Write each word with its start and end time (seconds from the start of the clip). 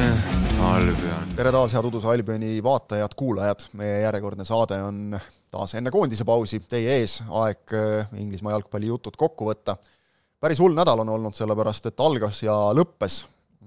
Albion. 0.00 1.32
tere 1.36 1.50
taas, 1.52 1.72
head 1.76 1.86
Uduse 1.88 2.08
Albioni 2.08 2.54
vaatajad-kuulajad, 2.64 3.66
meie 3.76 3.98
järjekordne 4.04 4.46
saade 4.48 4.78
on 4.80 5.16
taas 5.52 5.74
enne 5.76 5.92
koondise 5.92 6.24
pausi 6.28 6.60
teie 6.70 6.94
ees, 7.00 7.18
aeg 7.42 7.74
äh, 7.76 8.14
Inglismaa 8.20 8.54
jalgpallijutud 8.54 9.18
kokku 9.20 9.50
võtta. 9.50 9.76
päris 10.40 10.62
hull 10.62 10.76
nädal 10.76 11.02
on 11.04 11.12
olnud, 11.16 11.36
sellepärast 11.36 11.90
et 11.90 12.00
algas 12.00 12.40
ja 12.46 12.54
lõppes 12.76 13.18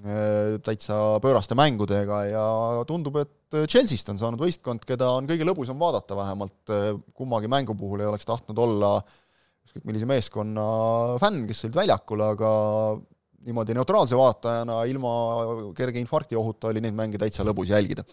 äh, 0.02 0.58
täitsa 0.66 1.20
pööraste 1.22 1.58
mängudega 1.60 2.24
ja 2.32 2.48
tundub, 2.90 3.22
et 3.22 3.60
Chelsea'st 3.70 4.10
on 4.10 4.22
saanud 4.22 4.42
võistkond, 4.42 4.86
keda 4.90 5.12
on 5.20 5.30
kõige 5.30 5.46
lõbusam 5.46 5.78
vaadata 5.78 6.18
vähemalt, 6.18 6.76
kummagi 7.14 7.52
mängu 7.52 7.78
puhul 7.78 8.02
ei 8.02 8.10
oleks 8.10 8.26
tahtnud 8.26 8.58
olla 8.66 8.96
ükskõik 9.68 9.86
millise 9.86 10.10
meeskonna 10.10 10.64
fänn, 11.22 11.46
kes 11.46 11.68
olid 11.68 11.84
väljakul, 11.84 12.26
aga 12.26 12.54
niimoodi 13.44 13.76
neutraalse 13.76 14.18
vaatajana 14.18 14.80
ilma 14.90 15.12
kerge 15.78 16.00
infarkti 16.02 16.38
ohuta 16.40 16.70
oli 16.72 16.82
neid 16.84 16.96
mänge 16.98 17.20
täitsa 17.22 17.46
lõbus 17.46 17.72
jälgida. 17.74 18.06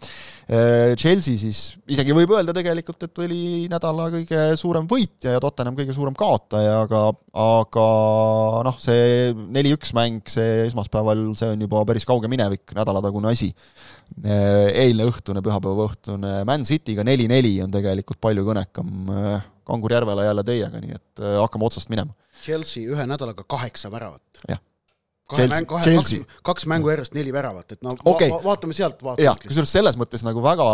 Äh, 0.51 0.95
Chelsea 0.99 1.39
siis, 1.41 1.61
isegi 1.91 2.15
võib 2.17 2.33
öelda 2.35 2.55
tegelikult, 2.57 3.07
et 3.07 3.23
oli 3.25 3.43
nädala 3.71 4.09
kõige 4.15 4.43
suurem 4.61 4.89
võitja 4.91 5.37
ja 5.37 5.43
Tottenham 5.43 5.79
kõige 5.79 5.95
suurem 5.97 6.17
kaotaja, 6.19 6.81
aga 6.87 7.03
aga 7.41 7.87
noh, 8.67 8.79
see 8.83 9.31
neli-üks 9.55 9.95
mäng, 9.97 10.27
see 10.31 10.67
esmaspäeval, 10.67 11.29
see 11.39 11.53
on 11.55 11.67
juba 11.67 11.85
päris 11.89 12.09
kauge 12.09 12.31
minevik, 12.31 12.67
nädalatagune 12.77 13.31
asi. 13.31 13.53
Äh, 14.25 14.71
eilne 14.87 15.07
õhtune, 15.11 15.43
pühapäeva 15.47 15.87
õhtune 15.87 16.41
Man 16.49 16.67
City'ga 16.67 17.07
neli-neli 17.07 17.59
on 17.65 17.71
tegelikult 17.75 18.21
palju 18.23 18.47
kõnekam. 18.51 18.91
Äh, 19.15 19.47
Kangur 19.71 19.93
Järvela 19.95 20.25
jälle 20.27 20.43
teiega, 20.43 20.81
nii 20.83 20.97
et 20.97 21.21
hakkame 21.39 21.69
otsast 21.69 21.93
minema. 21.93 22.11
Chelsea 22.43 22.91
ühe 22.91 23.05
nädalaga 23.07 23.45
kaheksa 23.47 23.93
väravat. 23.93 24.43
jah 24.49 24.59
kahe 25.31 25.47
Chelsea, 25.47 25.61
mäng, 25.61 25.69
kahe, 25.71 25.95
kaks, 25.97 26.41
kaks 26.51 26.67
mängu 26.71 26.91
järjest 26.93 27.15
neli 27.17 27.33
väravat, 27.35 27.77
et 27.77 27.85
no 27.87 27.95
okay. 28.05 28.31
va 28.33 28.41
vaatame 28.45 28.77
sealt 28.77 29.03
jah, 29.21 29.39
kusjuures 29.41 29.75
selles 29.77 29.99
mõttes 30.01 30.25
nagu 30.27 30.43
väga 30.45 30.67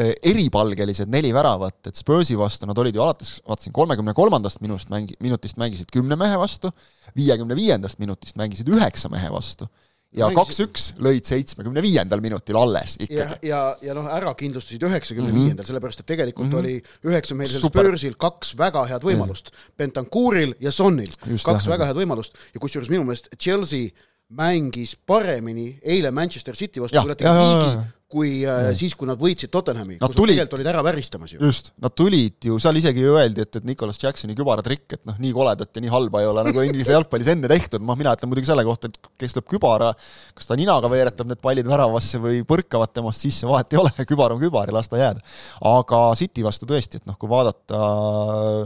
eh, 0.00 0.14
eripalgelised 0.32 1.12
neli 1.12 1.34
väravat, 1.36 1.78
et 1.90 2.00
Spursi 2.00 2.38
vastu 2.38 2.68
nad 2.70 2.78
olid 2.80 2.96
ju 2.96 3.04
alates, 3.04 3.36
vaatasin, 3.48 3.74
kolmekümne 3.76 4.14
kolmandast 4.16 4.62
minust 4.64 4.92
mängi-, 4.92 5.18
minutist 5.22 5.60
mängisid 5.60 5.92
kümne 5.92 6.18
mehe 6.20 6.40
vastu, 6.40 6.72
viiekümne 7.18 7.58
viiendast 7.58 8.00
minutist 8.02 8.40
mängisid 8.40 8.70
üheksa 8.72 9.12
mehe 9.12 9.30
vastu 9.32 9.68
ja 10.16 10.28
kaks-üks 10.34 10.90
lõid 11.02 11.28
seitsmekümne 11.28 11.82
viiendal 11.84 12.22
minutil 12.24 12.58
alles 12.58 12.96
ikkagi. 12.98 13.18
ja, 13.20 13.28
ja, 13.46 13.60
ja 13.84 13.94
noh, 13.94 14.08
ära 14.10 14.32
kindlustasid 14.38 14.82
üheksakümne 14.88 15.30
viiendal, 15.30 15.62
mhm. 15.62 15.70
sellepärast 15.70 16.02
et 16.02 16.08
tegelikult 16.10 16.48
mm 16.48 16.56
-hmm. 16.56 16.58
oli 16.58 17.12
üheksameelsel 17.12 17.64
Spursil 17.64 18.16
kaks 18.18 18.56
väga 18.58 18.84
head 18.90 19.06
võimalust. 19.06 19.52
Bentancouril 19.78 20.56
ja 20.60 20.72
Sonnil 20.74 21.14
kaks 21.14 21.46
jah. 21.46 21.68
väga 21.68 21.90
head 21.90 22.02
võimalust 22.02 22.34
ja 22.54 22.60
kusjuures 22.60 22.90
minu 22.90 23.04
meelest 23.04 23.30
Chelsea 23.38 23.90
mängis 24.30 24.96
paremini 25.06 25.78
eile 25.82 26.10
Manchester 26.10 26.56
City 26.56 26.82
vastu, 26.82 26.98
kui 26.98 27.10
nad 27.10 27.18
tegid 27.18 27.38
viigi 27.38 27.99
kui 28.10 28.40
äh, 28.48 28.70
siis, 28.78 28.96
kui 28.98 29.06
nad 29.08 29.20
võitsid 29.20 29.52
Tottenhami, 29.54 29.96
kus 30.00 30.16
tulid, 30.16 30.34
nad 30.34 30.42
tegelikult 30.42 30.56
olid 30.58 30.70
ära 30.72 30.82
väristamas 30.82 31.34
ju. 31.34 31.40
just, 31.46 31.70
nad 31.82 31.94
tulid 31.94 32.48
ju, 32.48 32.56
seal 32.62 32.78
isegi 32.80 33.04
ju 33.04 33.14
öeldi, 33.14 33.44
et, 33.46 33.58
et 33.60 33.68
Nicolas 33.68 34.00
Jacksoni 34.02 34.34
kübaratrikk, 34.38 34.96
et 34.96 35.02
noh, 35.06 35.18
nii 35.22 35.30
koledat 35.36 35.76
ja 35.76 35.84
nii 35.84 35.92
halba 35.92 36.22
ei 36.24 36.30
ole 36.30 36.44
nagu 36.48 36.64
Inglise 36.66 36.96
jalgpallis 36.96 37.30
enne 37.30 37.50
tehtud, 37.50 37.84
noh, 37.86 37.98
mina 37.98 38.14
ütlen 38.18 38.32
muidugi 38.32 38.50
selle 38.50 38.64
kohta, 38.66 38.90
et 38.90 39.12
kes 39.22 39.38
lööb 39.38 39.46
kübara, 39.54 39.92
kas 40.34 40.50
ta 40.50 40.58
ninaga 40.58 40.90
veeretab 40.90 41.30
need 41.30 41.42
pallid 41.44 41.70
väravasse 41.70 42.18
või 42.22 42.42
põrkavad 42.48 42.94
temast 42.96 43.22
sisse, 43.22 43.46
vahet 43.50 43.70
ei 43.76 43.82
ole, 43.84 43.94
kübar 44.10 44.34
on 44.34 44.42
kübar 44.42 44.72
ja 44.72 44.78
las 44.80 44.90
ta 44.90 44.98
jääda. 44.98 45.22
aga 45.70 46.02
City 46.18 46.46
vastu 46.46 46.66
tõesti, 46.70 46.98
et 46.98 47.06
noh, 47.06 47.18
kui 47.20 47.30
vaadata, 47.30 47.84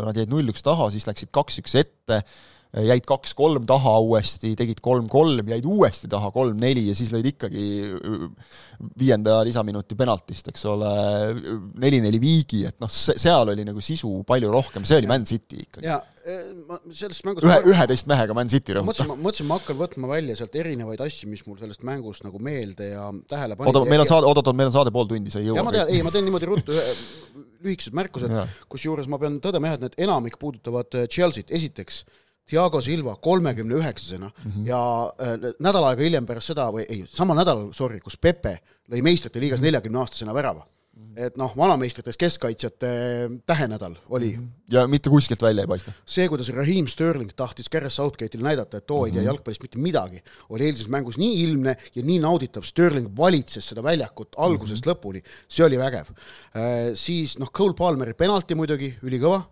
nad 0.08 0.24
jäid 0.24 0.32
null-üks 0.32 0.64
taha, 0.64 0.88
siis 0.94 1.04
läksid 1.10 1.34
kaks-üks 1.34 1.76
ette 1.84 2.24
jäid 2.82 3.04
kaks-kolm 3.06 3.66
taha 3.68 3.92
uuesti, 4.02 4.54
tegid 4.58 4.80
kolm-kolm, 4.82 5.46
jäid 5.52 5.66
uuesti 5.68 6.08
taha 6.10 6.30
kolm-neli 6.34 6.88
ja 6.88 6.96
siis 6.98 7.12
lõid 7.14 7.28
ikkagi 7.30 7.66
äh, 7.94 8.24
viienda 8.98 9.36
lisaminuti 9.46 9.94
penaltist, 9.98 10.50
eks 10.50 10.64
ole, 10.72 10.90
neli-neli 11.80 12.18
viigi, 12.22 12.64
et 12.66 12.80
noh, 12.82 12.90
seal 12.90 13.52
oli 13.52 13.66
nagu 13.66 13.82
sisu 13.84 14.10
palju 14.26 14.50
rohkem, 14.50 14.86
see 14.88 14.98
oli 14.98 15.10
Man 15.10 15.26
City 15.28 15.60
ikkagi. 15.62 15.86
ja 15.86 16.00
äh, 16.26 16.50
ma 16.66 16.80
sellest 16.90 17.26
mängust 17.28 17.46
ühe, 17.46 17.60
üheteist 17.70 18.10
mehega 18.10 18.36
Man 18.36 18.50
City 18.50 18.74
rõhutas. 18.74 19.04
mõtlesin, 19.04 19.22
mõtlesin, 19.28 19.50
ma 19.52 19.60
hakkan 19.60 19.80
võtma 19.84 20.10
välja 20.16 20.38
sealt 20.40 20.58
erinevaid 20.58 21.06
asju, 21.06 21.30
mis 21.30 21.46
mul 21.46 21.60
sellest 21.62 21.86
mängust 21.86 22.26
nagu 22.26 22.42
meelde 22.42 22.90
ja 22.90 23.06
tähele 23.30 23.60
panid. 23.60 23.70
oota, 23.70 23.86
meil 23.90 24.02
on 24.02 24.10
saade, 24.10 24.30
oot-oot, 24.32 24.50
meil 24.58 24.72
on 24.72 24.76
saade 24.80 24.94
pool 24.94 25.06
tundi, 25.10 25.30
sa 25.30 25.38
ei 25.42 25.52
jõua. 25.52 25.62
ja 25.62 25.66
ma 25.66 25.76
tean, 25.78 25.94
ei, 25.94 26.02
ma 26.02 26.14
teen 26.14 26.26
niimoodi 26.26 26.50
ruttu 26.50 26.74
ühe 26.74 26.98
lühikesed 27.64 27.94
märkused, 27.96 28.34
kusjuures 28.68 29.06
ma 29.08 29.16
pean 29.22 29.38
tõdema 29.40 29.70
jah, 29.70 29.78
et 29.78 29.86
need 29.86 30.02
enamik 30.04 30.34
puudutavad 30.42 30.98
äh, 30.98 31.06
Chelsea't, 31.08 31.48
esiteks 31.54 32.02
äh, 32.02 32.23
Thiago 32.50 32.80
Silva 32.84 33.16
kolmekümne 33.16 33.74
üheksasena 33.80 34.30
mm 34.30 34.50
-hmm. 34.50 34.68
ja 34.68 34.80
äh, 35.20 35.50
nädal 35.60 35.84
aega 35.88 36.02
hiljem 36.02 36.26
pärast 36.26 36.52
seda 36.52 36.68
või 36.72 36.84
ei, 36.88 37.04
samal 37.08 37.36
nädalal, 37.36 37.72
sorry, 37.72 38.00
kus 38.00 38.16
Pepe 38.16 38.58
lõi 38.92 39.02
meistrite 39.02 39.40
liigas 39.40 39.60
mhm. 39.60 39.70
neljakümne 39.70 39.98
aastasena 39.98 40.34
värava 40.34 40.64
mm. 40.64 41.02
-hmm. 41.02 41.26
et 41.26 41.38
noh, 41.40 41.54
vanameistrites 41.56 42.16
keskkaitsjate 42.20 42.90
tähenädal 43.46 43.96
oli. 44.08 44.36
Mhm. 44.36 44.46
ja 44.72 44.86
mitte 44.86 45.10
kuskilt 45.10 45.42
välja 45.42 45.62
ei 45.62 45.66
paista. 45.66 45.92
see, 46.06 46.28
kuidas 46.28 46.48
Raheem 46.48 46.86
Sterling 46.86 47.30
tahtis 47.36 47.70
Gareth 47.70 47.94
Southgate'ile 47.94 48.42
näidata, 48.42 48.76
et 48.76 48.86
too 48.86 49.06
ei 49.06 49.12
tea 49.12 49.20
mm 49.20 49.24
-hmm. 49.24 49.26
jalgpallist 49.26 49.62
mitte 49.62 49.78
midagi, 49.78 50.22
oli 50.48 50.64
eilses 50.64 50.88
mängus 50.88 51.18
nii 51.18 51.42
ilmne 51.42 51.76
ja 51.94 52.02
nii 52.02 52.18
nauditav, 52.18 52.62
Sterling 52.62 53.08
valitses 53.16 53.68
seda 53.68 53.82
väljakut 53.82 54.36
algusest 54.36 54.86
mm 54.86 54.92
-hmm. 54.92 54.96
lõpuni, 54.96 55.22
see 55.48 55.66
oli 55.66 55.78
vägev 55.78 56.06
äh,. 56.10 56.94
Siis 56.94 57.38
noh, 57.38 57.50
Cole 57.50 57.74
Palmeri 57.74 58.14
penalti 58.14 58.54
muidugi, 58.54 58.94
ülikõva 59.02 59.42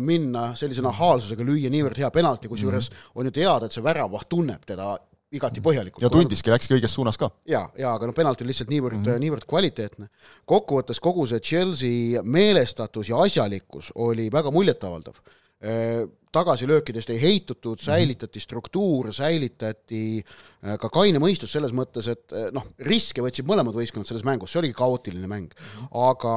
minna 0.00 0.54
sellise 0.56 0.80
nahaalsusega, 0.80 1.44
lüüa 1.44 1.68
niivõrd 1.68 1.98
hea 2.00 2.08
penalti, 2.10 2.48
kusjuures 2.48 2.90
mm 2.90 2.96
-hmm. 2.96 3.10
on 3.20 3.26
ju 3.28 3.30
teada, 3.30 3.66
et 3.66 3.72
see 3.72 3.84
väravaht 3.84 4.28
tunneb 4.28 4.64
teda 4.64 4.94
igati 5.34 5.62
põhjalikult. 5.62 6.04
ja 6.04 6.10
tundiski, 6.12 6.52
läkski 6.52 6.76
õiges 6.76 6.94
suunas 6.94 7.18
ka. 7.20 7.30
ja, 7.50 7.64
ja 7.78 7.94
aga 7.96 8.08
noh, 8.08 8.14
penalti 8.16 8.44
on 8.44 8.50
lihtsalt 8.50 8.70
niivõrd 8.72 8.98
mm, 8.98 9.06
-hmm. 9.06 9.24
niivõrd 9.24 9.48
kvaliteetne. 9.48 10.10
kokkuvõttes 10.44 11.00
kogu 11.02 11.26
see 11.26 11.40
Chelsea 11.40 12.22
meelestatus 12.22 13.10
ja 13.10 13.22
asjalikkus 13.22 13.92
oli 13.94 14.28
väga 14.32 14.52
muljetavaldav. 14.54 15.18
Eh, 15.66 16.04
tagasilöökidest 16.32 17.10
ei 17.10 17.20
heitutud, 17.20 17.80
säilitati 17.80 18.40
struktuur, 18.40 19.08
säilitati 19.12 20.20
eh, 20.20 20.76
ka 20.78 20.90
kaine 20.92 21.18
mõistus 21.18 21.52
selles 21.52 21.72
mõttes, 21.72 22.10
et 22.12 22.34
noh, 22.52 22.66
riske 22.78 23.24
võtsid 23.24 23.48
mõlemad 23.48 23.74
võistkonnad 23.74 24.08
selles 24.08 24.24
mängus, 24.24 24.52
see 24.52 24.60
oligi 24.60 24.76
kaootiline 24.76 25.26
mäng, 25.30 25.56
aga 25.90 26.36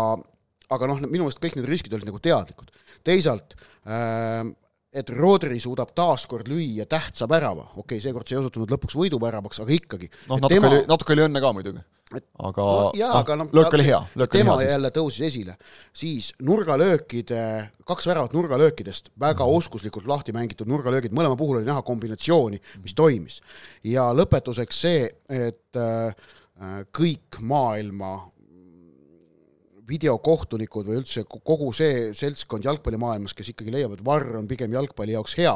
aga 0.69 0.89
noh, 0.89 1.03
minu 1.05 1.25
meelest 1.25 1.41
kõik 1.43 1.59
need 1.59 1.69
riskid 1.69 1.93
olid 1.97 2.09
nagu 2.09 2.21
teadlikud 2.23 2.73
teisalt 3.07 3.55
äh, 3.85 4.43
et 4.89 5.11
Rodri 5.13 5.59
suudab 5.61 5.91
taaskord 5.93 6.49
lüüa 6.49 6.87
tähtsa 6.89 7.27
värava, 7.29 7.67
okei 7.75 7.99
okay,, 7.99 8.01
seekord 8.01 8.29
see 8.29 8.37
ei 8.37 8.41
osutunud 8.41 8.71
lõpuks 8.73 8.97
võiduväravaks, 8.97 9.61
aga 9.61 9.75
ikkagi. 9.75 10.09
noh, 10.25 10.39
natuke 10.41 10.55
tema... 10.55 10.71
oli, 10.71 10.79
natuke 10.89 11.15
oli 11.15 11.25
õnne 11.27 11.41
ka 11.43 11.51
muidugi. 11.53 11.83
aga 12.09 12.65
no, 12.65 12.87
ah, 12.89 13.17
aga 13.19 13.35
noh, 13.37 13.51
löök 13.53 13.75
oli 13.77 13.85
hea, 13.85 13.99
löök 14.17 14.33
oli 14.33 14.47
hea 14.47 14.55
siis. 14.63 14.71
jälle 14.73 14.91
tõusis 14.95 15.27
esile. 15.27 15.55
siis 15.93 16.31
nurgalöökide, 16.41 17.43
kaks 17.91 18.09
väravat 18.09 18.33
nurgalöökidest, 18.33 19.13
väga 19.21 19.45
mm. 19.45 19.61
oskuslikult 19.61 20.09
lahti 20.09 20.33
mängitud 20.33 20.71
nurgalöögid, 20.71 21.13
mõlema 21.13 21.37
puhul 21.37 21.61
oli 21.61 21.69
näha 21.69 21.85
kombinatsiooni, 21.85 22.57
mis 22.81 22.97
toimis. 22.97 23.43
ja 23.85 24.09
lõpetuseks 24.17 24.83
see, 24.87 25.05
et 25.29 25.77
äh, 25.77 26.33
kõik 26.89 27.37
maailma 27.45 28.17
videokohtunikud 29.89 30.87
või 30.89 31.01
üldse 31.01 31.25
kogu 31.25 31.71
see 31.75 32.11
seltskond 32.17 32.67
jalgpallimaailmas, 32.67 33.35
kes 33.37 33.53
ikkagi 33.53 33.73
leiab, 33.73 33.97
et 33.97 34.05
VAR 34.05 34.27
on 34.39 34.47
pigem 34.49 34.73
jalgpalli 34.75 35.17
jaoks 35.17 35.35
hea, 35.39 35.55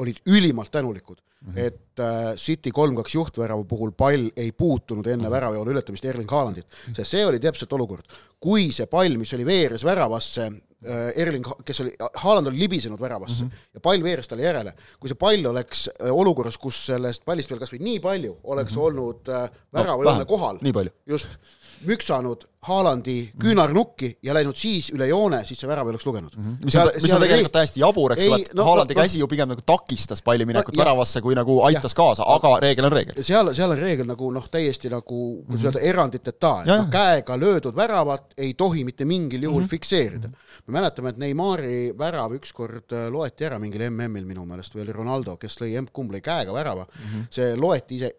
olid 0.00 0.20
ülimalt 0.30 0.72
tänulikud 0.74 1.20
mm, 1.20 1.52
-hmm. 1.52 1.58
et 1.58 2.00
äh, 2.00 2.34
City 2.36 2.70
kolm-kaks 2.70 3.14
juhtvärava 3.14 3.64
puhul 3.64 3.92
pall 3.92 4.30
ei 4.36 4.52
puutunud 4.52 5.06
enne 5.06 5.30
väravjoone 5.30 5.70
ületamist 5.70 6.04
Erling 6.04 6.30
Haalandit, 6.30 6.66
sest 6.92 7.10
see 7.10 7.26
oli 7.26 7.40
täpselt 7.40 7.72
olukord. 7.72 8.04
kui 8.40 8.72
see 8.72 8.86
pall, 8.86 9.16
mis 9.16 9.32
oli 9.32 9.46
veeres 9.46 9.84
väravasse 9.84 10.44
äh,, 10.44 11.12
Erling, 11.16 11.46
kes 11.64 11.80
oli, 11.80 11.94
Haaland 12.14 12.46
oli 12.46 12.58
libisenud 12.58 13.00
väravasse 13.00 13.44
mm 13.44 13.50
-hmm. 13.50 13.74
ja 13.74 13.80
pall 13.80 14.02
veeres 14.02 14.28
talle 14.28 14.42
järele, 14.42 14.74
kui 15.00 15.08
see 15.08 15.16
pall 15.16 15.46
oleks 15.46 15.88
äh, 15.88 16.12
olukorras, 16.12 16.58
kus 16.58 16.86
sellest 16.86 17.24
pallist 17.24 17.50
veel 17.50 17.60
kas 17.60 17.72
või 17.72 17.82
nii 17.82 18.00
palju 18.00 18.38
oleks 18.42 18.72
mm 18.72 18.78
-hmm. 18.78 18.86
olnud 18.86 19.28
äh, 19.28 19.50
väravajoone 19.72 20.18
no, 20.18 20.26
kohal, 20.26 20.58
just, 21.06 21.38
müksanud 21.86 22.44
Haalandi 22.64 23.32
küünarnukki 23.40 24.08
ja 24.24 24.34
läinud 24.34 24.56
siis 24.56 24.86
üle 24.94 25.04
joone, 25.10 25.42
siis 25.44 25.58
see 25.60 25.68
värav 25.68 25.88
ei 25.88 25.92
oleks 25.92 26.06
lugenud 26.06 26.36
mm. 26.36 26.44
-hmm. 26.44 26.64
mis 26.64 26.76
on, 26.80 26.90
mis 27.02 27.12
on 27.12 27.20
tegelikult 27.20 27.50
ei, 27.50 27.56
täiesti 27.58 27.80
jabur, 27.80 28.12
eks 28.14 28.28
ole, 28.28 28.38
et 28.40 28.54
no, 28.56 28.64
Haalandi 28.64 28.94
no, 28.96 29.00
käsi 29.02 29.18
ju 29.20 29.28
pigem 29.28 29.50
nagu 29.52 29.64
takistas 29.66 30.22
palli 30.24 30.46
minekut 30.48 30.76
no, 30.76 30.80
väravasse, 30.80 31.20
kui 31.20 31.36
nagu 31.36 31.58
aitas 31.68 31.92
ja, 31.92 31.96
kaasa, 31.98 32.28
aga 32.36 32.52
reegel 32.64 32.88
on 32.88 32.94
reegel. 32.96 33.20
seal, 33.20 33.52
seal 33.54 33.74
on 33.74 33.82
reegel 33.82 34.08
nagu 34.08 34.30
noh, 34.32 34.46
täiesti 34.50 34.88
nagu 34.92 35.18
kuidas 35.18 35.48
mm 35.48 35.56
-hmm. 35.56 35.66
öelda, 35.66 35.80
eranditeta, 35.80 36.52
et 36.62 36.70
noh, 36.72 36.88
käega 36.90 37.36
löödud 37.40 37.76
väravat 37.76 38.32
ei 38.38 38.54
tohi 38.54 38.84
mitte 38.84 39.04
mingil 39.04 39.42
juhul 39.42 39.60
mm 39.60 39.66
-hmm. 39.66 39.70
fikseerida. 39.70 40.28
me 40.66 40.78
mäletame, 40.78 41.08
et 41.08 41.18
Neimari 41.18 41.92
värav 41.98 42.32
ükskord 42.32 42.92
äh, 42.92 43.10
loeti 43.12 43.44
ära 43.44 43.58
mingil 43.58 43.90
MM-il 43.90 44.24
minu 44.24 44.46
meelest 44.46 44.74
või 44.74 44.82
oli 44.86 44.92
Ronaldo, 44.92 45.36
kes 45.36 45.60
lõi, 45.60 45.86
kumb 45.92 46.12
lõi 46.12 46.20
käega 46.20 46.52
värava 46.52 46.86
mm, 46.86 47.04
-hmm. 47.04 47.26
see 47.30 47.56
loeti 47.56 47.96
ise, 47.96 48.10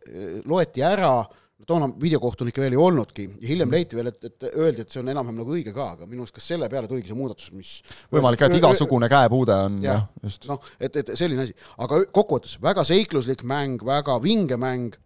loeti 0.45 0.83
ära 0.83 1.25
toona 1.63 1.87
videokohtunikke 2.01 2.61
veel 2.61 2.75
ei 2.75 2.81
olnudki 2.81 3.25
ja 3.29 3.47
hiljem 3.47 3.69
mm. 3.69 3.75
leiti 3.77 3.95
veel, 3.95 4.09
et, 4.11 4.27
et 4.27 4.47
öeldi, 4.51 4.83
et 4.83 4.91
see 4.91 4.99
on 4.99 5.11
enam-vähem 5.13 5.39
nagu 5.39 5.53
õige 5.55 5.71
ka, 5.75 5.87
aga 5.95 6.09
minu 6.09 6.25
arust 6.25 6.35
kas 6.35 6.49
selle 6.51 6.67
peale 6.71 6.89
tuligi 6.89 7.11
see 7.11 7.17
muudatus, 7.17 7.53
mis 7.55 7.71
võimalik 8.11 8.43
jah, 8.43 8.51
et 8.51 8.59
igasugune 8.59 9.09
käepuude 9.11 9.55
on 9.69 9.79
jah, 9.85 10.03
just. 10.25 10.49
noh, 10.51 10.59
et, 10.79 10.99
et 10.99 11.13
selline 11.15 11.45
asi, 11.47 11.55
aga 11.81 12.01
kokkuvõttes 12.11 12.57
väga 12.63 12.83
seikluslik 12.87 13.45
mäng, 13.47 13.85
väga 13.87 14.17
vinge 14.23 14.59
mäng, 14.59 14.99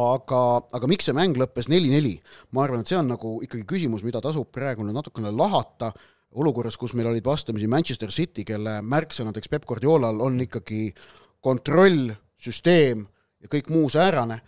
aga, 0.00 0.40
aga 0.80 0.90
miks 0.90 1.10
see 1.10 1.16
mäng 1.16 1.36
lõppes 1.38 1.68
neli-neli? 1.70 2.16
ma 2.56 2.64
arvan, 2.64 2.80
et 2.80 2.90
see 2.90 2.98
on 2.98 3.12
nagu 3.12 3.36
ikkagi 3.44 3.68
küsimus, 3.68 4.02
mida 4.06 4.24
tasub 4.24 4.48
praegu 4.54 4.86
natukene 4.88 5.34
lahata, 5.34 5.92
olukorras, 6.34 6.80
kus 6.80 6.96
meil 6.98 7.12
olid 7.12 7.26
vastamisi 7.26 7.68
Manchester 7.70 8.10
City, 8.10 8.42
kelle 8.48 8.80
märksõnadeks 8.82 9.52
Peep 9.52 9.68
Guardiolal 9.68 10.24
on 10.24 10.40
ikkagi 10.48 10.88
kontroll, 11.44 12.08
süsteem 12.40 13.04
ja 13.44 13.52
kõik 13.52 13.68
muu 13.70 13.92
säärane 13.92 14.40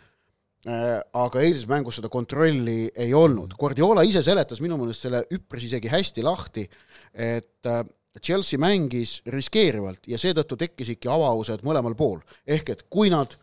aga 0.66 1.42
eilses 1.44 1.66
mängus 1.70 2.00
seda 2.00 2.10
kontrolli 2.10 2.88
ei 2.98 3.12
olnud. 3.14 3.54
Guardiola 3.58 4.02
ise 4.06 4.22
seletas 4.26 4.60
minu 4.64 4.78
meelest 4.80 5.06
selle 5.06 5.22
üpris 5.34 5.68
isegi 5.68 5.90
hästi 5.92 6.24
lahti, 6.26 6.66
et 7.14 7.70
äh, 7.70 7.84
Chelsea 8.22 8.58
mängis 8.58 9.20
riskeerivalt 9.30 10.08
ja 10.10 10.18
seetõttu 10.18 10.56
tekkisidki 10.58 11.10
avaused 11.12 11.62
mõlemal 11.66 11.94
pool. 11.94 12.18
ehk 12.46 12.70
et 12.70 12.82
kui 12.90 13.10
nad, 13.12 13.36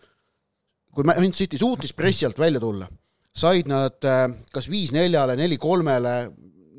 kui 0.92 1.04
Man 1.08 1.32
City 1.32 1.58
suutis 1.58 1.94
pressi 1.94 2.26
alt 2.26 2.40
välja 2.40 2.60
tulla, 2.60 2.90
said 3.34 3.70
nad 3.72 4.04
äh, 4.04 4.28
kas 4.52 4.68
viis-neljale, 4.70 5.38
neli-kolmele, 5.40 6.16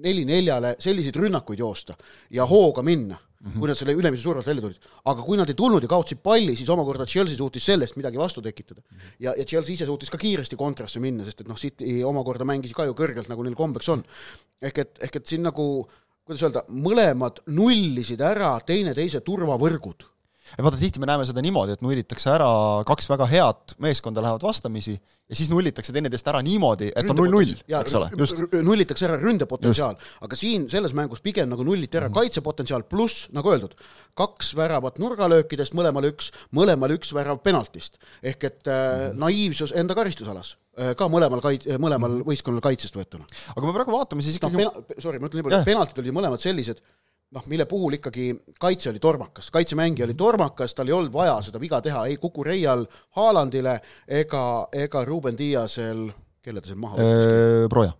neli-neljale 0.04 0.74
selliseid 0.78 1.16
rünnakuid 1.16 1.58
joosta 1.58 1.96
ja 2.30 2.44
hooga 2.44 2.82
minna 2.82 3.16
mm, 3.44 3.50
-hmm. 3.50 3.60
kui 3.60 3.68
nad 3.68 3.78
selle 3.78 3.94
ülemise 3.94 4.22
survelt 4.22 4.46
välja 4.46 4.62
tulid. 4.62 4.78
aga 5.04 5.22
kui 5.22 5.36
nad 5.36 5.48
ei 5.48 5.54
tulnud 5.54 5.82
ja 5.82 5.88
kaotasid 5.88 6.22
palli, 6.22 6.56
siis 6.56 6.68
omakorda 6.68 7.06
Chelsea 7.06 7.36
suutis 7.36 7.64
sellest 7.64 7.96
midagi 7.96 8.18
vastu 8.18 8.42
tekitada. 8.42 8.82
ja, 9.18 9.34
ja 9.36 9.44
Chelsea 9.44 9.74
ise 9.74 9.84
suutis 9.84 10.10
ka 10.10 10.18
kiiresti 10.18 10.56
kontrasse 10.56 11.00
minna, 11.00 11.24
sest 11.24 11.40
et 11.40 11.48
noh, 11.48 11.56
City 11.56 12.02
omakorda 12.04 12.44
mängis 12.44 12.72
ka 12.74 12.84
ju 12.84 12.94
kõrgelt, 12.94 13.28
nagu 13.28 13.42
neil 13.42 13.54
kombeks 13.54 13.88
on. 13.88 14.04
ehk 14.62 14.78
et, 14.78 14.98
ehk 15.00 15.16
et 15.16 15.26
siin 15.26 15.42
nagu 15.42 15.86
kuidas 16.24 16.42
öelda, 16.42 16.64
mõlemad 16.72 17.42
nullisid 17.52 18.20
ära 18.24 18.56
teineteise 18.64 19.20
turvavõrgud 19.20 20.13
vaata, 20.62 20.78
tihti 20.80 21.00
me 21.02 21.08
näeme 21.08 21.26
seda 21.28 21.42
niimoodi, 21.44 21.74
et 21.76 21.82
nullitakse 21.84 22.30
ära 22.34 22.48
kaks 22.88 23.08
väga 23.10 23.28
head 23.30 23.76
meeskonda 23.82 24.22
lähevad 24.24 24.44
vastamisi 24.44 24.94
ja 24.94 25.36
siis 25.38 25.48
nullitakse 25.50 25.92
teineteist 25.94 26.28
ära 26.28 26.42
niimoodi, 26.44 26.90
et 26.92 27.10
on 27.10 27.16
null-null, 27.18 27.54
eks 27.80 27.94
ole, 27.96 28.10
nullitakse 28.66 29.06
ära 29.08 29.16
ründepotentsiaal, 29.22 29.96
aga 30.26 30.38
siin 30.38 30.66
selles 30.72 30.92
mängus 30.96 31.24
pigem 31.24 31.48
nagu 31.48 31.64
nulliti 31.64 31.96
ära 31.96 32.08
mm 32.08 32.12
-hmm. 32.12 32.28
kaitsepotentsiaal, 32.28 32.84
pluss 32.90 33.28
nagu 33.32 33.52
öeldud, 33.52 33.72
kaks 34.14 34.52
väravat 34.56 35.00
nurgalöökidest, 35.02 35.74
mõlemal 35.74 36.10
üks, 36.12 36.30
mõlemal 36.54 36.92
üks 36.94 37.14
värav 37.16 37.40
penaltist. 37.42 37.98
ehk 38.22 38.44
et 38.44 38.68
äh, 38.68 38.74
-hmm. 38.74 39.18
naiivsus 39.18 39.72
enda 39.72 39.94
karistusalas 39.94 40.56
äh, 40.78 40.94
ka 40.96 41.08
mõlemal 41.08 41.40
kait-, 41.40 41.66
mõlemal 41.78 42.10
mm 42.10 42.20
-hmm. 42.20 42.28
võistkonnal 42.28 42.60
kaitsest 42.60 42.96
võetuna. 42.96 43.24
aga 43.56 43.66
me 43.66 43.72
praegu 43.72 43.92
vaatame 43.92 44.22
siis 44.22 44.36
ikkagi 44.36 44.56
no, 44.56 44.70
pena-, 44.70 45.00
sorry, 45.00 45.18
ma 45.18 45.26
ütlen 45.26 45.42
nii 45.42 45.50
palju, 45.50 45.64
penaltid 45.64 45.98
olid 45.98 46.14
mõlemad 46.14 46.40
sellised, 46.40 46.80
noh, 47.34 47.46
mille 47.50 47.66
puhul 47.70 47.98
ikkagi 47.98 48.28
kaitse 48.60 48.90
oli 48.90 49.02
tormakas, 49.02 49.50
kaitsemängija 49.50 50.06
oli 50.06 50.14
tormakas, 50.14 50.74
tal 50.74 50.88
ei 50.90 50.96
olnud 50.96 51.12
vaja 51.12 51.40
seda 51.42 51.60
viga 51.60 51.80
teha 51.82 52.06
ei 52.10 52.16
Kukureial 52.22 52.86
Haalandile 53.18 53.80
ega, 54.08 54.44
ega 54.72 55.04
Ruben 55.04 55.38
Diasel, 55.38 56.06
kelle 56.42 56.62
ta 56.62 56.70
seal 56.70 56.80
maha 56.80 57.00
võttis? 57.00 57.68
Broja, 57.74 57.92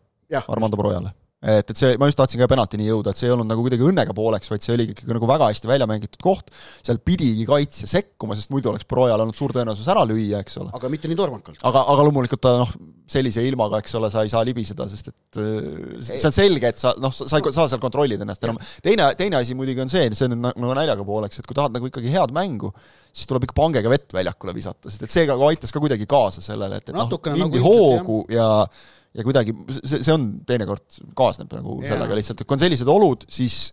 Armando 0.48 0.80
Brojale 0.80 1.14
et, 1.44 1.70
et 1.70 1.76
see, 1.76 1.96
ma 2.00 2.08
just 2.08 2.18
tahtsin 2.18 2.40
ka 2.40 2.48
penaltini 2.50 2.86
jõuda, 2.88 3.12
et 3.12 3.20
see 3.20 3.28
ei 3.28 3.34
olnud 3.34 3.48
nagu 3.50 3.64
kuidagi 3.64 3.84
õnnega 3.84 4.16
pooleks, 4.16 4.48
vaid 4.52 4.64
see 4.64 4.74
oli 4.76 4.86
ikkagi 4.92 5.12
nagu 5.12 5.28
väga 5.28 5.50
hästi 5.50 5.68
välja 5.68 5.88
mängitud 5.90 6.22
koht, 6.24 6.48
seal 6.86 7.00
pidigi 7.04 7.44
kaitsja 7.48 7.88
sekkuma, 7.90 8.36
sest 8.38 8.52
muidu 8.54 8.72
oleks 8.72 8.88
Projal 8.88 9.20
olnud 9.20 9.36
suur 9.36 9.52
tõenäosus 9.52 9.88
ära 9.92 10.06
lüüa, 10.08 10.40
eks 10.40 10.56
ole. 10.62 10.72
aga 10.76 10.90
mitte 10.92 11.10
nii 11.10 11.18
tormakalt. 11.18 11.60
aga, 11.68 11.84
aga 11.92 12.06
loomulikult 12.08 12.42
ta 12.44 12.54
noh, 12.62 12.72
sellise 13.10 13.44
ilmaga, 13.44 13.82
eks 13.84 13.96
ole, 14.00 14.10
sa 14.12 14.24
ei 14.24 14.32
saa 14.32 14.44
libiseda, 14.46 14.88
sest 14.88 15.12
et 15.12 15.40
äh, 15.42 16.00
see 16.08 16.24
on 16.30 16.36
selge, 16.38 16.72
et 16.72 16.80
sa 16.80 16.94
noh, 17.02 17.12
sa 17.12 17.28
ei 17.28 17.52
saa 17.52 17.68
seal 17.68 17.82
kontrollida 17.82 18.24
ennast 18.24 18.48
enam. 18.48 18.60
teine, 18.84 19.10
teine 19.20 19.40
asi 19.42 19.56
muidugi 19.58 19.84
on 19.84 19.92
see, 19.92 20.08
see 20.16 20.30
on 20.30 20.40
nagu 20.48 20.72
naljaga 20.80 21.04
pooleks, 21.04 21.42
et 21.42 21.48
kui 21.50 21.58
tahad 21.58 21.76
nagu 21.76 21.92
ikkagi 21.92 22.12
head 22.14 22.32
mängu, 22.34 22.72
siis 23.12 23.28
tuleb 23.30 23.44
ikka 23.46 23.58
pangega 23.60 23.92
vett 23.92 24.16
väljakule 24.16 24.56
visata, 24.56 24.88
sest 24.88 25.04
et 25.04 25.12
see 25.12 25.28
ka 25.28 25.36
aitas 25.50 25.74
ka 25.74 25.82
kuidagi 25.82 26.08
kaasa 26.08 26.44
sellele, 26.44 26.80
et, 26.80 26.88
et 26.88 26.96
noh, 26.96 27.12
mindi 27.34 27.60
nagu 27.60 27.64
hoogu 27.68 28.24
ja 28.32 28.44
ja 28.44 28.72
kuidagi 29.22 29.54
see, 29.78 30.00
see 30.00 30.14
on 30.14 30.24
teinekord 30.46 30.98
kaasneb 31.14 31.52
nagu 31.54 31.78
yeah. 31.78 31.92
sellega 31.94 32.16
lihtsalt, 32.18 32.40
et 32.42 32.48
kui 32.48 32.56
on 32.56 32.64
sellised 32.64 32.90
olud, 32.90 33.28
siis 33.30 33.68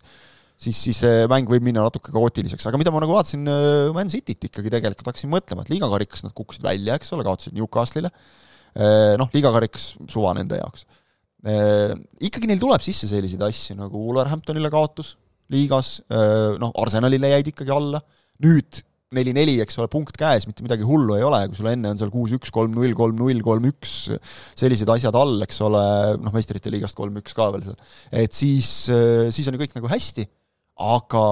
siis, 0.62 0.78
siis 0.78 1.02
see 1.04 1.26
mäng 1.32 1.50
võib 1.50 1.66
minna 1.66 1.86
natuke 1.88 2.14
kaootiliseks, 2.14 2.68
aga 2.70 2.80
mida 2.80 2.94
ma 2.94 3.02
nagu 3.04 3.16
vaatasin 3.16 3.50
äh, 3.50 3.90
Man 3.96 4.12
Cityt 4.12 4.50
ikkagi 4.50 4.74
tegelikult, 4.74 5.10
hakkasin 5.10 5.32
mõtlema, 5.32 5.66
et 5.66 5.74
liigakarikas 5.74 6.26
nad 6.26 6.36
kukkusid 6.38 6.66
välja, 6.66 6.98
eks 7.00 7.14
ole, 7.16 7.26
kaotasid 7.28 7.58
Newcastle'ile, 7.58 8.12
äh, 8.12 9.16
noh, 9.22 9.32
liigakarikas 9.34 9.88
suva 10.12 10.36
nende 10.38 10.62
jaoks. 10.62 10.86
Äh, 11.42 11.96
ikkagi 12.30 12.50
neil 12.52 12.62
tuleb 12.62 12.86
sisse 12.86 13.10
selliseid 13.10 13.42
asju 13.48 13.80
nagu 13.80 14.06
Wolverhamptonile 14.06 14.70
kaotus 14.74 15.16
liigas, 15.52 15.98
noh, 16.62 16.70
Arsenalile 16.80 17.28
jäid 17.34 17.50
ikkagi 17.52 17.74
alla, 17.76 18.00
nüüd 18.46 18.78
neli-neli, 19.16 19.58
eks 19.64 19.80
ole, 19.82 19.90
punkt 19.92 20.16
käes, 20.20 20.48
mitte 20.48 20.64
midagi 20.64 20.86
hullu 20.88 21.18
ei 21.18 21.26
ole, 21.28 21.44
kui 21.52 21.60
sul 21.60 21.72
enne 21.72 21.92
on 21.92 22.00
seal 22.00 22.12
kuus-üks, 22.14 22.52
kolm-null, 22.56 22.94
kolm-null, 22.98 23.42
kolm-üks, 23.44 23.96
sellised 24.60 24.92
asjad 24.94 25.18
all, 25.20 25.42
eks 25.46 25.60
ole, 25.68 25.82
noh, 26.22 26.36
meistrite 26.36 26.72
liigast 26.72 26.96
kolm-üks 27.00 27.36
ka 27.36 27.50
veel 27.52 27.66
seal, 27.68 27.82
et 28.24 28.36
siis, 28.36 28.70
siis 29.36 29.50
on 29.50 29.58
ju 29.58 29.64
kõik 29.66 29.76
nagu 29.76 29.92
hästi, 29.92 30.28
aga, 30.82 31.24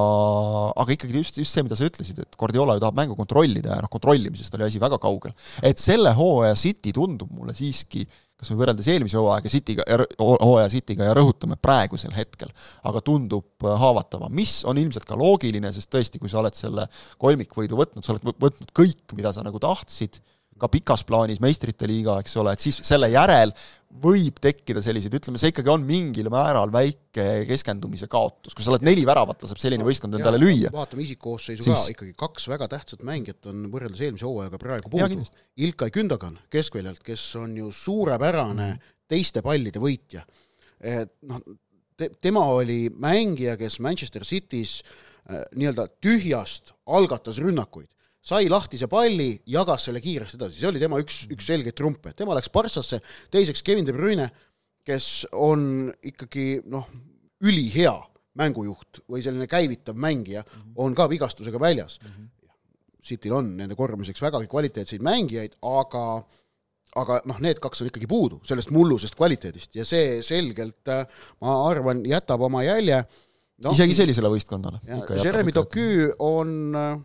aga 0.75 0.95
ikkagi 0.95 1.21
just, 1.21 1.39
just 1.39 1.55
see, 1.55 1.63
mida 1.65 1.77
sa 1.79 1.87
ütlesid, 1.87 2.19
et 2.21 2.39
Guardiola 2.39 2.75
ju 2.77 2.83
tahab 2.83 2.99
mängu 2.99 3.15
kontrollida 3.17 3.77
ja 3.77 3.83
noh, 3.85 3.91
kontrollimisest 3.91 4.57
oli 4.57 4.67
asi 4.67 4.81
väga 4.81 4.99
kaugel. 5.01 5.33
et 5.63 5.79
selle 5.81 6.11
hooaja 6.17 6.57
City 6.59 6.93
tundub 6.95 7.31
mulle 7.33 7.55
siiski 7.57 8.03
kas 8.39 8.53
või 8.53 8.61
võrreldes 8.61 8.87
eelmise 8.87 9.19
hooaega 9.19 9.51
Cityga, 9.51 9.85
hooaja 10.19 10.69
Cityga 10.71 11.09
ja 11.09 11.15
rõhutame 11.17 11.57
praegusel 11.59 12.15
hetkel, 12.15 12.51
aga 12.87 13.03
tundub 13.03 13.67
äh, 13.67 13.75
haavatavam, 13.81 14.31
mis 14.35 14.61
on 14.69 14.79
ilmselt 14.79 15.07
ka 15.09 15.17
loogiline, 15.19 15.73
sest 15.75 15.91
tõesti, 15.91 16.21
kui 16.21 16.31
sa 16.31 16.39
oled 16.43 16.55
selle 16.55 16.87
kolmikvõidu 17.19 17.79
võtnud, 17.79 18.05
sa 18.05 18.15
oled 18.15 18.29
võtnud 18.39 18.71
kõik, 18.75 19.03
mida 19.19 19.33
sa 19.35 19.43
nagu 19.45 19.59
tahtsid, 19.61 20.21
ka 20.59 20.69
pikas 20.71 21.03
plaanis 21.07 21.41
meistrite 21.43 21.87
liiga, 21.89 22.19
eks 22.23 22.35
ole, 22.41 22.53
et 22.55 22.63
siis 22.63 22.79
selle 22.85 23.09
järel 23.11 23.53
võib 24.03 24.37
tekkida 24.41 24.83
selliseid, 24.85 25.15
ütleme, 25.17 25.39
see 25.41 25.49
ikkagi 25.49 25.71
on 25.73 25.85
mingil 25.87 26.29
määral 26.31 26.69
väike 26.73 27.25
keskendumise 27.49 28.09
kaotus, 28.11 28.53
kui 28.53 28.65
sa 28.65 28.73
oled 28.73 28.85
neli 28.85 29.05
väravat, 29.07 29.41
laseb 29.43 29.61
selline 29.61 29.85
võistkond 29.87 30.19
endale 30.19 30.37
lüüa. 30.41 30.69
vaatame 30.73 31.05
isikkoosseisu 31.07 31.65
siis... 31.65 31.87
ka, 31.87 31.95
ikkagi 31.95 32.13
kaks 32.19 32.45
väga 32.51 32.69
tähtsat 32.75 33.01
mängijat 33.07 33.49
on 33.49 33.65
võrreldes 33.73 34.03
eelmise 34.05 34.27
hooajaga 34.29 34.61
praegu 34.61 34.93
puudu. 34.93 35.25
Ilkay 35.65 35.93
Gündogan 35.95 36.37
keskväljalt, 36.53 37.01
kes 37.05 37.25
on 37.41 37.57
ju 37.57 37.71
suurepärane 37.73 38.75
teiste 39.09 39.41
pallide 39.45 39.81
võitja. 39.81 40.21
et 40.79 41.11
noh, 41.27 41.41
te, 41.97 42.11
tema 42.21 42.45
oli 42.53 42.87
mängija, 42.93 43.57
kes 43.59 43.79
Manchester 43.83 44.23
City's 44.27 44.79
äh, 44.85 45.41
nii-öelda 45.57 45.89
tühjast 45.97 46.75
algatas 46.85 47.41
rünnakuid 47.41 47.89
sai 48.21 48.49
lahtise 48.51 48.89
palli, 48.91 49.31
jagas 49.47 49.87
selle 49.87 50.01
kiiresti 50.03 50.37
edasi, 50.39 50.59
see 50.59 50.69
oli 50.69 50.81
tema 50.81 50.99
üks, 51.01 51.23
üks 51.31 51.47
selgeid 51.49 51.77
trumpe, 51.77 52.13
tema 52.17 52.35
läks 52.37 52.51
Barssasse, 52.53 52.99
teiseks 53.31 53.63
Kevin 53.65 53.87
De 53.87 53.95
Bruyne, 53.95 54.27
kes 54.85 55.27
on 55.37 55.89
ikkagi 56.11 56.61
noh, 56.69 56.87
ülihea 57.45 57.95
mängujuht 58.39 59.03
või 59.09 59.23
selline 59.23 59.47
käivitav 59.49 59.97
mängija, 59.99 60.43
on 60.79 60.95
ka 60.97 61.07
vigastusega 61.11 61.61
väljas 61.61 61.99
mm. 62.01 62.11
-hmm. 62.11 62.35
Cityl 63.09 63.31
on 63.31 63.53
nende 63.55 63.77
korvamiseks 63.79 64.21
vägagi 64.21 64.47
kvaliteetseid 64.51 65.01
mängijaid, 65.01 65.53
aga 65.63 66.03
aga 66.99 67.19
noh, 67.29 67.37
need 67.39 67.61
kaks 67.63 67.83
on 67.83 67.89
ikkagi 67.89 68.09
puudu 68.09 68.41
sellest 68.47 68.73
mullusest 68.73 69.15
kvaliteedist 69.15 69.77
ja 69.77 69.85
see 69.85 70.19
selgelt, 70.25 70.81
äh, 70.89 71.05
ma 71.41 71.55
arvan, 71.69 72.01
jätab 72.05 72.41
oma 72.41 72.63
jälje 72.65 72.99
no,. 73.63 73.71
isegi 73.71 73.93
sellisele 73.93 74.31
võistkonnale. 74.33 74.81
Jeremy 75.23 75.53
Doku 75.55 76.09
on 76.25 76.75
äh, 76.75 76.99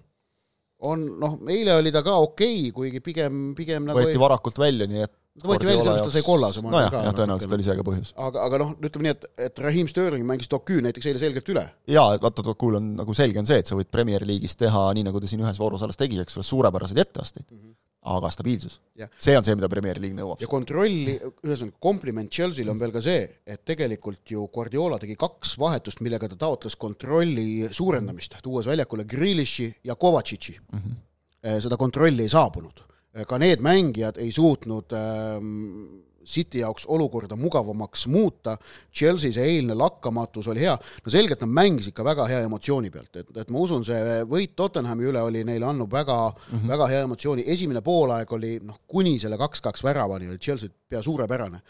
on 0.85 1.05
noh, 1.21 1.37
eile 1.51 1.77
oli 1.81 1.93
ta 1.95 2.05
ka 2.07 2.17
okei 2.23 2.69
okay,, 2.69 2.73
kuigi 2.77 3.03
pigem, 3.05 3.45
pigem 3.59 3.87
nagu 3.89 4.01
võeti 4.01 4.17
ei... 4.17 4.23
varakult 4.23 4.59
välja, 4.61 4.89
nii 4.91 5.05
et 5.07 5.13
ta 5.41 5.51
võeti 5.51 5.67
välja 5.67 5.83
sellepärast, 5.83 6.09
ta 6.11 6.15
sai 6.15 6.27
kollase. 6.27 6.63
nojah, 6.63 6.93
jah, 6.95 7.15
tõenäoliselt 7.19 7.57
oli 7.57 7.67
see 7.67 7.79
ka 7.79 7.87
põhjus. 7.87 8.13
aga, 8.27 8.45
aga 8.49 8.61
noh, 8.63 8.75
ütleme 8.87 9.09
nii, 9.09 9.15
et, 9.17 9.27
et 9.49 9.65
Raheem 9.65 9.91
Sterling 9.91 10.29
mängis 10.29 10.51
Dokü 10.53 10.79
näiteks 10.85 11.11
eile 11.11 11.23
selgelt 11.23 11.51
üle. 11.55 11.65
jaa, 11.91 12.15
et 12.15 12.23
vaata, 12.23 12.45
Dokül 12.47 12.79
on 12.79 12.93
nagu 13.01 13.17
selge 13.19 13.43
on 13.43 13.49
see, 13.49 13.59
et 13.65 13.71
sa 13.71 13.79
võid 13.79 13.91
Premier 13.95 14.27
League'is 14.29 14.55
teha 14.61 14.87
nii, 14.95 15.07
nagu 15.09 15.23
ta 15.23 15.31
siin 15.31 15.43
ühes 15.43 15.59
voorus 15.63 15.83
alles 15.87 15.99
tegi, 15.99 16.21
eks 16.23 16.39
ole, 16.39 16.47
suurepäraseid 16.47 17.03
etteasteid 17.07 17.49
mm. 17.51 17.59
-hmm 17.59 17.75
aga 18.05 18.31
stabiilsus. 18.31 18.81
see 19.19 19.37
on 19.37 19.45
see, 19.45 19.55
mida 19.57 19.69
Premier 19.73 20.01
League 20.01 20.17
nõuab. 20.19 20.43
ja 20.43 20.49
kontrolli, 20.51 21.17
ühesõnaga 21.45 21.81
kompliment 21.81 22.31
Chelsea'le 22.31 22.71
on 22.71 22.83
veel 22.83 22.93
ka 22.93 23.01
see, 23.05 23.25
et 23.47 23.65
tegelikult 23.65 24.35
ju 24.35 24.45
Guardiola 24.53 24.99
tegi 25.01 25.17
kaks 25.17 25.57
vahetust, 25.59 26.03
millega 26.05 26.29
ta 26.29 26.37
taotles 26.45 26.77
kontrolli 26.77 27.69
suurendamist, 27.73 28.37
tuues 28.45 28.69
väljakule 28.69 29.09
Grealishi 29.09 29.71
ja 29.85 29.97
Kovacic'i 29.97 30.59
mm. 30.61 30.79
-hmm 30.79 31.03
seda 31.45 31.77
kontrolli 31.77 32.25
ei 32.25 32.33
saabunud. 32.33 32.83
Eh, 33.15 33.27
ka 33.29 33.39
need 33.39 33.63
mängijad 33.65 34.19
ei 34.23 34.33
suutnud 34.33 34.95
ähm, 34.97 36.01
City 36.25 36.63
jaoks 36.63 36.87
olukorda 36.89 37.37
mugavamaks 37.37 38.07
muuta, 38.11 38.57
Chelsea 38.95 39.33
see 39.35 39.47
eilne 39.57 39.77
lakkamatus 39.79 40.49
oli 40.53 40.65
hea, 40.65 40.75
no 40.77 41.13
selgelt 41.13 41.45
nad 41.45 41.55
mängisid 41.61 41.93
ikka 41.95 42.07
väga 42.07 42.29
hea 42.31 42.43
emotsiooni 42.49 42.93
pealt, 42.95 43.17
et, 43.21 43.33
et 43.45 43.51
ma 43.55 43.63
usun, 43.65 43.85
see 43.87 44.21
võit 44.31 44.55
Tottenhami 44.57 45.09
üle 45.11 45.23
oli 45.25 45.45
neile 45.47 45.69
andnud 45.69 45.91
väga 45.93 46.19
mm, 46.31 46.59
-hmm. 46.59 46.69
väga 46.75 46.91
hea 46.93 47.03
emotsiooni, 47.09 47.49
esimene 47.57 47.83
poolaeg 47.85 48.33
oli 48.33 48.59
noh, 48.63 48.81
kuni 48.87 49.19
selle 49.19 49.39
kaks-kaks 49.41 49.85
väravani 49.85 50.29
oli 50.31 50.39
Chelsea 50.39 50.71
pea 50.89 51.03
suurepärane. 51.03 51.61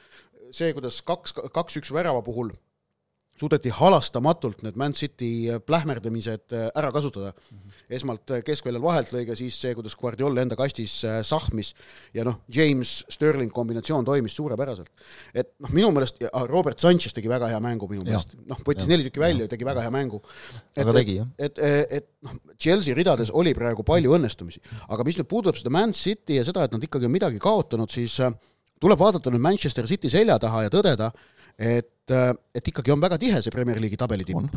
see, 0.54 0.72
kuidas 0.72 1.02
kaks, 1.02 1.32
kaks-üks 1.34 1.90
värava 1.92 2.22
puhul 2.22 2.52
suudeti 3.38 3.70
halastamatult 3.74 4.62
need 4.62 4.76
Man 4.78 4.94
City 4.94 5.48
plähmerdamised 5.66 6.54
äh, 6.54 6.68
ära 6.74 6.92
kasutada 6.92 7.32
mm. 7.32 7.58
-hmm. 7.58 7.72
esmalt 7.96 8.30
äh, 8.30 8.42
keskväljal 8.46 8.82
vahelt 8.82 9.10
lõige, 9.12 9.34
siis 9.36 9.56
see, 9.60 9.74
kuidas 9.74 9.96
Guardiola 9.98 10.42
enda 10.42 10.56
kastis 10.56 11.00
äh, 11.04 11.20
sahmis 11.22 11.74
ja 12.14 12.24
noh, 12.24 12.40
James 12.54 13.04
Sterling 13.10 13.52
kombinatsioon 13.52 14.04
toimis 14.04 14.36
suurepäraselt. 14.36 14.90
et 15.34 15.50
noh, 15.58 15.70
minu 15.70 15.90
meelest 15.90 16.22
Robert 16.48 16.78
Sanchez 16.78 17.14
tegi 17.14 17.28
väga 17.28 17.48
hea 17.50 17.60
mängu 17.60 17.88
minu 17.90 18.04
meelest, 18.04 18.36
noh, 18.46 18.60
võttis 18.66 18.86
neli 18.88 19.08
tükki 19.08 19.20
välja 19.20 19.48
ja 19.48 19.48
tegi 19.48 19.64
väga 19.64 19.82
hea 19.82 19.90
mängu. 19.90 20.22
jah. 21.18 21.28
et, 21.38 21.58
et, 21.58 21.92
et 21.92 22.08
noh, 22.22 22.38
Chelsea 22.58 22.94
ridades 22.94 23.30
oli 23.30 23.54
praegu 23.54 23.82
palju 23.82 24.14
õnnestumisi, 24.14 24.62
aga 24.88 25.04
mis 25.04 25.18
nüüd 25.18 25.28
puudutab 25.28 25.58
seda 25.58 25.74
Man 25.74 25.92
City 25.92 26.38
ja 26.38 26.44
seda, 26.44 26.64
et 26.64 26.72
nad 26.72 26.82
ikkagi 26.82 27.10
on 27.10 27.16
midagi 27.18 27.42
kaotanud, 27.42 27.90
siis 27.90 28.14
tuleb 28.80 28.98
vaadata 28.98 29.30
nüüd 29.30 29.42
Manchester 29.42 29.86
City 29.90 30.10
selja 30.12 30.38
taha 30.38 30.68
ja 30.68 30.70
tõdeda, 30.70 31.10
et 31.58 31.93
et, 32.04 32.40
et 32.58 32.68
ikkagi 32.70 32.92
on 32.92 33.00
väga 33.00 33.16
tihe 33.20 33.40
see 33.42 33.52
Premier 33.52 33.78
League'i 33.80 33.98
tabelitipp. 34.00 34.56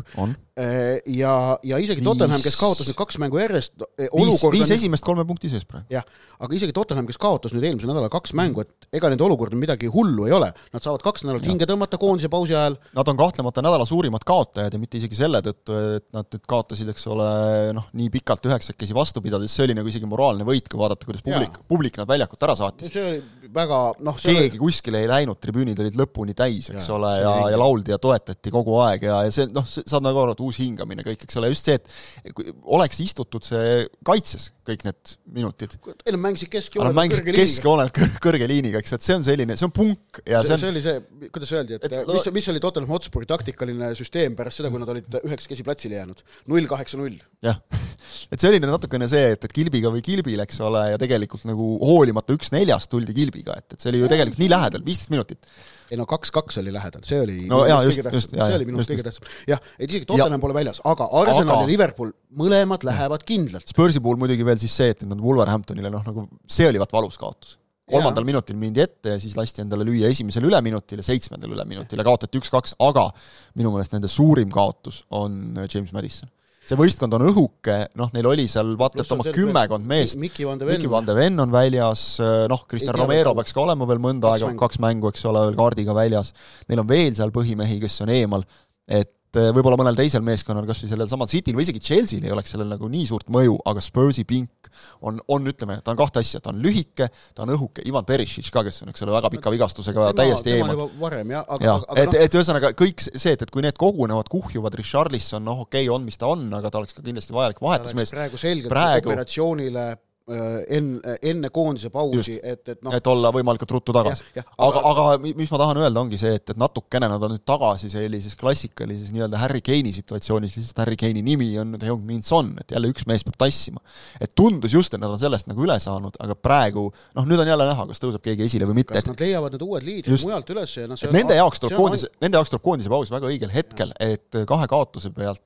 Äh, 0.58 0.98
ja, 1.16 1.32
ja 1.64 1.78
isegi. 1.80 2.04
Tottenham, 2.04 2.40
kes 2.44 2.56
kaotas 2.60 2.88
nüüd 2.88 2.98
kaks 2.98 3.18
mängu 3.22 3.40
järjest 3.40 3.74
e, 3.96 4.08
viis, 4.12 4.42
viis 4.52 4.66
on... 4.68 4.74
esimest 4.76 5.06
kolme 5.06 5.24
punkti 5.28 5.50
sees 5.52 5.64
praegu. 5.68 5.86
jah, 5.92 6.04
aga 6.38 6.56
isegi 6.58 6.74
Tottenham, 6.76 7.08
kes 7.08 7.20
kaotas 7.20 7.54
nüüd 7.56 7.64
eelmisel 7.68 7.90
nädalal 7.90 8.12
kaks 8.12 8.34
mängu, 8.38 8.64
et 8.66 8.98
ega 8.98 9.10
nende 9.12 9.24
olukord 9.24 9.56
midagi 9.58 9.90
hullu 9.92 10.28
ei 10.28 10.36
ole. 10.36 10.50
Nad 10.74 10.84
saavad 10.84 11.04
kaks 11.06 11.24
nädalat 11.24 11.48
hinge 11.48 11.68
tõmmata 11.68 12.00
koondise 12.00 12.30
pausi 12.32 12.56
ajal. 12.56 12.78
Nad 12.96 13.12
on 13.12 13.20
kahtlemata 13.20 13.64
nädala 13.64 13.88
suurimad 13.88 14.26
kaotajad 14.28 14.76
ja 14.76 14.82
mitte 14.82 15.00
isegi 15.00 15.18
selle 15.18 15.40
tõttu, 15.44 15.76
et 15.98 16.08
nad 16.16 16.28
nüüd 16.34 16.44
kaotasid, 16.48 16.92
eks 16.92 17.08
ole, 17.12 17.30
noh, 17.76 17.88
nii 17.96 18.12
pikalt 18.18 18.44
üheksakesi 18.48 18.96
vastu 18.96 19.24
pidades, 19.24 19.54
see 19.54 19.68
oli 19.68 19.78
nagu 19.78 19.88
isegi 19.88 20.08
moraalne 20.08 20.46
võit, 20.48 20.68
kui 20.68 20.80
vaadata, 20.80 21.08
kuidas 21.08 21.24
publik, 21.24 21.60
publik 21.68 22.00
nad 22.00 22.10
väljakult 22.10 22.48
ära 22.48 22.56
saatis. 22.58 22.92
see 22.92 23.08
oli 23.08 23.52
väga 23.54 23.78
noh, 24.04 24.16
keegi 24.20 24.56
oli... 24.56 24.60
kuskile 24.60 25.02
ei 25.02 25.08
läinud, 25.10 25.38
tribüünid 25.40 25.78
olid 25.82 25.96
lõpuni 25.98 26.34
täis, 26.36 26.70
eks 26.72 26.88
ja, 26.88 26.96
ole, 26.96 27.12
ja, 27.22 27.32
ja 27.52 27.60
lauldi 27.60 27.94
ja 27.94 27.98
toetati 28.02 28.52
kogu 28.54 28.76
aeg 28.84 29.06
ja, 29.08 29.22
ja 29.26 29.34
see 29.34 29.48
noh, 29.54 29.66
saad 29.66 30.04
nagu 30.04 30.22
aru, 30.22 30.36
et 30.36 30.42
uus 30.44 30.60
hingamine 30.62 31.04
kõik, 31.06 31.24
eks 31.26 31.38
ole, 31.40 31.50
just 31.52 31.68
see, 31.68 31.78
et 31.78 32.34
kui 32.36 32.52
oleks 32.78 33.00
istutud 33.04 33.46
see 33.46 33.84
kaitses 34.06 34.50
kõik 34.68 34.84
need 34.84 35.14
minutid. 35.38 35.76
Nad 35.80 36.20
mängisid 36.20 36.50
keskjoonel 36.52 36.92
kõrge 36.98 37.32
liiniga. 37.32 37.38
keskjoonel 37.40 37.92
kõrge 38.24 38.48
liiniga, 38.50 38.82
eks, 38.82 38.96
et 38.98 39.06
see 39.06 39.16
on 39.16 39.24
selline, 39.26 39.56
see 39.58 39.68
on 39.68 39.74
punk 39.74 40.20
ja 40.24 40.42
see, 40.42 40.50
see 40.50 40.56
on 40.56 40.64
see 40.64 40.72
oli 40.74 40.84
see, 40.84 41.28
kuidas 41.34 41.54
öeldi, 41.56 41.78
et, 41.78 41.88
et 41.88 42.12
mis, 42.12 42.28
mis 42.36 42.50
oli 42.52 42.62
Tottenham 42.64 42.92
Hotspuri 42.92 43.28
taktikaline 43.28 43.92
süsteem 43.98 44.36
pärast 44.38 44.60
seda, 44.60 44.72
kui 44.72 44.82
nad 44.82 44.92
olid 44.92 45.20
üheksakesi 45.22 45.66
platsile 45.66 46.00
jäänud? 46.00 46.24
null 46.52 46.68
kaheksa 46.70 47.00
null. 47.00 47.16
Jah, 47.44 47.58
et 48.32 48.40
see 48.40 48.50
oli 48.50 48.60
natukene 48.64 49.08
see, 49.10 49.34
et, 49.36 49.48
et 49.48 49.54
kilbiga 49.54 49.92
või 49.94 50.04
kilbil, 50.04 50.42
eks 50.44 50.62
ole, 50.66 50.84
ja 50.92 51.00
tegelikult 51.00 51.46
nagu 51.48 51.74
hoolimata 51.84 52.34
üks 52.36 52.52
neljast 52.54 52.90
tuldi 52.92 53.14
kilbiga, 53.16 53.58
et, 53.60 53.76
et 53.76 53.82
see 53.82 53.92
oli 53.92 54.02
ju 54.02 54.10
tegelikult 54.10 54.42
nii 54.42 54.52
lähedal, 54.54 54.86
viisteist 54.86 55.14
minutit 55.14 55.50
ei 55.88 55.96
no 55.96 56.04
kaks-kaks 56.08 56.58
oli 56.60 56.72
lähedal, 56.72 57.04
see 57.06 57.20
oli 57.22 57.36
no 57.48 57.62
jaa, 57.68 57.78
just, 57.86 58.02
just, 58.12 58.34
see 58.34 58.56
oli 58.58 58.66
minu 58.68 58.80
arust 58.80 58.92
kõige 58.92 59.06
tähtsam. 59.06 59.28
jah, 59.48 59.62
et 59.78 59.86
isegi 59.88 60.08
Tottenham 60.08 60.42
pole 60.42 60.56
väljas, 60.56 60.82
aga 60.88 61.06
Arsenal 61.22 61.54
aga... 61.54 61.62
ja 61.64 61.70
Liverpool 61.70 62.12
mõlemad 62.38 62.84
lähevad 62.84 63.24
kindlalt. 63.28 63.68
Spursi 63.70 64.02
puhul 64.04 64.20
muidugi 64.20 64.44
veel 64.46 64.60
siis 64.60 64.74
see, 64.76 64.92
et 64.92 65.06
nad 65.08 65.22
Wolverhamptonile 65.22 65.92
noh, 65.92 66.04
nagu 66.04 66.26
see 66.50 66.68
oli 66.68 66.82
vaat 66.82 66.92
valus 66.92 67.16
kaotus. 67.20 67.56
kolmandal 67.88 68.20
ja. 68.20 68.28
minutil 68.28 68.58
mindi 68.60 68.82
ette 68.84 69.14
ja 69.14 69.20
siis 69.20 69.36
lasti 69.36 69.62
endale 69.64 69.86
lüüa 69.88 70.10
esimesel 70.12 70.44
üleminutil 70.44 71.00
ja 71.00 71.06
seitsmendal 71.06 71.54
üleminutil 71.56 71.96
ja 71.96 72.04
kaotati 72.04 72.40
üks-kaks, 72.42 72.76
aga 72.84 73.08
minu 73.56 73.72
meelest 73.72 73.96
nende 73.96 74.12
suurim 74.12 74.52
kaotus 74.52 75.06
on 75.08 75.56
James 75.64 75.94
Madison 75.96 76.28
see 76.68 76.76
võistkond 76.76 77.14
on 77.16 77.24
õhuke, 77.30 77.76
noh, 77.96 78.10
neil 78.12 78.28
oli 78.28 78.44
seal 78.50 78.74
vaata 78.80 79.00
et 79.04 79.12
oma 79.14 79.24
kümmekond 79.32 79.88
meest, 79.88 80.18
Miki 80.20 80.44
Van 80.44 80.60
de 80.60 80.68
Ven, 80.68 80.76
Miki 80.76 80.90
Van 80.92 81.06
de 81.08 81.16
Ven 81.16 81.40
on 81.40 81.52
väljas, 81.52 82.04
noh, 82.52 82.64
Kristjan 82.68 82.96
Romero 82.98 83.32
peaks 83.38 83.56
ka 83.56 83.64
olema 83.64 83.88
veel 83.88 84.02
mõnda 84.04 84.34
aega, 84.34 84.52
kaks 84.60 84.80
mängu, 84.84 85.12
eks 85.12 85.24
ole, 85.30 85.46
veel 85.48 85.58
kaardiga 85.58 85.96
väljas, 85.96 86.34
neil 86.68 86.84
on 86.84 86.90
veel 86.90 87.14
seal 87.16 87.32
põhimehi, 87.34 87.80
kes 87.84 88.02
on 88.04 88.12
eemal, 88.12 88.44
et 88.88 89.36
eh, 89.36 89.50
võib-olla 89.52 89.76
mõnel 89.76 89.96
teisel 89.98 90.24
meeskonnal, 90.24 90.66
kas 90.68 90.80
või 90.82 90.90
sellel 90.92 91.10
samal 91.10 91.28
Cityl 91.30 91.56
või 91.58 91.66
isegi 91.66 91.82
Chelsea'l 91.84 92.24
ei 92.24 92.32
oleks 92.32 92.54
sellel 92.54 92.70
nagu 92.70 92.88
nii 92.90 93.04
suurt 93.10 93.28
mõju, 93.32 93.58
aga 93.68 93.82
Spursi 93.84 94.24
pink 94.28 94.70
on, 95.04 95.20
on 95.28 95.50
ütleme, 95.50 95.78
ta 95.84 95.92
on 95.92 96.00
kahte 96.00 96.22
asja, 96.24 96.40
ta 96.44 96.52
on 96.54 96.62
lühike, 96.64 97.10
ta 97.36 97.44
on 97.44 97.52
õhuke, 97.54 97.84
Ivan 97.88 98.08
Perisic 98.08 98.48
ka, 98.54 98.64
kes 98.66 98.82
on, 98.84 98.94
eks 98.94 99.04
ole, 99.04 99.14
väga 99.18 99.32
pika 99.36 99.52
vigastusega 99.52 100.08
tema, 100.08 100.16
täiesti 100.22 100.56
eemal. 100.56 100.84
varem 101.00 101.36
jah, 101.36 101.46
aga 101.46 101.68
ja, 101.68 101.76
aga 101.84 102.02
et 102.02 102.12
no., 102.16 102.24
et 102.24 102.40
ühesõnaga 102.40 102.72
kõik 102.78 103.04
see, 103.08 103.36
et, 103.36 103.44
et 103.44 103.54
kui 103.54 103.64
need 103.64 103.78
kogunevad, 103.78 104.32
kuhjuvad, 104.32 104.80
Richarlison, 104.80 105.44
noh 105.44 105.66
okei 105.66 105.84
okay,, 105.84 105.94
on 105.94 106.08
mis 106.08 106.20
ta 106.20 106.32
on, 106.32 106.48
aga 106.58 106.72
ta 106.72 106.80
oleks 106.82 106.96
ka 106.96 107.04
kindlasti 107.04 107.36
vajalik 107.36 107.60
vahetusmees. 107.64 108.16
praegu 108.16 108.40
selgelt 108.40 108.72
praegu... 108.72 109.12
operatsioonile 109.12 109.88
enne, 110.28 111.16
enne 111.22 111.50
koondise 111.54 111.90
pausi, 111.94 112.38
et, 112.42 112.62
et 112.68 112.82
noh 112.84 112.94
et 112.94 113.10
olla 113.10 113.30
võimalikult 113.34 113.72
ruttu 113.76 113.94
tagasi. 113.96 114.26
aga, 114.36 114.82
aga, 114.90 115.06
mis 115.24 115.50
ma 115.52 115.60
tahan 115.62 115.80
öelda, 115.82 116.02
ongi 116.02 116.20
see, 116.20 116.34
et, 116.38 116.52
et 116.52 116.60
natukene 116.60 117.08
nad 117.10 117.22
on 117.24 117.34
nüüd 117.34 117.44
tagasi 117.48 117.90
sellises 117.92 118.36
klassikalises 118.38 119.12
nii-öelda 119.14 119.40
Harry 119.40 119.62
Kane'i 119.64 119.94
situatsioonis, 119.96 120.56
lihtsalt 120.58 120.82
Harry 120.84 120.98
Kane'i 121.00 121.24
nimi 121.24 121.50
on 121.60 121.72
nüüd 121.74 121.86
Heung-Min 121.86 122.24
Son, 122.26 122.52
et 122.60 122.74
jälle 122.74 122.90
üks 122.92 123.06
mees 123.08 123.24
peab 123.26 123.38
tassima. 123.40 123.82
et 124.20 124.34
tundus 124.36 124.74
just, 124.74 124.94
et 124.94 125.02
nad 125.02 125.10
on 125.10 125.20
sellest 125.20 125.48
nagu 125.50 125.64
üle 125.64 125.78
saanud, 125.82 126.18
aga 126.24 126.36
praegu 126.36 126.88
noh, 126.90 127.28
nüüd 127.28 127.42
on 127.44 127.52
jälle 127.52 127.68
näha, 127.70 127.88
kas 127.92 128.02
tõuseb 128.02 128.24
keegi 128.24 128.46
esile 128.48 128.68
või 128.68 128.80
mitte. 128.82 128.96
kas 128.98 129.08
nad 129.08 129.24
leiavad 129.24 129.56
need 129.56 129.64
uued 129.66 129.86
liidrid 129.86 130.26
mujalt 130.28 130.52
üles 130.54 130.76
ja 130.76 130.88
noh, 130.90 131.00
see 131.00 131.10
on 131.10 131.16
nende 131.16 131.38
jaoks 131.38 131.62
tuleb 131.62 131.78
koondise, 131.78 132.12
nende 132.22 132.40
jaoks 132.40 132.52
tuleb 132.52 132.64
koondise 132.64 132.92
paus 132.92 133.12
väga 133.14 133.30
õigel 133.32 133.52
hetkel, 133.54 133.94
et 134.02 134.40
kahe 134.48 134.68
kaotuse 134.70 135.12
pealt 135.14 135.44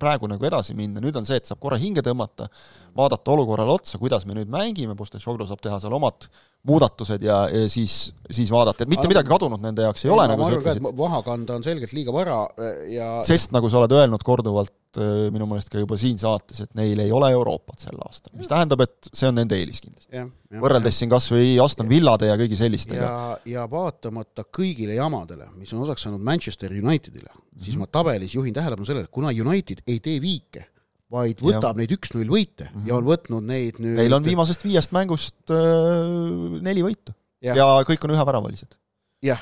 praegu 0.00 0.30
nagu 0.30 0.48
edasi 0.48 0.76
minna, 0.78 1.02
nüüd 1.04 1.16
on 1.18 1.26
see, 1.28 1.38
et 1.40 1.48
saab 1.48 1.60
korra 1.62 1.78
hinge 1.80 2.02
tõmmata, 2.04 2.48
vaadata 2.98 3.34
olukorrale 3.34 3.74
otsa, 3.74 4.00
kuidas 4.08 4.24
me 4.28 4.36
nüüd 4.38 4.48
mängime, 4.52 4.96
Postešoglu 4.98 5.46
saab 5.48 5.60
teha 5.64 5.78
seal 5.82 5.94
omad 5.94 6.28
muudatused 6.68 7.22
ja, 7.22 7.42
ja 7.52 7.68
siis, 7.70 8.10
siis 8.32 8.50
vaadata, 8.52 8.82
et 8.84 8.90
mitte 8.90 9.04
aga, 9.04 9.12
midagi 9.12 9.30
kadunud 9.30 9.62
nende 9.62 9.84
jaoks 9.84 10.04
ei, 10.04 10.12
ole, 10.12 10.24
nagu 10.30 10.46
sa 10.46 10.56
ütlesid. 10.56 10.88
maha 10.98 11.20
kanda 11.26 11.58
on 11.58 11.64
selgelt 11.66 11.94
liiga 11.94 12.14
vara 12.14 12.40
äh, 12.58 12.80
ja 12.96 13.10
sest 13.26 13.52
nagu 13.54 13.70
sa 13.70 13.82
oled 13.82 13.94
öelnud 13.94 14.24
korduvalt 14.26 14.98
äh, 14.98 15.28
minu 15.34 15.46
meelest 15.50 15.70
ka 15.72 15.82
juba 15.82 15.98
siin 16.00 16.18
saates, 16.20 16.64
et 16.64 16.72
neil 16.78 16.98
ei 17.04 17.12
ole 17.14 17.30
Euroopat 17.36 17.84
sel 17.86 18.00
aastal, 18.06 18.34
mis 18.40 18.50
tähendab, 18.50 18.82
et 18.88 19.10
see 19.12 19.30
on 19.30 19.38
nende 19.38 19.58
eelis 19.58 19.82
kindlasti. 19.84 20.24
võrreldes 20.64 20.98
siin 20.98 21.12
kas 21.12 21.28
või 21.34 21.52
Aston 21.62 21.90
Villade 21.90 22.32
ja 22.32 22.38
kõigi 22.40 22.58
sellistega. 22.58 23.04
ja, 23.04 23.36
ja 23.58 23.68
vaatamata 23.70 24.48
kõigile 24.48 24.96
jamadele, 24.98 25.52
mis 25.60 25.72
on 25.76 25.84
osaks 25.86 26.08
saanud 26.08 26.24
Manchester 26.24 26.74
Unitedile 26.74 27.30
mm, 27.30 27.44
-hmm. 27.44 27.68
siis 27.68 27.78
ma 27.78 27.86
tabelis 27.86 28.34
juhin 28.34 28.56
tähelepanu 28.56 28.88
sellele, 28.88 29.06
et 29.06 29.14
kuna 29.14 29.30
United 29.46 29.84
ei 29.86 30.02
tee 30.02 30.18
viike 30.24 30.66
vaid 31.12 31.40
võtab 31.40 31.72
ja. 31.72 31.78
neid 31.80 31.92
üks-null 31.96 32.28
võite 32.28 32.68
mm 32.68 32.72
-hmm. 32.74 32.88
ja 32.90 32.96
on 32.98 33.06
võtnud 33.08 33.46
neid 33.48 33.78
nüüd 33.80 33.96
Neil 34.00 34.16
on 34.16 34.26
viimasest 34.26 34.64
viiest 34.66 34.92
mängust 34.96 35.52
äh, 35.52 36.58
neli 36.64 36.84
võitu 36.84 37.14
ja. 37.44 37.54
ja 37.56 37.68
kõik 37.88 38.04
on 38.04 38.16
üheväravalised. 38.16 38.76
jah. 39.24 39.40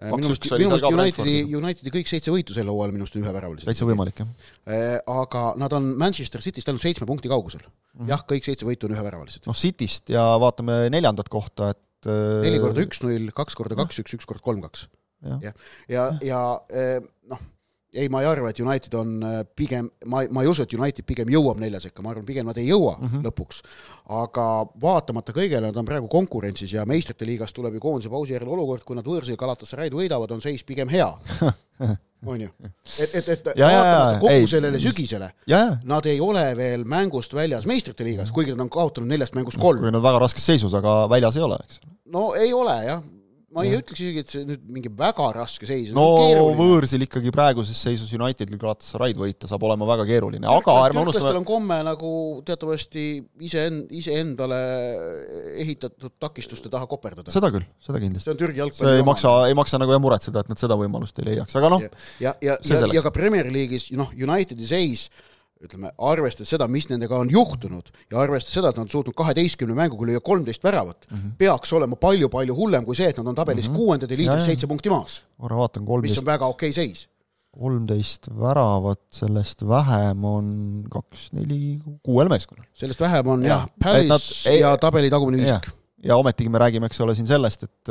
Minu 0.00 0.30
meelest, 0.30 0.46
minu 0.56 0.70
meelest 0.70 0.86
Unitedi, 0.88 1.56
Unitedi 1.58 1.90
kõik 1.92 2.08
seitse 2.08 2.32
võitu 2.32 2.54
sel 2.56 2.70
hooajal 2.72 2.94
minu 2.94 3.04
arust 3.04 3.18
on 3.18 3.24
üheväravalised. 3.26 3.68
täitsa 3.68 3.88
võimalik, 3.88 4.22
jah 4.22 4.30
äh,. 4.64 4.96
Aga 5.04 5.42
nad 5.60 5.74
on 5.76 5.90
Manchester 6.00 6.40
Cityst 6.40 6.70
ainult 6.70 6.86
seitsme 6.86 7.08
punkti 7.10 7.28
kaugusel 7.28 7.60
mm. 7.60 7.74
-hmm. 7.98 8.08
jah, 8.14 8.24
kõik 8.24 8.48
seitse 8.48 8.68
võitu 8.68 8.88
on 8.88 8.96
üheväravalised. 8.96 9.44
noh, 9.50 9.56
Cityst 9.56 10.14
ja 10.14 10.24
vaatame 10.40 10.86
neljandat 10.94 11.28
kohta, 11.28 11.74
et 11.74 12.08
äh... 12.08 12.40
neli 12.46 12.62
korda 12.62 12.86
üks-null, 12.86 13.28
kaks 13.36 13.58
korda 13.58 13.76
kaks-üks, 13.82 14.16
üks 14.16 14.30
kord 14.30 14.40
kolm-kaks. 14.46 14.86
jah, 15.26 15.42
ja, 15.42 15.52
ja, 15.88 16.06
ja, 16.06 16.10
ja 16.30 16.42
äh, 16.72 17.02
noh 17.28 17.44
ei, 17.92 18.08
ma 18.08 18.22
ei 18.22 18.28
arva, 18.30 18.50
et 18.50 18.60
United 18.62 18.94
on 18.98 19.14
äh, 19.26 19.40
pigem, 19.56 19.88
ma, 20.06 20.22
ma 20.30 20.44
ei 20.44 20.50
usu, 20.50 20.64
et 20.64 20.74
United 20.76 21.06
pigem 21.06 21.30
jõuab 21.32 21.60
nelja 21.62 21.80
sekka, 21.82 22.04
ma 22.04 22.12
arvan, 22.12 22.26
pigem 22.28 22.46
nad 22.46 22.58
ei 22.60 22.68
jõua 22.68 22.96
mm 22.98 23.08
-hmm. 23.08 23.24
lõpuks. 23.26 23.62
aga 24.20 24.44
vaatamata 24.82 25.32
kõigele, 25.32 25.70
nad 25.70 25.76
on 25.76 25.86
praegu 25.86 26.08
konkurentsis 26.08 26.72
ja 26.72 26.86
meistrite 26.86 27.26
liigas 27.26 27.52
tuleb 27.52 27.74
ju 27.74 27.80
koondise 27.80 28.10
pausi 28.10 28.32
järel 28.32 28.48
olukord, 28.48 28.84
kui 28.84 28.96
nad 28.96 29.06
võõrsil 29.06 29.36
Galatasaray'd 29.36 29.94
võidavad, 29.94 30.30
on 30.30 30.40
seis 30.40 30.64
pigem 30.64 30.88
hea 30.88 31.10
on 32.26 32.40
ju, 32.40 32.48
et, 33.00 33.14
et, 33.14 33.28
et 33.28 33.46
ja, 33.56 33.66
vaatamata 33.66 34.18
kogu 34.18 34.32
ei, 34.32 34.46
sellele 34.46 34.80
sügisele, 34.80 35.32
nad 35.84 36.06
ei 36.06 36.20
ole 36.20 36.56
veel 36.56 36.84
mängust 36.84 37.34
väljas 37.34 37.66
meistrite 37.66 38.04
liigas, 38.04 38.30
kuigi 38.32 38.50
nad 38.50 38.66
on 38.66 38.70
kaotanud 38.70 39.08
neljast 39.08 39.34
mängust 39.34 39.58
kolm. 39.58 39.80
kui 39.80 39.90
nad 39.90 40.02
väga 40.02 40.18
raskes 40.18 40.46
seisus, 40.46 40.74
aga 40.74 41.08
väljas 41.08 41.36
ei 41.36 41.42
ole, 41.42 41.58
eks. 41.64 41.80
no 42.06 42.34
ei 42.34 42.52
ole 42.52 42.84
jah 42.84 43.02
ma 43.50 43.64
ei 43.66 43.72
ja. 43.72 43.80
ütleks 43.82 43.98
isegi, 43.98 44.22
et 44.22 44.30
see 44.30 44.44
nüüd 44.46 44.66
mingi 44.70 44.90
väga 44.94 45.26
raske 45.34 45.66
seis 45.66 45.90
no 45.94 46.04
võõrsil 46.58 47.02
ikkagi 47.06 47.32
praeguses 47.34 47.78
seisus 47.82 48.12
Unitedil 48.14 48.60
Galatasaray'd 48.60 49.18
võita 49.18 49.50
saab 49.50 49.64
olema 49.66 49.88
väga 49.88 50.06
keeruline, 50.06 50.46
aga 50.46 50.76
ärme 50.84 51.02
unustame 51.02 51.34
on 51.40 51.46
komme 51.48 51.80
nagu 51.86 52.12
teatavasti 52.46 53.06
iseen-, 53.46 53.82
iseendale 53.98 54.60
ehitatud 55.64 56.14
takistuste 56.22 56.70
taha 56.70 56.86
koperdada. 56.90 57.34
seda 57.34 57.50
küll, 57.54 57.66
seda 57.82 58.02
kindlasti. 58.02 58.28
see 58.28 58.36
on 58.36 58.42
Türgi 58.44 58.62
jalgpalli 58.62 58.92
see 58.92 59.00
ei 59.02 59.08
maksa, 59.10 59.34
ei 59.50 59.58
maksa 59.58 59.82
nagu 59.82 59.96
jah 59.96 60.04
muretseda, 60.04 60.44
et 60.44 60.52
nad 60.52 60.62
seda 60.62 60.78
võimalust 60.78 61.18
ei 61.18 61.32
leiaks, 61.32 61.58
aga 61.58 61.72
noh, 61.74 61.82
ja, 61.82 62.36
ja, 62.38 62.54
ja, 62.54 62.60
ja, 62.62 62.92
ja 63.00 63.04
ka 63.06 63.14
Premier 63.14 63.50
League'is, 63.50 63.90
noh, 63.98 64.14
Unitedi 64.14 64.70
seis 64.70 65.08
ütleme, 65.60 65.90
arvestades 66.10 66.50
seda, 66.54 66.66
mis 66.72 66.88
nendega 66.88 67.18
on 67.20 67.30
juhtunud 67.32 67.90
ja 68.10 68.20
arvestades 68.22 68.56
seda, 68.56 68.72
et 68.72 68.78
nad 68.78 68.86
on 68.86 68.92
suutnud 68.92 69.16
kaheteistkümne 69.16 69.76
mänguga 69.76 70.08
lüüa 70.08 70.22
kolmteist 70.24 70.64
väravat 70.64 71.06
mm, 71.08 71.16
-hmm. 71.16 71.32
peaks 71.38 71.72
olema 71.76 71.98
palju-palju 72.00 72.56
hullem 72.56 72.86
kui 72.86 72.96
see, 72.96 73.08
et 73.12 73.18
nad 73.20 73.26
on 73.26 73.36
tabelis 73.36 73.68
mm 73.68 73.74
-hmm. 73.74 73.76
kuuendad 73.76 74.10
ja 74.10 74.16
liidris 74.16 74.44
seitse 74.44 74.66
punkti 74.66 74.90
maas. 74.90 75.22
korra 75.40 75.56
vaatan, 75.56 75.84
kolmteist 75.84 76.16
mis 76.16 76.22
on 76.22 76.26
väga 76.32 76.46
okei 76.46 76.70
okay 76.70 76.84
seis. 76.84 77.08
kolmteist 77.50 78.30
väravat, 78.40 79.02
sellest 79.10 79.66
vähem 79.68 80.24
on 80.24 80.84
kaks, 80.90 81.32
neli, 81.32 81.78
kuuel 82.02 82.28
meeskonnal. 82.28 82.66
sellest 82.74 83.00
vähem 83.00 83.26
on 83.26 83.44
jah, 83.44 83.68
Palace 83.84 84.56
ja 84.56 84.76
tabeli 84.76 85.10
tagumine 85.10 85.42
viisik. 85.42 85.70
ja 86.04 86.16
ometigi 86.16 86.48
me 86.48 86.58
räägime, 86.58 86.86
eks 86.86 87.00
ole, 87.00 87.14
siin 87.14 87.26
sellest, 87.26 87.62
et 87.62 87.88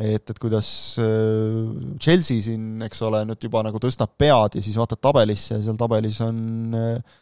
et, 0.00 0.32
et 0.32 0.38
kuidas 0.40 0.68
äh, 1.02 1.96
Chelsea 2.00 2.42
siin, 2.44 2.80
eks 2.86 3.02
ole, 3.06 3.22
nüüd 3.28 3.48
juba 3.48 3.64
nagu 3.66 3.80
tõstab 3.82 4.16
pead 4.20 4.56
ja 4.56 4.64
siis 4.64 4.78
vaatad 4.80 5.02
tabelisse 5.02 5.58
ja 5.58 5.64
seal 5.64 5.80
tabelis 5.80 6.20
on 6.24 6.78
äh, 6.78 7.18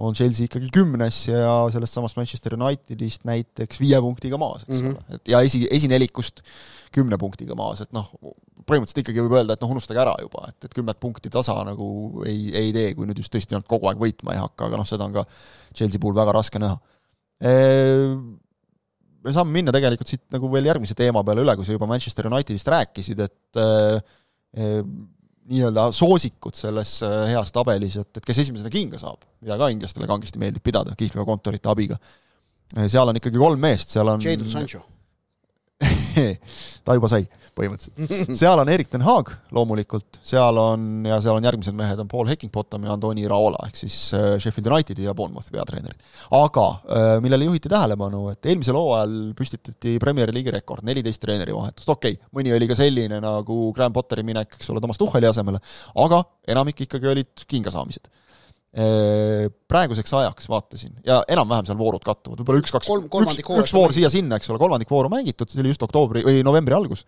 on 0.00 0.14
Chelsea 0.16 0.48
ikkagi 0.48 0.70
kümnes 0.72 1.18
ja 1.28 1.56
sellest 1.72 1.96
samast 1.96 2.16
Manchester 2.16 2.54
Unitedist 2.56 3.26
näiteks 3.28 3.80
viie 3.80 3.98
punktiga 4.00 4.38
maas, 4.40 4.64
eks 4.64 4.80
mm 4.80 4.86
-hmm. 4.86 4.94
ole, 4.96 5.16
et 5.18 5.28
ja 5.28 5.40
esi, 5.44 5.66
esinelikust 5.70 6.40
kümne 6.92 7.18
punktiga 7.18 7.54
maas, 7.54 7.82
et 7.84 7.92
noh, 7.92 8.08
põhimõtteliselt 8.64 9.02
ikkagi 9.02 9.20
võib 9.20 9.36
öelda, 9.36 9.52
et 9.52 9.60
noh, 9.60 9.74
unustage 9.76 10.00
ära 10.00 10.14
juba, 10.20 10.46
et, 10.48 10.64
et 10.64 10.74
kümmet 10.74 11.00
punkti 11.00 11.30
tasa 11.30 11.58
nagu 11.64 12.22
ei, 12.26 12.48
ei 12.56 12.72
tee, 12.72 12.94
kui 12.94 13.06
nüüd 13.08 13.20
just 13.20 13.32
tõesti 13.34 13.56
ainult 13.56 13.68
kogu 13.68 13.90
aeg 13.90 14.00
võitma 14.00 14.32
ei 14.32 14.40
hakka, 14.40 14.70
aga 14.70 14.80
noh, 14.80 14.88
seda 14.88 15.04
on 15.04 15.12
ka 15.12 15.26
Chelsea 15.74 16.00
puhul 16.00 16.16
väga 16.16 16.32
raske 16.38 16.62
näha 16.62 16.78
me 19.22 19.34
saame 19.34 19.54
minna 19.54 19.74
tegelikult 19.74 20.12
siit 20.12 20.24
nagu 20.34 20.50
veel 20.52 20.68
järgmise 20.70 20.96
teema 20.98 21.22
peale 21.26 21.44
üle, 21.44 21.56
kui 21.58 21.66
sa 21.66 21.76
juba 21.76 21.88
Manchester 21.90 22.28
Unitedist 22.30 22.70
rääkisid, 22.72 23.22
et 23.26 23.60
äh, 23.62 23.98
äh, 24.58 24.78
nii-öelda 25.52 25.88
soosikud 25.96 26.56
selles 26.58 26.98
äh, 27.06 27.18
heas 27.32 27.52
tabelis, 27.54 27.98
et, 28.02 28.10
et 28.18 28.26
kes 28.26 28.42
esimesena 28.44 28.72
kinga 28.72 29.00
saab, 29.02 29.22
mida 29.42 29.58
ka 29.60 29.70
inglastele 29.74 30.10
kangesti 30.10 30.42
meeldib 30.42 30.64
pidada 30.64 30.96
kihlveo 30.98 31.26
kontorite 31.28 31.70
abiga. 31.72 31.98
seal 32.86 33.08
on 33.08 33.18
ikkagi 33.20 33.38
kolm 33.38 33.60
meest, 33.60 33.92
seal 33.92 34.08
on 34.08 34.22
Jadon 34.22 34.48
Sancho 34.48 34.84
ta 36.84 36.96
juba 36.98 37.10
sai 37.10 37.26
põhimõtteliselt. 37.56 38.32
seal 38.38 38.60
on 38.62 38.70
Erik 38.72 38.88
ten 38.92 39.04
Haag 39.04 39.32
loomulikult, 39.52 40.18
seal 40.24 40.56
on, 40.60 40.86
ja 41.08 41.18
seal 41.24 41.36
on 41.36 41.46
järgmised 41.46 41.76
mehed, 41.76 42.00
on 42.00 42.08
Paul 42.08 42.30
Heckingbottom 42.30 42.86
ja 42.86 42.94
Antoni 42.94 43.26
Raola, 43.28 43.60
ehk 43.68 43.76
siis 43.82 43.96
äh, 44.16 44.28
Sheffield 44.40 44.70
Unitedi 44.72 45.04
ja 45.06 45.14
Bournemouthi 45.16 45.52
peatreenerid. 45.54 46.00
aga 46.38 46.66
äh, 46.68 47.12
millele 47.24 47.50
juhiti 47.50 47.72
tähelepanu, 47.72 48.24
et 48.32 48.50
eelmisel 48.52 48.78
hooajal 48.78 49.18
püstitati 49.38 49.98
Premier 50.02 50.32
League'i 50.34 50.56
rekord, 50.56 50.86
neliteist 50.88 51.22
treenerivahetust, 51.24 51.92
okei 51.92 52.16
okay,, 52.16 52.32
mõni 52.38 52.56
oli 52.56 52.70
ka 52.70 52.78
selline 52.78 53.20
nagu 53.22 53.60
Graham 53.76 53.96
Potteri 53.96 54.24
minek, 54.26 54.56
eks 54.56 54.72
ole, 54.72 54.80
Toomas 54.80 55.00
Tuhheli 55.00 55.28
asemele, 55.28 55.60
aga 56.06 56.24
enamik 56.52 56.86
ikkagi 56.86 57.12
olid 57.12 57.46
kingasaamised 57.48 58.08
praeguseks 58.72 60.14
ajaks 60.16 60.48
vaatasin 60.48 60.94
ja 61.04 61.18
enam-vähem 61.28 61.66
seal 61.68 61.76
voorud 61.76 62.00
kattuvad, 62.06 62.40
võib-olla 62.40 62.62
üks-kaks, 62.62 62.88
üks, 63.04 63.40
üks 63.60 63.74
voor 63.76 63.92
siia-sinna, 63.92 64.38
eks 64.40 64.48
ole, 64.48 64.60
kolmandik 64.62 64.88
vooru 64.92 65.10
mängitud, 65.12 65.50
see 65.52 65.60
oli 65.60 65.74
just 65.74 65.84
oktoobri 65.84 66.22
või 66.24 66.40
novembri 66.46 66.76
algus. 66.78 67.04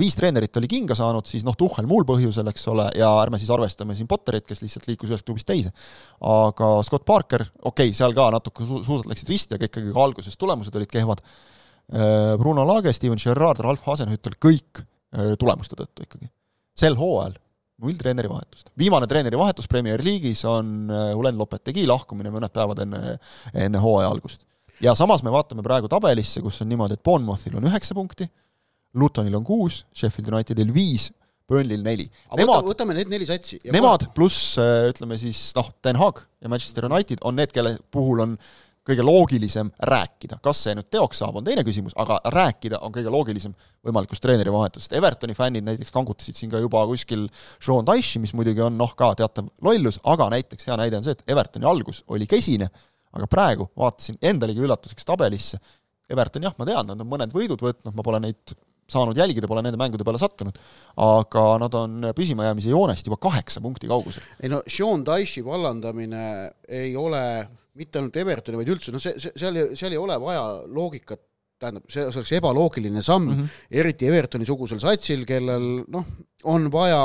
Viis 0.00 0.16
treenerit 0.18 0.56
oli 0.58 0.66
kinga 0.72 0.96
saanud, 0.98 1.28
siis 1.28 1.44
noh, 1.46 1.54
Tuhhel 1.54 1.86
muul 1.86 2.06
põhjusel, 2.08 2.48
eks 2.50 2.64
ole, 2.72 2.88
ja 2.98 3.12
ärme 3.20 3.38
siis 3.38 3.52
arvestame 3.54 3.94
siin 3.94 4.08
Potterit, 4.10 4.46
kes 4.48 4.64
lihtsalt 4.64 4.88
liikus 4.88 5.12
ühest 5.12 5.28
klubist 5.28 5.46
teise. 5.46 5.70
aga 6.24 6.72
Scott 6.88 7.04
Parker, 7.06 7.44
okei 7.60 7.92
okay,, 7.92 7.94
seal 7.94 8.16
ka 8.16 8.30
natuke 8.34 8.66
su-, 8.66 8.80
suusad 8.82 9.12
läksid 9.12 9.30
risti, 9.30 9.60
aga 9.60 9.68
ikkagi 9.68 9.92
ka 9.92 10.02
alguses 10.08 10.40
tulemused 10.40 10.80
olid 10.80 10.90
kehvad. 10.90 11.22
Bruno 12.40 12.64
Lage, 12.66 12.96
Steven 12.96 13.20
Gerrard, 13.20 13.60
Ralf 13.62 13.84
Hasenhüttel, 13.86 14.40
kõik 14.40 14.82
tulemuste 15.38 15.76
tõttu 15.76 16.08
ikkagi. 16.08 16.32
sel 16.74 16.96
hooajal 16.96 17.36
null 17.82 17.98
treenerivahetust. 17.98 18.70
viimane 18.78 19.08
treenerivahetus 19.10 19.68
Premier 19.70 20.02
League'is 20.04 20.44
on 20.48 20.90
Ulen 21.18 21.38
Lopetegi 21.38 21.86
lahkumine 21.88 22.32
mõned 22.34 22.54
päevad 22.54 22.84
enne, 22.86 23.16
enne 23.52 23.82
hooaja 23.82 24.10
algust. 24.12 24.46
ja 24.82 24.94
samas 24.98 25.22
me 25.26 25.34
vaatame 25.34 25.64
praegu 25.66 25.90
tabelisse, 25.90 26.42
kus 26.44 26.62
on 26.62 26.70
niimoodi, 26.72 26.98
et 26.98 27.04
Bournemouthil 27.04 27.58
on 27.58 27.68
üheksa 27.70 27.96
punkti, 27.98 28.28
Lutonil 28.94 29.34
on 29.38 29.44
kuus, 29.44 29.82
Sheffield 29.96 30.32
Unitedil 30.32 30.72
viis, 30.74 31.10
Burnley'l 31.48 31.82
neli. 31.84 32.06
Nemad, 32.38 32.64
võtame 32.64 32.94
need 32.96 33.10
neli 33.12 33.26
satsi. 33.28 33.58
Nemad 33.74 34.06
pluss 34.16 34.54
ütleme 34.60 35.18
siis 35.20 35.40
noh, 35.58 35.72
Den 35.84 35.98
Haag 36.00 36.22
ja 36.40 36.50
Manchester 36.52 36.86
United 36.88 37.24
on 37.26 37.36
need, 37.40 37.52
kelle 37.52 37.74
puhul 37.92 38.22
on 38.24 38.36
kõige 38.86 39.04
loogilisem 39.06 39.70
rääkida, 39.78 40.40
kas 40.42 40.64
see 40.64 40.74
nüüd 40.74 40.88
teoks 40.90 41.20
saab, 41.22 41.36
on 41.38 41.46
teine 41.46 41.62
küsimus, 41.66 41.94
aga 42.02 42.18
rääkida 42.34 42.80
on 42.82 42.94
kõige 42.94 43.12
loogilisem 43.14 43.54
võimalikust 43.86 44.24
treenerivahetusest. 44.24 44.96
Evertoni 44.98 45.36
fännid 45.38 45.66
näiteks 45.66 45.94
kangutasid 45.94 46.38
siin 46.38 46.50
ka 46.50 46.58
juba 46.62 46.82
kuskil 46.90 47.28
Sean 47.62 47.86
Dyche'i, 47.86 48.22
mis 48.22 48.34
muidugi 48.34 48.64
on 48.64 48.74
noh, 48.78 48.96
ka 48.98 49.12
teatav 49.18 49.52
lollus, 49.62 50.00
aga 50.10 50.26
näiteks 50.34 50.66
hea 50.66 50.80
näide 50.80 50.98
on 50.98 51.06
see, 51.06 51.14
et 51.14 51.22
Evertoni 51.30 51.68
algus 51.68 52.02
oli 52.10 52.26
kesine, 52.30 52.68
aga 53.14 53.30
praegu 53.30 53.68
vaatasin 53.78 54.18
endalegi 54.22 54.64
üllatuseks 54.66 55.06
tabelisse, 55.06 55.62
Everton 56.10 56.44
jah, 56.44 56.58
ma 56.58 56.66
tean, 56.68 56.86
nad 56.90 57.00
on 57.00 57.08
mõned 57.08 57.32
võidud 57.32 57.62
võtnud, 57.62 57.94
ma 57.94 58.04
pole 58.04 58.18
neid 58.20 58.54
saanud 58.92 59.16
jälgida, 59.16 59.48
pole 59.48 59.62
nende 59.64 59.78
mängude 59.80 60.04
peale 60.04 60.18
sattunud, 60.20 60.58
aga 61.00 61.44
nad 61.62 61.74
on 61.78 62.10
püsimajäämise 62.16 62.72
joonest 62.74 63.06
juba 63.08 63.16
kaheksa 63.22 63.62
punkti 63.64 63.88
kaugusel. 63.88 64.26
ei 64.42 64.50
no 64.52 64.60
Sean 64.66 65.06
Dyche'i 65.06 65.44
vallandamine 65.46 66.24
ei 66.68 66.96
ole 66.98 67.22
mitte 67.78 68.00
ainult 68.00 68.16
Evertoni, 68.20 68.60
vaid 68.60 68.72
üldse, 68.74 68.94
no 68.94 69.00
see, 69.02 69.14
see, 69.20 69.34
seal, 69.38 69.60
seal 69.78 69.94
ei 69.94 70.00
ole 70.00 70.16
vaja 70.20 70.42
loogikat, 70.68 71.22
tähendab, 71.62 71.86
see, 71.88 72.04
see 72.04 72.20
oleks 72.20 72.32
ebaloogiline 72.38 73.04
samm 73.04 73.28
mm, 73.30 73.36
-hmm. 73.38 73.68
eriti 73.82 74.08
Evertoni-sugusel 74.10 74.82
satsil, 74.82 75.22
kellel 75.28 75.84
noh, 75.92 76.08
on 76.50 76.66
vaja 76.72 77.04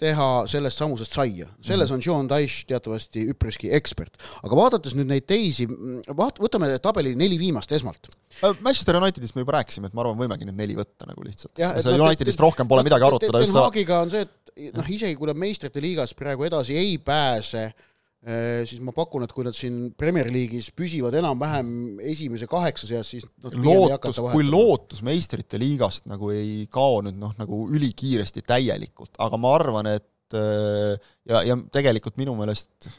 teha 0.00 0.28
sellest 0.48 0.80
samusest 0.80 1.12
saia. 1.12 1.46
selles 1.60 1.90
mm 1.90 1.92
-hmm. 1.92 1.96
on 1.96 2.02
Sean 2.02 2.28
Dyche 2.28 2.64
teatavasti 2.66 3.26
üpriski 3.34 3.68
ekspert. 3.76 4.16
aga 4.42 4.56
vaadates 4.56 4.94
nüüd 4.96 5.10
neid 5.10 5.26
teisi, 5.28 5.66
vaat-, 5.68 6.40
võtame 6.40 6.70
tabeli 6.80 7.14
neli 7.14 7.38
viimast 7.38 7.72
esmalt. 7.72 8.08
Äh, 8.42 8.56
Manchester 8.60 8.96
Unitedist 8.96 9.34
me 9.34 9.44
juba 9.44 9.58
rääkisime, 9.58 9.86
et 9.86 9.94
ma 9.94 10.00
arvan, 10.00 10.16
võimegi 10.16 10.48
need 10.48 10.56
neli 10.56 10.78
võtta 10.78 11.10
nagu 11.10 11.24
lihtsalt. 11.24 11.52
seal 11.56 12.00
Unitedist 12.00 12.40
rohkem 12.40 12.68
pole 12.68 12.82
midagi 12.82 13.04
arutada. 13.04 13.38
Den 13.38 13.60
Haagiga 13.60 14.00
on 14.00 14.10
see, 14.10 14.24
et 14.56 14.74
noh, 14.76 14.88
isegi 14.88 15.16
kui 15.16 15.28
nad 15.28 15.36
meistrite 15.36 15.80
liigas 15.80 16.14
praegu 16.14 16.48
edasi 16.48 16.76
ei 16.76 16.96
pääse, 16.98 17.68
Äh, 17.68 17.89
siis 18.20 18.82
ma 18.84 18.92
pakun, 18.92 19.24
et 19.24 19.32
kui 19.32 19.46
nad 19.46 19.56
siin 19.56 19.90
Premier 19.96 20.28
League'is 20.32 20.68
püsivad 20.76 21.14
enam-vähem 21.16 22.00
esimese 22.04 22.48
kaheksa 22.50 22.88
seas, 22.90 23.12
siis 23.14 23.24
lootus, 23.56 24.20
kui 24.34 24.44
lootus 24.44 25.00
meistrite 25.06 25.60
liigast 25.60 26.04
nagu 26.10 26.32
ei 26.34 26.66
kao 26.72 27.00
nüüd 27.06 27.16
noh, 27.20 27.32
nagu 27.40 27.64
ülikiiresti 27.72 28.44
täielikult, 28.44 29.14
aga 29.24 29.40
ma 29.40 29.54
arvan, 29.56 29.88
et 29.94 30.36
äh, 30.36 30.98
ja, 31.32 31.40
ja 31.48 31.56
tegelikult 31.72 32.20
minu 32.20 32.36
meelest 32.36 32.90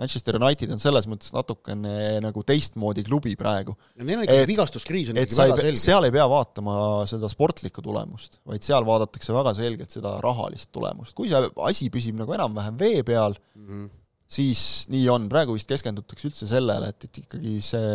Manchester 0.00 0.36
United 0.38 0.70
on 0.72 0.80
selles 0.80 1.04
mõttes 1.10 1.32
natukene 1.34 2.20
nagu 2.24 2.42
teistmoodi 2.48 3.04
klubi 3.04 3.34
praegu. 3.40 3.74
neil 4.00 4.22
on 4.22 4.24
ikkagi 4.24 4.48
vigastuskriis 4.48 5.10
on 5.12 5.20
ikkagi 5.20 5.40
väga 5.40 5.58
selge. 5.60 5.80
seal 5.82 6.08
ei 6.08 6.14
pea 6.14 6.26
vaatama 6.30 6.74
seda 7.08 7.28
sportlikku 7.32 7.84
tulemust, 7.84 8.40
vaid 8.48 8.64
seal 8.64 8.84
vaadatakse 8.88 9.36
väga 9.36 9.54
selgelt 9.56 9.96
seda 9.96 10.18
rahalist 10.24 10.70
tulemust. 10.72 11.16
kui 11.16 11.32
see 11.32 11.48
asi 11.68 11.90
püsib 11.92 12.16
nagu 12.20 12.36
enam-vähem 12.36 12.80
vee 12.80 13.02
peal 13.08 13.36
mm, 13.56 13.66
-hmm 13.66 13.96
siis 14.30 14.62
nii 14.90 15.08
on, 15.10 15.26
praegu 15.30 15.56
vist 15.56 15.68
keskendutakse 15.70 16.28
üldse 16.30 16.46
sellele, 16.48 16.92
et, 16.92 17.08
et 17.08 17.20
ikkagi 17.24 17.56
see 17.64 17.90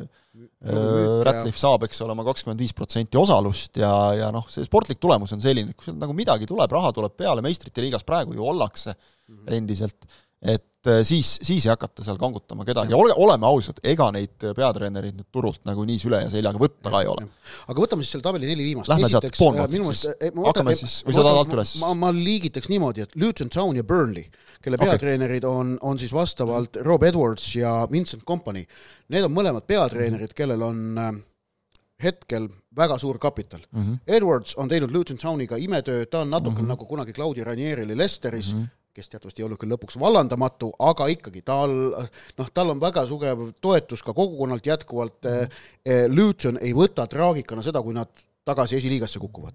äh, 0.00 1.20
Ratcliffe 1.28 1.60
saab, 1.60 1.84
eks 1.86 2.00
ole, 2.04 2.16
oma 2.16 2.24
kakskümmend 2.30 2.62
viis 2.62 2.72
protsenti 2.76 3.20
osalust 3.20 3.76
ja, 3.82 3.92
ja 4.16 4.32
noh, 4.34 4.48
see 4.52 4.64
sportlik 4.64 5.00
tulemus 5.02 5.36
on 5.36 5.44
selline, 5.44 5.74
et 5.74 5.78
kui 5.78 5.90
sealt 5.90 6.00
nagu 6.00 6.16
midagi 6.16 6.48
tuleb, 6.48 6.72
raha 6.72 6.94
tuleb 6.96 7.16
peale, 7.20 7.44
meistrite 7.44 7.84
liigas 7.84 8.06
praegu 8.08 8.36
ju 8.38 8.48
ollakse 8.48 8.94
mm 8.94 9.34
-hmm. 9.34 9.56
endiselt, 9.58 10.08
et 10.40 10.88
äh, 10.88 11.02
siis, 11.04 11.34
siis 11.44 11.66
ei 11.66 11.70
hakata 11.70 12.02
seal 12.02 12.16
kangutama 12.18 12.64
kedagi 12.64 12.96
ole, 12.96 13.12
oleme 13.12 13.46
ausad, 13.46 13.76
ega 13.84 14.08
neid 14.10 14.48
peatreenereid 14.56 15.20
nüüd 15.20 15.28
turult 15.30 15.60
nagu 15.68 15.84
nii 15.84 15.98
süle 16.00 16.22
ja 16.24 16.30
seljaga 16.32 16.58
võtta 16.58 16.90
ka 16.96 17.02
ei 17.04 17.12
ole. 17.12 17.28
aga 17.68 17.84
võtame 17.84 18.06
siis 18.06 18.16
selle 18.16 18.24
tabeli 18.24 18.48
neli 18.48 18.70
viimast. 18.70 18.88
Lähme 18.88 19.12
sealt 19.12 19.36
Bournemouthi 19.36 19.84
siis, 19.84 20.16
äh, 20.16 20.32
hakkame 20.48 20.74
siis, 20.80 21.02
või 21.04 21.12
sa 21.12 21.28
tahad 21.28 21.44
alt 21.44 21.52
üles? 21.60 21.76
ma, 21.84 21.92
ma 21.94 22.10
liigitaks 22.16 22.72
niimoodi, 22.72 23.04
et 23.04 23.20
Luton 23.20 23.52
Town 23.52 23.76
ja 23.76 23.84
Burnley 23.84 24.32
kelle 24.62 24.78
okay. 24.78 24.88
peatreenerid 24.88 25.44
on, 25.44 25.76
on 25.82 25.98
siis 25.98 26.12
vastavalt 26.14 26.76
Rob 26.86 27.02
Edwards 27.02 27.56
ja 27.56 27.88
Vincent 27.90 28.24
Company. 28.28 28.64
Need 29.08 29.26
on 29.26 29.34
mõlemad 29.34 29.66
peatreenerid, 29.66 30.34
kellel 30.38 30.62
on 30.62 30.98
äh, 30.98 31.12
hetkel 32.02 32.48
väga 32.76 32.98
suur 32.98 33.18
kapital 33.18 33.60
mm. 33.70 33.82
-hmm. 33.82 33.98
Edwards 34.06 34.54
on 34.56 34.68
teinud 34.68 34.90
Luton 34.90 35.18
Towniga 35.18 35.56
imetöö, 35.56 36.06
ta 36.06 36.20
on 36.20 36.30
natuke 36.30 36.56
mm 36.56 36.64
-hmm. 36.64 36.68
nagu 36.68 36.86
kunagi 36.86 37.12
Claudio 37.12 37.44
Ranieri 37.44 37.82
oli 37.82 37.98
Lesteris 37.98 38.54
mm, 38.54 38.62
-hmm 38.62 38.68
kes 38.92 39.08
teatavasti 39.08 39.40
ei 39.42 39.44
olnud 39.44 39.58
küll 39.58 39.72
lõpuks 39.72 39.96
vallandamatu, 40.00 40.72
aga 40.78 41.06
ikkagi 41.06 41.42
tal, 41.42 41.70
noh, 42.38 42.50
tal 42.54 42.70
on 42.74 42.80
väga 42.80 43.06
tugev 43.08 43.46
toetus 43.60 44.02
ka 44.02 44.12
kogukonnalt 44.12 44.66
jätkuvalt 44.66 45.24
mm. 45.24 45.30
-hmm. 45.30 46.16
Luton 46.16 46.58
ei 46.60 46.74
võta 46.76 47.06
traagikana 47.06 47.62
seda, 47.62 47.82
kui 47.82 47.94
nad 47.94 48.08
tagasi 48.44 48.76
esiliigasse 48.76 49.20
kukuvad. 49.22 49.54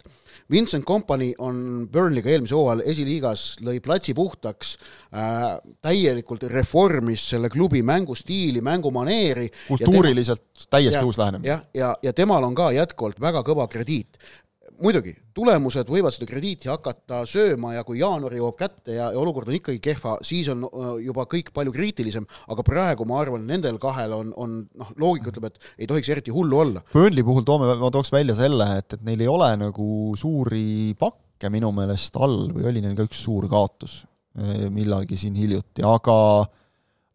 Vincent 0.52 0.86
Company 0.88 1.34
on 1.44 1.88
Burnley'ga 1.92 2.32
eelmise 2.32 2.56
hooajal 2.56 2.86
esiliigas, 2.88 3.46
lõi 3.66 3.82
platsi 3.84 4.16
puhtaks 4.16 4.78
äh,, 5.12 5.58
täielikult 5.84 6.48
reformis 6.54 7.26
selle 7.34 7.52
klubi 7.52 7.84
mängustiili, 7.84 8.62
mängumaneeri. 8.64 9.50
kultuuriliselt 9.68 10.44
tema, 10.44 10.72
täiesti 10.78 11.02
ja, 11.02 11.06
uus 11.06 11.20
lähenemine. 11.20 11.52
jah, 11.52 11.64
ja, 11.74 11.80
ja, 11.82 11.96
ja 12.10 12.14
temal 12.14 12.48
on 12.48 12.56
ka 12.56 12.72
jätkuvalt 12.72 13.20
väga 13.22 13.44
kõva 13.48 13.68
krediit 13.72 14.20
muidugi, 14.84 15.14
tulemused 15.36 15.90
võivad 15.92 16.16
seda 16.16 16.28
krediiti 16.30 16.70
hakata 16.72 17.24
sööma 17.30 17.74
ja 17.76 17.84
kui 17.88 18.00
jaanuar 18.02 18.36
jõuab 18.38 18.58
kätte 18.60 18.96
ja, 18.96 19.10
ja 19.14 19.22
olukord 19.22 19.50
on 19.50 19.58
ikkagi 19.58 19.82
kehva, 19.84 20.18
siis 20.26 20.50
on 20.54 20.66
juba 21.04 21.28
kõik 21.30 21.52
palju 21.56 21.74
kriitilisem, 21.76 22.28
aga 22.52 22.66
praegu 22.66 23.08
ma 23.10 23.22
arvan, 23.22 23.46
nendel 23.50 23.80
kahel 23.82 24.16
on, 24.18 24.34
on 24.38 24.60
noh, 24.68 24.92
loogika 25.00 25.32
ütleb, 25.34 25.50
et 25.50 25.84
ei 25.84 25.90
tohiks 25.90 26.12
eriti 26.14 26.34
hullu 26.34 26.62
olla. 26.64 26.84
Burnley 26.94 27.26
puhul 27.28 27.48
toome, 27.48 27.70
ma 27.80 27.92
tooks 27.94 28.14
välja 28.14 28.38
selle, 28.38 28.70
et, 28.82 28.98
et 28.98 29.08
neil 29.08 29.26
ei 29.26 29.32
ole 29.32 29.50
nagu 29.62 29.90
suuri 30.20 30.94
pakke 31.00 31.52
minu 31.54 31.72
meelest 31.76 32.18
all 32.22 32.48
või 32.54 32.70
oli 32.72 32.86
neil 32.86 32.98
ka 32.98 33.08
üks 33.08 33.22
suur 33.28 33.50
kaotus 33.52 34.02
äh, 34.40 34.68
millalgi 34.74 35.20
siin 35.20 35.38
hiljuti, 35.38 35.86
aga 35.86 36.18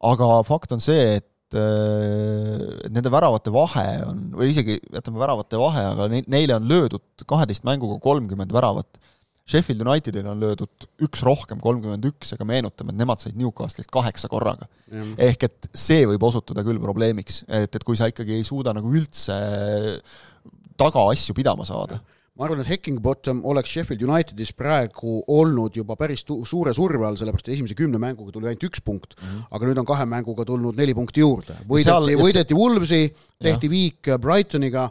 aga 0.02 0.28
fakt 0.46 0.74
on 0.74 0.82
see, 0.82 1.18
et 1.20 1.28
et 1.56 2.86
et 2.86 2.92
nende 2.92 3.12
väravate 3.12 3.52
vahe 3.54 3.86
on, 4.06 4.20
või 4.36 4.50
isegi 4.52 4.78
jätame 4.92 5.20
väravate 5.22 5.60
vahe, 5.60 5.84
aga 5.92 6.08
ne-, 6.12 6.24
neile 6.32 6.56
on 6.58 6.68
löödud 6.70 7.24
kaheteist 7.28 7.66
mänguga 7.68 7.98
kolmkümmend 8.02 8.52
väravat. 8.54 9.00
Sheffield 9.48 9.82
Unitedile 9.82 10.30
on 10.30 10.38
löödud 10.40 10.86
üks 11.02 11.24
rohkem, 11.26 11.58
kolmkümmend 11.60 12.04
üks, 12.12 12.30
aga 12.36 12.46
meenutame, 12.46 12.94
et 12.94 13.00
nemad 13.00 13.20
said 13.20 13.34
Newcastle'ilt 13.40 13.90
kaheksa 13.92 14.30
korraga. 14.30 14.68
ehk 15.18 15.48
et 15.48 15.68
see 15.74 16.06
võib 16.06 16.22
osutuda 16.28 16.62
küll 16.66 16.80
probleemiks, 16.80 17.42
et, 17.48 17.74
et 17.74 17.84
kui 17.84 17.98
sa 17.98 18.08
ikkagi 18.12 18.38
ei 18.38 18.46
suuda 18.46 18.74
nagu 18.76 18.92
üldse 18.92 19.36
taga 20.78 21.04
asju 21.10 21.34
pidama 21.36 21.66
saada 21.68 21.98
ma 22.32 22.46
arvan, 22.46 22.62
et 22.62 22.68
Heckingbottom 22.70 23.42
oleks 23.48 23.74
Sheffield 23.74 24.02
Unitedis 24.06 24.54
praegu 24.56 25.18
olnud 25.34 25.74
juba 25.76 25.98
päris 26.00 26.22
suure 26.24 26.72
surve 26.72 27.04
all, 27.04 27.18
sellepärast 27.20 27.50
esimese 27.52 27.76
kümne 27.76 28.00
mänguga 28.00 28.32
tuli 28.32 28.48
ainult 28.48 28.64
üks 28.70 28.80
punkt 28.84 29.12
mm, 29.18 29.26
-hmm. 29.26 29.42
aga 29.52 29.68
nüüd 29.68 29.80
on 29.82 29.88
kahe 29.88 30.06
mänguga 30.08 30.46
tulnud 30.48 30.78
neli 30.80 30.94
punkti 30.96 31.20
juurde. 31.20 31.58
võideti, 31.68 32.16
võideti 32.16 32.56
Wolvesi, 32.56 33.02
tehti 33.36 33.68
ja. 33.68 33.72
viik 33.74 34.12
Brightoniga, 34.24 34.86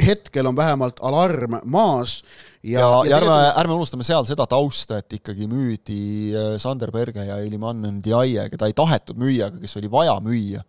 hetkel 0.00 0.48
on 0.48 0.56
vähemalt 0.56 1.02
alarm 1.04 1.58
maas 1.64 2.22
ja, 2.62 2.80
ja, 2.80 3.04
ja, 3.04 3.18
ärme, 3.20 3.36
ärme 3.60 3.76
unustame 3.76 4.08
seal 4.08 4.24
seda 4.24 4.46
tausta, 4.48 5.02
et 5.04 5.12
ikkagi 5.12 5.44
müüdi 5.50 6.32
äh, 6.32 6.56
Sander 6.62 6.90
Berge 6.90 7.24
ja 7.28 7.36
Iliman 7.44 7.84
Ndiaye, 7.98 8.48
keda 8.48 8.70
ei 8.70 8.72
tahetud 8.76 9.20
müüa, 9.20 9.50
aga 9.50 9.60
kes 9.60 9.76
oli 9.76 9.92
vaja 9.92 10.16
müüa. 10.24 10.64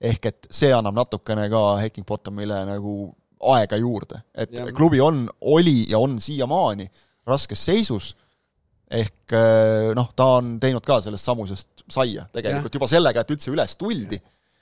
ehk 0.00 0.26
et 0.26 0.46
see 0.50 0.70
annab 0.70 0.94
natukene 0.94 1.48
ka 1.50 1.62
Heckingbottomile 1.82 2.64
nagu 2.66 3.14
aega 3.40 3.76
juurde, 3.78 4.22
et 4.34 4.54
ja. 4.54 4.66
klubi 4.74 5.00
on, 5.00 5.26
oli 5.40 5.84
ja 5.90 5.98
on 5.98 6.18
siiamaani 6.20 6.88
raskes 7.28 7.66
seisus, 7.68 8.14
ehk 8.90 9.36
eh, 9.36 9.92
noh, 9.96 10.10
ta 10.16 10.32
on 10.38 10.56
teinud 10.60 10.84
ka 10.86 11.00
sellest 11.04 11.28
samusest 11.28 11.84
saia 11.92 12.26
tegelikult 12.32 12.72
ja. 12.72 12.80
juba 12.80 12.90
sellega, 12.90 13.22
et 13.22 13.32
üldse 13.34 13.52
üles 13.52 13.76
tuldi. 13.80 14.18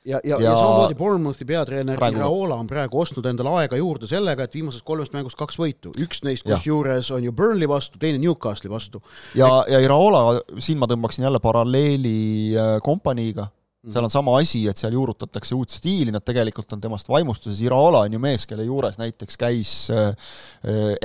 ja, 0.07 0.21
ja, 0.23 0.37
ja, 0.37 0.41
ja 0.43 0.55
samamoodi 0.55 0.99
Bournemouthi 0.99 1.47
peatreener 1.47 1.99
praegu... 1.99 2.21
Iraola 2.21 2.59
on 2.63 2.69
praegu 2.71 3.01
ostnud 3.03 3.27
endale 3.27 3.55
aega 3.63 3.79
juurde 3.79 4.11
sellega, 4.11 4.47
et 4.47 4.55
viimasest 4.55 4.85
kolmest 4.87 5.15
mängust 5.15 5.39
kaks 5.39 5.59
võitu, 5.63 5.95
üks 6.03 6.23
neist 6.27 6.47
kusjuures 6.47 7.11
on 7.15 7.27
ju 7.27 7.35
Burnley 7.35 7.71
vastu, 7.71 7.99
teine 8.03 8.21
Newcastle'i 8.23 8.73
vastu. 8.73 9.03
ja 9.39 9.51
et..., 9.65 9.77
ja 9.77 9.83
Iraola, 9.87 10.41
siin 10.59 10.83
ma 10.83 10.91
tõmbaksin 10.91 11.27
jälle 11.27 11.43
paralleeli 11.43 12.19
äh, 12.59 12.77
kompaniiga, 12.83 13.49
seal 13.93 14.07
on 14.07 14.11
sama 14.11 14.35
asi, 14.41 14.63
et 14.71 14.81
seal 14.81 14.95
juurutatakse 14.97 15.55
uut 15.57 15.71
stiili, 15.71 16.13
nad 16.15 16.25
tegelikult 16.27 16.73
on 16.75 16.83
temast 16.83 17.09
vaimustuses, 17.11 17.61
Iraola 17.65 18.03
on 18.07 18.17
ju 18.17 18.21
mees, 18.23 18.47
kelle 18.49 18.67
juures 18.67 18.99
näiteks 19.01 19.39
käis 19.41 19.75
äh, 19.95 20.33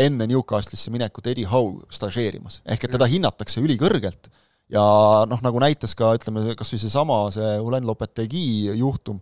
enne 0.02 0.28
Newcastle'isse 0.30 0.94
minekut 0.94 1.30
Eddie 1.32 1.50
Howe 1.50 1.86
stažeerimas, 1.94 2.62
ehk 2.65 2.88
et 2.88 2.96
teda 2.98 3.10
hinnatakse 3.10 3.62
ülikõrgelt. 3.62 4.32
Ja 4.72 4.82
noh, 5.28 5.41
nagu 5.44 5.60
näitas 5.60 5.94
ka 6.00 6.13
ütleme, 6.15 6.56
kas 6.56 6.72
või 6.72 6.82
seesama, 6.82 7.22
see 7.36 7.54
Ulen 7.60 7.86
Lopetegi 7.88 8.72
juhtum, 8.80 9.20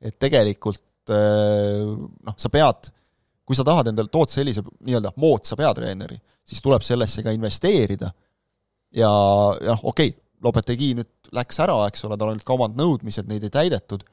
et 0.00 0.16
tegelikult 0.22 1.12
äh, 1.12 1.84
noh, 1.92 2.36
sa 2.38 2.52
pead, 2.54 2.92
kui 3.44 3.58
sa 3.58 3.66
tahad 3.66 3.90
endale, 3.90 4.12
tood 4.12 4.30
sellise 4.32 4.62
nii-öelda 4.86 5.12
moodsa 5.20 5.58
peatreeneri, 5.58 6.20
siis 6.46 6.62
tuleb 6.64 6.84
sellesse 6.86 7.24
ka 7.26 7.34
investeerida. 7.34 8.12
Ja 8.92 9.10
jah, 9.64 9.80
okei 9.88 10.12
okay,, 10.12 10.18
Lopetegi 10.42 10.92
nüüd 10.98 11.32
läks 11.36 11.60
ära, 11.62 11.76
eks 11.90 12.04
ole, 12.08 12.18
tal 12.18 12.32
olid 12.32 12.44
ka 12.46 12.56
omad 12.56 12.74
nõudmised, 12.78 13.28
neid 13.30 13.44
ei 13.46 13.52
täidetud, 13.52 14.04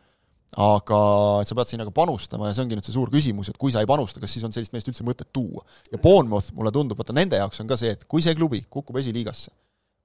aga 0.57 0.99
et 1.43 1.49
sa 1.49 1.55
pead 1.57 1.69
sinna 1.69 1.85
ka 1.85 1.93
panustama 1.93 2.49
ja 2.49 2.57
see 2.57 2.65
ongi 2.65 2.77
nüüd 2.77 2.87
see 2.87 2.95
suur 2.95 3.11
küsimus, 3.13 3.51
et 3.51 3.57
kui 3.61 3.73
sa 3.73 3.83
ei 3.83 3.89
panusta, 3.89 4.21
kas 4.21 4.33
siis 4.33 4.45
on 4.47 4.53
sellist 4.55 4.73
meest 4.73 4.89
üldse 4.89 5.05
mõtet 5.05 5.29
tuua. 5.33 5.65
ja 5.91 6.01
Bournemouth, 6.01 6.51
mulle 6.57 6.73
tundub, 6.73 6.97
vaata 6.97 7.13
nende 7.13 7.37
jaoks 7.37 7.61
on 7.61 7.69
ka 7.69 7.77
see, 7.77 7.93
et 7.97 8.05
kui 8.09 8.25
see 8.25 8.33
klubi 8.37 8.63
kukub 8.65 8.97
esiliigasse, 8.97 9.53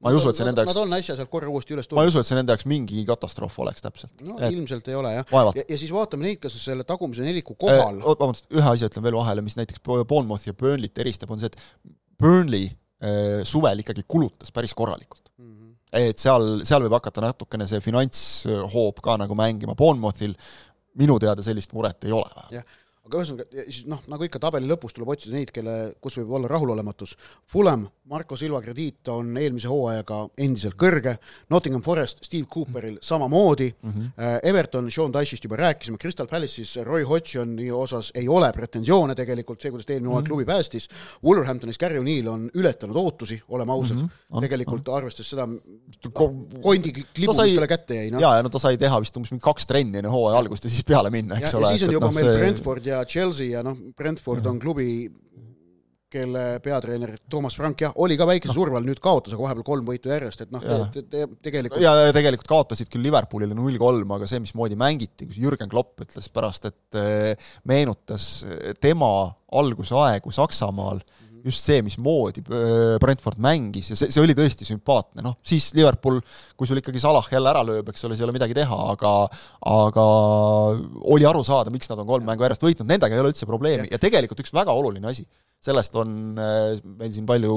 ma 0.04 0.12
ei 0.12 0.18
usu, 0.18 0.28
et 0.28 0.36
see 0.36 0.44
nende 0.44 0.60
jaoks 0.60 0.76
Nad 0.76 0.82
on 0.82 0.96
äsja 0.98 1.16
sealt 1.16 1.32
korra 1.32 1.48
uuesti 1.48 1.76
üles 1.76 1.88
tulnud. 1.88 2.02
ma 2.02 2.04
ei 2.04 2.12
usu, 2.12 2.20
et 2.20 2.28
see 2.28 2.36
nende 2.36 2.52
jaoks 2.52 2.68
mingi 2.68 3.06
katastroof 3.08 3.58
oleks 3.64 3.84
täpselt. 3.86 4.14
no 4.20 4.36
et... 4.36 4.52
ilmselt 4.52 4.92
ei 4.92 5.00
ole 5.00 5.16
jah. 5.16 5.34
ja, 5.56 5.64
ja 5.64 5.80
siis 5.80 5.92
vaatame 5.96 6.28
neid, 6.28 6.42
kes 6.44 6.60
selle 6.60 6.84
tagumise 6.88 7.24
neliku 7.24 7.56
kohal 7.56 8.02
eh, 8.02 8.04
vabandust, 8.04 8.50
ühe 8.52 8.72
asja 8.74 8.92
ütlen 8.92 9.08
veel 9.08 9.16
vahele, 9.16 9.44
mis 9.48 9.56
näiteks 9.60 9.80
Bournemouthi 9.84 10.52
ja 10.52 10.58
Burnley't 10.60 11.00
eristab, 11.00 11.32
on 11.32 11.40
see, 11.40 11.48
et 11.48 11.94
Burnley 12.20 12.68
eh, 12.68 13.40
suvel 13.48 13.80
ikkagi 13.80 14.04
kulutas 14.04 14.52
päris 14.52 14.76
korralikult 14.76 15.32
mm. 15.38 15.48
-hmm 15.48 15.63
et 15.94 16.18
seal, 16.18 16.62
seal 16.66 16.82
võib 16.86 16.96
hakata 16.98 17.22
natukene 17.24 17.66
see 17.70 17.82
finantshoob 17.84 19.02
ka 19.04 19.18
nagu 19.20 19.36
mängima, 19.38 19.76
Bournemouthil 19.78 20.34
minu 20.98 21.18
teada 21.22 21.42
sellist 21.42 21.74
muret 21.74 22.06
ei 22.06 22.14
ole 22.14 22.30
vähemalt 22.50 22.82
aga 23.04 23.20
ühesõnaga, 23.20 23.64
siis 23.68 23.84
noh, 23.90 24.00
nagu 24.08 24.24
ikka 24.24 24.40
tabeli 24.40 24.68
lõpus 24.68 24.94
tuleb 24.96 25.10
otsida 25.12 25.36
neid, 25.36 25.50
kelle, 25.52 25.74
kus 26.00 26.16
võib 26.16 26.30
olla 26.38 26.48
rahulolematus. 26.48 27.12
Fulham, 27.52 27.84
Marko 28.08 28.36
Silva 28.36 28.60
krediit 28.64 29.08
on 29.12 29.30
eelmise 29.40 29.68
hooajaga 29.68 30.22
endiselt 30.40 30.76
kõrge, 30.80 31.14
Nottingham 31.52 31.82
Forest, 31.84 32.22
Steve 32.24 32.48
Cooperil 32.52 32.96
samamoodi 33.04 33.70
mm, 33.72 33.92
-hmm. 33.92 34.38
Everton, 34.48 34.90
Sean 34.92 35.12
Dyche'ist 35.12 35.44
juba 35.44 35.56
rääkisime, 35.60 35.98
Crystal 36.00 36.28
Palace'is 36.28 36.76
Roy 36.84 37.04
Hodgsoni 37.08 37.70
osas 37.72 38.10
ei 38.14 38.28
ole 38.28 38.52
pretensioone 38.52 39.14
tegelikult, 39.14 39.60
see, 39.60 39.70
kuidas 39.72 39.86
ta 39.86 39.92
eelmine 39.92 40.10
hooaeg 40.12 40.24
mm 40.24 40.26
-hmm. 40.26 40.28
klubi 40.28 40.44
päästis, 40.44 40.88
Wolverhamptonis 41.24 41.78
Gary 41.78 41.98
O'Neill 41.98 42.28
on 42.28 42.50
ületanud 42.54 42.96
ootusi, 42.96 43.42
oleme 43.48 43.72
ausad 43.72 43.96
mm, 43.96 44.08
-hmm. 44.08 44.40
tegelikult 44.40 44.88
on. 44.88 44.96
arvestades 44.96 45.30
seda, 45.30 45.48
kondi 46.62 46.92
klibu, 46.92 47.32
mis 47.32 47.36
talle 47.36 47.68
kätte 47.68 47.94
jäi, 47.94 48.10
noh. 48.10 48.20
jaa, 48.20 48.36
ja 48.36 48.42
no 48.42 48.48
ta 48.48 48.58
sai 48.58 48.78
teha 48.78 49.00
vist 49.00 49.16
umbes 49.16 49.32
mingi 49.32 49.44
kaks 49.44 49.66
trenni 49.66 49.98
enne 49.98 50.08
hooaja 50.12 50.38
algust 50.38 50.64
ja 50.64 50.70
siis 50.70 50.84
peale 50.84 51.10
minna, 51.10 51.36
eks 51.36 51.52
ja, 51.52 51.58
ole. 51.58 51.66
ja 51.66 51.76
siis 51.76 51.88
on 51.88 51.92
juba 51.92 52.06
no, 52.06 52.12
meil 52.12 52.26
see... 52.26 52.38
Brentford 52.38 52.86
ja 52.86 52.93
ja 52.94 53.04
Chelsea 53.08 53.52
ja 53.54 53.62
noh, 53.66 53.76
Brentford 53.96 54.46
on 54.50 54.58
klubi, 54.62 54.88
kelle 56.14 56.42
peatreener 56.62 57.16
Toomas 57.30 57.56
Frank 57.58 57.80
jah, 57.82 57.94
oli 58.04 58.14
ka 58.18 58.26
väikese 58.28 58.52
no. 58.52 58.56
surve 58.56 58.78
all, 58.78 58.86
nüüd 58.86 59.00
kaotas, 59.02 59.34
aga 59.34 59.48
vahepeal 59.48 59.66
kolm 59.66 59.88
võitu 59.88 60.12
järjest, 60.12 60.44
et 60.44 60.52
noh 60.54 60.62
te, 60.62 60.76
te, 60.94 61.02
te, 61.10 61.24
tegelikult 61.48 61.82
ja, 61.82 61.94
tegelikult 62.14 62.50
kaotasid 62.52 62.90
küll 62.92 63.02
Liverpoolile 63.02 63.56
null 63.58 63.80
kolm, 63.80 64.14
aga 64.14 64.28
see, 64.30 64.38
mismoodi 64.44 64.78
mängiti, 64.78 65.26
kus 65.26 65.40
Jürgen 65.42 65.72
Klopp 65.72 66.04
ütles 66.06 66.30
pärast, 66.30 66.70
et 66.70 67.00
eh, 67.00 67.50
meenutas 67.66 68.28
tema 68.78 69.10
algusaegu 69.54 70.30
Saksamaal 70.34 71.02
mm, 71.02 71.23
just 71.44 71.66
see, 71.66 71.82
mismoodi 71.84 72.42
äh, 72.48 72.96
Brentford 73.02 73.40
mängis 73.42 73.90
ja 73.92 73.98
see, 73.98 74.10
see 74.12 74.22
oli 74.22 74.36
tõesti 74.36 74.66
sümpaatne, 74.68 75.24
noh 75.24 75.36
siis 75.44 75.70
Liverpool, 75.76 76.20
kui 76.56 76.68
sul 76.68 76.80
ikkagi 76.80 77.02
Salah 77.02 77.26
jälle 77.30 77.50
ära 77.52 77.64
lööb, 77.66 77.90
eks 77.92 78.06
ole, 78.06 78.16
siis 78.16 78.24
ei 78.24 78.28
ole 78.28 78.36
midagi 78.36 78.56
teha, 78.56 78.78
aga 78.94 79.14
aga 79.70 80.06
oli 81.14 81.28
aru 81.28 81.44
saada, 81.46 81.72
miks 81.74 81.90
nad 81.90 82.00
on 82.00 82.08
kolm 82.08 82.26
mängu 82.28 82.46
järjest 82.46 82.64
võitnud, 82.64 82.88
nendega 82.88 83.16
ei 83.16 83.22
ole 83.22 83.34
üldse 83.34 83.48
probleemi. 83.48 83.90
Ja 83.92 84.00
tegelikult 84.02 84.40
üks 84.44 84.54
väga 84.56 84.74
oluline 84.76 85.10
asi, 85.10 85.26
sellest 85.64 85.96
on 86.00 86.40
äh, 86.40 86.80
meil 86.98 87.12
siin 87.14 87.28
palju, 87.28 87.54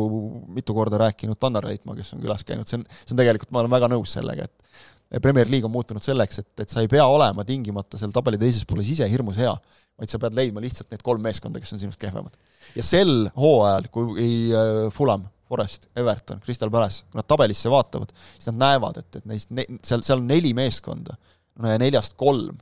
mitu 0.58 0.76
korda 0.78 1.00
rääkinud 1.08 1.40
Tannar 1.40 1.66
Reitmaa, 1.68 1.98
kes 1.98 2.14
on 2.16 2.24
külas 2.24 2.46
käinud, 2.48 2.68
see 2.70 2.82
on, 2.82 2.88
see 3.04 3.16
on 3.16 3.24
tegelikult, 3.24 3.54
ma 3.56 3.64
olen 3.64 3.76
väga 3.78 3.92
nõus 3.96 4.16
sellega, 4.18 4.48
et 4.48 4.96
Premier 5.22 5.48
League 5.50 5.66
on 5.66 5.72
muutunud 5.72 6.04
selleks, 6.04 6.42
et, 6.42 6.50
et 6.66 6.72
sa 6.72 6.84
ei 6.84 6.90
pea 6.92 7.06
olema 7.08 7.46
tingimata 7.48 8.00
seal 8.00 8.12
tabeli 8.16 8.40
teises 8.42 8.66
pooles 8.68 8.90
ise 8.92 9.08
hirmus 9.08 9.40
hea, 9.40 9.54
vaid 9.98 10.12
sa 10.12 10.20
pead 10.22 10.36
leidma 10.38 10.64
lihtsalt 10.64 10.92
need 10.92 11.04
kolm 11.06 11.24
meeskonda, 11.24 11.62
kes 11.64 11.74
on 11.78 11.82
sinust 11.82 12.02
kehvemad. 12.02 12.36
Ja 12.76 12.84
sel 12.86 13.30
hooajal, 13.38 13.88
kui 13.94 14.28
äh, 14.52 14.84
Fulham, 14.94 15.24
Forest, 15.48 15.88
Everton, 15.96 16.42
Crystal 16.44 16.72
Palace, 16.74 17.06
kui 17.08 17.22
nad 17.22 17.28
tabelisse 17.30 17.72
vaatavad, 17.72 18.12
siis 18.36 18.50
nad 18.52 18.60
näevad, 18.66 19.00
et, 19.00 19.20
et 19.22 19.30
neist 19.32 19.54
ne,, 19.56 19.66
seal, 19.80 20.04
seal 20.04 20.20
on 20.20 20.28
neli 20.28 20.52
meeskonda, 20.58 21.16
no 21.62 21.72
ja 21.72 21.80
neljast 21.82 22.18
kolm, 22.20 22.60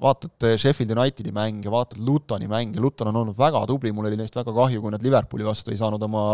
vaatad 0.00 0.46
äh, 0.48 0.56
Sheffield 0.60 0.94
Unitedi 0.96 1.32
mänge, 1.34 1.70
vaatad 1.72 2.00
Lutoni 2.04 2.48
mänge, 2.50 2.80
Luton 2.80 3.10
on 3.12 3.20
olnud 3.22 3.38
väga 3.38 3.62
tubli, 3.68 3.92
mul 3.96 4.08
oli 4.10 4.18
neist 4.20 4.36
väga 4.36 4.54
kahju, 4.56 4.80
kui 4.82 4.94
nad 4.94 5.04
Liverpooli 5.04 5.46
vastu 5.46 5.74
ei 5.74 5.80
saanud 5.80 6.02
oma 6.06 6.24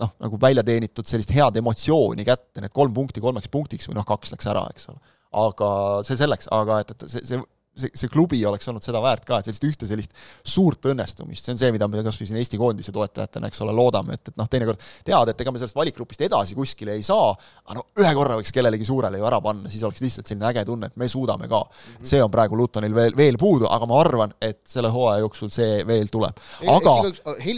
noh, 0.00 0.12
nagu 0.22 0.40
välja 0.40 0.64
teenitud 0.66 1.08
sellist 1.08 1.32
head 1.36 1.58
emotsiooni 1.60 2.26
kätte, 2.28 2.62
need 2.62 2.74
kolm 2.74 2.94
punkti 2.96 3.24
kolmeks 3.24 3.50
punktiks 3.52 3.90
või 3.90 3.98
noh, 4.00 4.06
kaks 4.08 4.34
läks 4.34 4.48
ära, 4.52 4.64
eks 4.72 4.88
ole. 4.92 5.00
aga 5.42 5.72
see 6.06 6.20
selleks, 6.20 6.48
aga 6.52 6.80
et, 6.84 6.94
et 6.96 7.08
see, 7.08 7.24
see 7.28 7.42
see, 7.78 7.90
see 7.96 8.10
klubi 8.12 8.40
oleks 8.48 8.68
olnud 8.68 8.84
seda 8.84 9.00
väärt 9.02 9.24
ka, 9.28 9.38
et 9.40 9.48
sellist 9.48 9.64
ühte 9.66 9.88
sellist 9.88 10.12
suurt 10.44 10.90
õnnestumist, 10.92 11.46
see 11.46 11.54
on 11.54 11.60
see, 11.60 11.70
mida 11.74 11.88
me 11.88 12.02
kas 12.04 12.18
või 12.20 12.28
siin 12.28 12.40
Eesti 12.40 12.60
koondise 12.60 12.92
toetajatena, 12.94 13.48
eks 13.48 13.62
ole, 13.64 13.74
loodame, 13.76 14.18
et, 14.18 14.32
et 14.32 14.40
noh, 14.40 14.48
teinekord 14.50 14.82
tead, 15.06 15.32
et 15.32 15.44
ega 15.44 15.54
me 15.54 15.60
sellest 15.60 15.78
valikgrupist 15.78 16.24
edasi 16.28 16.56
kuskile 16.58 16.96
ei 16.98 17.04
saa, 17.06 17.30
aga 17.64 17.78
no 17.78 17.86
ühe 18.02 18.12
korra 18.18 18.36
võiks 18.40 18.52
kellelegi 18.54 18.88
suurele 18.88 19.20
ju 19.20 19.28
ära 19.28 19.40
panna, 19.44 19.72
siis 19.72 19.84
oleks 19.88 20.02
lihtsalt 20.04 20.28
selline 20.28 20.48
äge 20.50 20.66
tunne, 20.68 20.90
et 20.92 21.00
me 21.00 21.08
suudame 21.08 21.48
ka 21.48 21.62
mm. 21.62 21.94
-hmm. 21.96 22.10
see 22.12 22.22
on 22.22 22.32
praegu 22.32 22.58
Lutonil 22.60 22.94
veel, 22.94 23.16
veel 23.16 23.40
puudu, 23.40 23.68
aga 23.70 23.88
ma 23.88 24.00
arvan, 24.00 24.34
et 24.40 24.60
selle 24.68 24.92
hooaja 24.92 25.24
jooksul 25.24 25.52
see 25.54 25.86
veel 25.88 26.12
tuleb. 26.12 26.42
aga, 26.68 26.96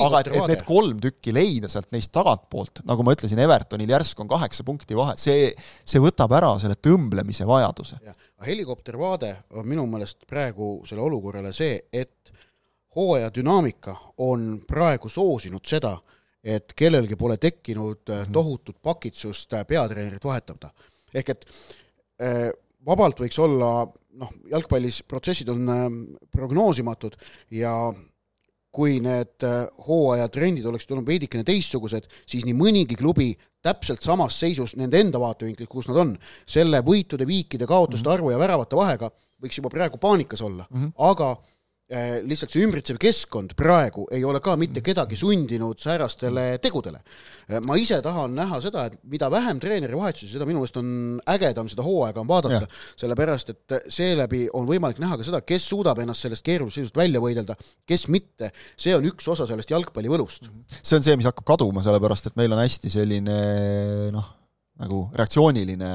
aga 0.07 0.20
et, 0.20 0.33
et 0.33 0.46
need 0.55 0.64
kolm 0.68 1.00
tükki 1.03 1.35
leida 1.35 1.68
sealt 1.68 1.90
neist 1.94 2.12
tagantpoolt, 2.14 2.85
nagu 2.87 3.03
ma 3.03 3.16
ütlesin, 3.16 3.42
Evertonil 3.44 3.90
järsku 3.90 4.22
on 4.22 4.31
kaheksa 4.31 4.64
punkti 4.64 4.96
vahe, 4.96 5.18
see, 5.18 5.50
see 5.85 6.03
võtab 6.03 6.33
ära 6.38 6.55
selle 6.62 6.79
tõmblemise 6.79 7.46
vajaduse 7.48 7.98
helikoptervaade 8.47 9.37
on 9.53 9.68
minu 9.68 9.87
meelest 9.87 10.27
praegu 10.27 10.83
selle 10.87 11.03
olukorrale 11.03 11.53
see, 11.53 11.79
et 11.92 12.33
hooaja 12.97 13.31
dünaamika 13.35 13.97
on 14.18 14.61
praegu 14.66 15.09
soosinud 15.09 15.66
seda, 15.66 15.97
et 16.44 16.75
kellelgi 16.77 17.16
pole 17.16 17.37
tekkinud 17.37 18.03
mm 18.09 18.14
-hmm. 18.14 18.33
tohutut 18.33 18.83
pakitsust 18.83 19.53
äh, 19.53 19.66
peatreenerit 19.66 20.25
vahetada. 20.25 20.70
ehk 21.14 21.29
et 21.29 21.47
äh, 22.23 22.51
vabalt 22.87 23.20
võiks 23.20 23.38
olla 23.40 23.87
noh, 24.12 24.33
jalgpallis 24.51 25.03
protsessid 25.03 25.49
on 25.49 25.68
äh, 25.68 25.90
prognoosimatud 26.31 27.16
ja 27.51 27.94
kui 28.74 28.98
need 29.02 29.46
äh, 29.46 29.64
hooajatrendid 29.87 30.66
oleksid 30.66 30.94
olnud 30.94 31.08
veidikene 31.08 31.46
teistsugused, 31.46 32.08
siis 32.26 32.46
nii 32.46 32.56
mõnigi 32.58 32.98
klubi 32.98 33.30
täpselt 33.64 34.04
samas 34.04 34.37
seisus 34.40 34.74
nende 34.76 35.00
enda 35.00 35.20
vaatevinklist, 35.22 35.70
kus 35.70 35.88
nad 35.88 36.00
on, 36.02 36.14
selle 36.48 36.82
võitude, 36.84 37.26
viikide, 37.28 37.68
kaotuste 37.70 38.08
mhm. 38.08 38.16
arvu 38.18 38.34
ja 38.34 38.40
väravate 38.40 38.78
vahega, 38.78 39.10
võiks 39.44 39.60
juba 39.60 39.72
praegu 39.72 40.00
paanikas 40.00 40.42
olla 40.44 40.66
mm, 40.68 40.80
-hmm. 40.80 40.92
aga 41.10 41.34
lihtsalt 42.26 42.52
see 42.54 42.64
ümbritsev 42.66 42.98
keskkond 43.00 43.54
praegu 43.59 44.07
ei 44.14 44.24
ole 44.26 44.40
ka 44.44 44.57
mitte 44.61 44.83
kedagi 44.85 45.16
sundinud 45.18 45.78
säärastele 45.80 46.59
tegudele. 46.62 47.00
Äh, 47.48 47.61
ma 47.66 47.76
ise 47.80 48.00
tahan 48.04 48.35
näha 48.37 48.61
seda, 48.64 48.87
et 48.88 48.98
mida 49.11 49.30
vähem 49.33 49.61
treeneri 49.62 49.96
vahetusi, 49.98 50.30
seda 50.33 50.48
minu 50.48 50.62
meelest 50.62 50.78
on 50.80 50.90
ägedam 51.35 51.70
seda 51.70 51.87
hooaega 51.87 52.22
on 52.22 52.30
vaadata, 52.30 52.68
sellepärast 53.00 53.54
et 53.54 53.76
seeläbi 53.92 54.46
on 54.57 54.68
võimalik 54.68 55.00
näha 55.02 55.18
ka 55.20 55.26
seda, 55.26 55.42
kes 55.46 55.68
suudab 55.70 56.00
ennast 56.02 56.26
sellest 56.26 56.46
keerulisest 56.46 56.83
seisust 56.83 56.98
välja 56.98 57.22
võidelda, 57.22 57.57
kes 57.88 58.09
mitte. 58.12 58.50
see 58.80 58.94
on 58.96 59.04
üks 59.09 59.28
osa 59.30 59.46
sellest 59.48 59.70
jalgpallivõlust. 59.70 60.50
see 60.80 60.98
on 60.98 61.04
see, 61.07 61.16
mis 61.20 61.28
hakkab 61.30 61.46
kaduma, 61.54 61.85
sellepärast 61.85 62.33
et 62.33 62.40
meil 62.40 62.52
on 62.52 62.62
hästi 62.64 62.90
selline 62.92 63.38
noh, 64.14 64.33
nagu 64.74 65.04
reaktsiooniline 65.14 65.88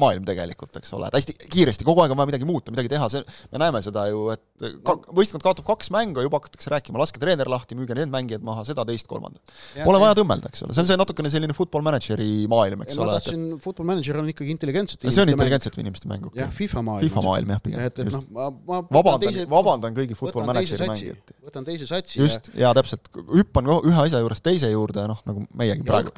maailm 0.00 0.24
tegelikult, 0.26 0.74
eks 0.80 0.90
ole, 0.96 1.06
et 1.06 1.14
hästi 1.14 1.36
kiiresti, 1.52 1.84
kogu 1.86 2.02
aeg 2.02 2.10
on 2.10 2.18
vaja 2.18 2.32
midagi 2.32 2.46
muuta, 2.48 2.72
midagi 2.74 2.90
teha, 2.90 3.06
see, 3.12 3.22
me 3.52 3.60
näeme 3.62 3.78
seda 3.84 4.08
ju, 4.10 4.24
et 4.34 4.64
ka, 4.82 4.96
võistkond 5.14 5.44
kaotab 5.44 5.68
kaks 5.68 5.92
mängu 5.94 6.18
ja 6.18 6.26
juba 6.26 6.40
hakatakse 6.40 6.72
rääkima, 6.72 6.98
laske 6.98 7.22
treener 7.22 7.46
lahti, 7.50 7.78
müüge 7.78 7.94
need 7.94 8.10
mängijad 8.10 8.42
maha, 8.46 8.64
seda, 8.66 8.82
teist, 8.88 9.06
kolmandat. 9.10 9.54
Pole 9.86 10.00
vaja 10.02 10.16
tõmmelda, 10.18 10.50
eks 10.50 10.64
ole, 10.66 10.74
see 10.74 10.82
on 10.82 10.88
see 10.88 10.98
natukene 10.98 11.30
selline 11.30 11.54
football 11.54 11.86
manager'i 11.86 12.48
maailm, 12.50 12.82
eks 12.82 12.98
ole. 12.98 13.06
ma 13.06 13.20
tahtsin 13.20 13.44
et..., 13.52 13.60
football 13.62 13.90
manager 13.92 14.18
on 14.18 14.32
ikkagi 14.34 14.50
intelligentsete 14.56 15.14
see 15.14 15.22
on 15.22 15.30
intelligentsete 15.30 15.82
inimeste 15.84 16.10
mäng, 16.10 16.26
jah, 16.34 16.50
FIFA 16.58 16.84
maailm. 16.90 17.06
FIFA 17.06 17.24
maailm 17.28 17.54
jah, 17.54 17.62
pigem. 17.68 17.86
et, 17.86 18.02
et 18.02 18.10
noh, 18.10 18.26
ma, 18.34 18.50
ma 18.50 18.80
vabandan 18.88 19.28
teise..., 19.28 19.46
vabandan 19.54 19.94
kõigi 19.94 20.18
football 20.18 20.50
manager'i 20.50 20.90
mängijate. 20.90 21.38
võtan 21.46 21.70
teise 21.70 21.86
satsi. 21.86 22.18
just, 22.18 22.50
jaa, 22.58 22.74
täpselt, 22.74 23.12
hüppan 23.30 23.70
ühe 23.78 23.96
asja 24.08 24.24
juurest 24.26 24.42
teise 24.42 24.74
juurde, 24.74 25.06
noh, 25.06 25.22
nagu 25.28 25.46
meiegi 25.54 25.86
praegu. 25.86 26.10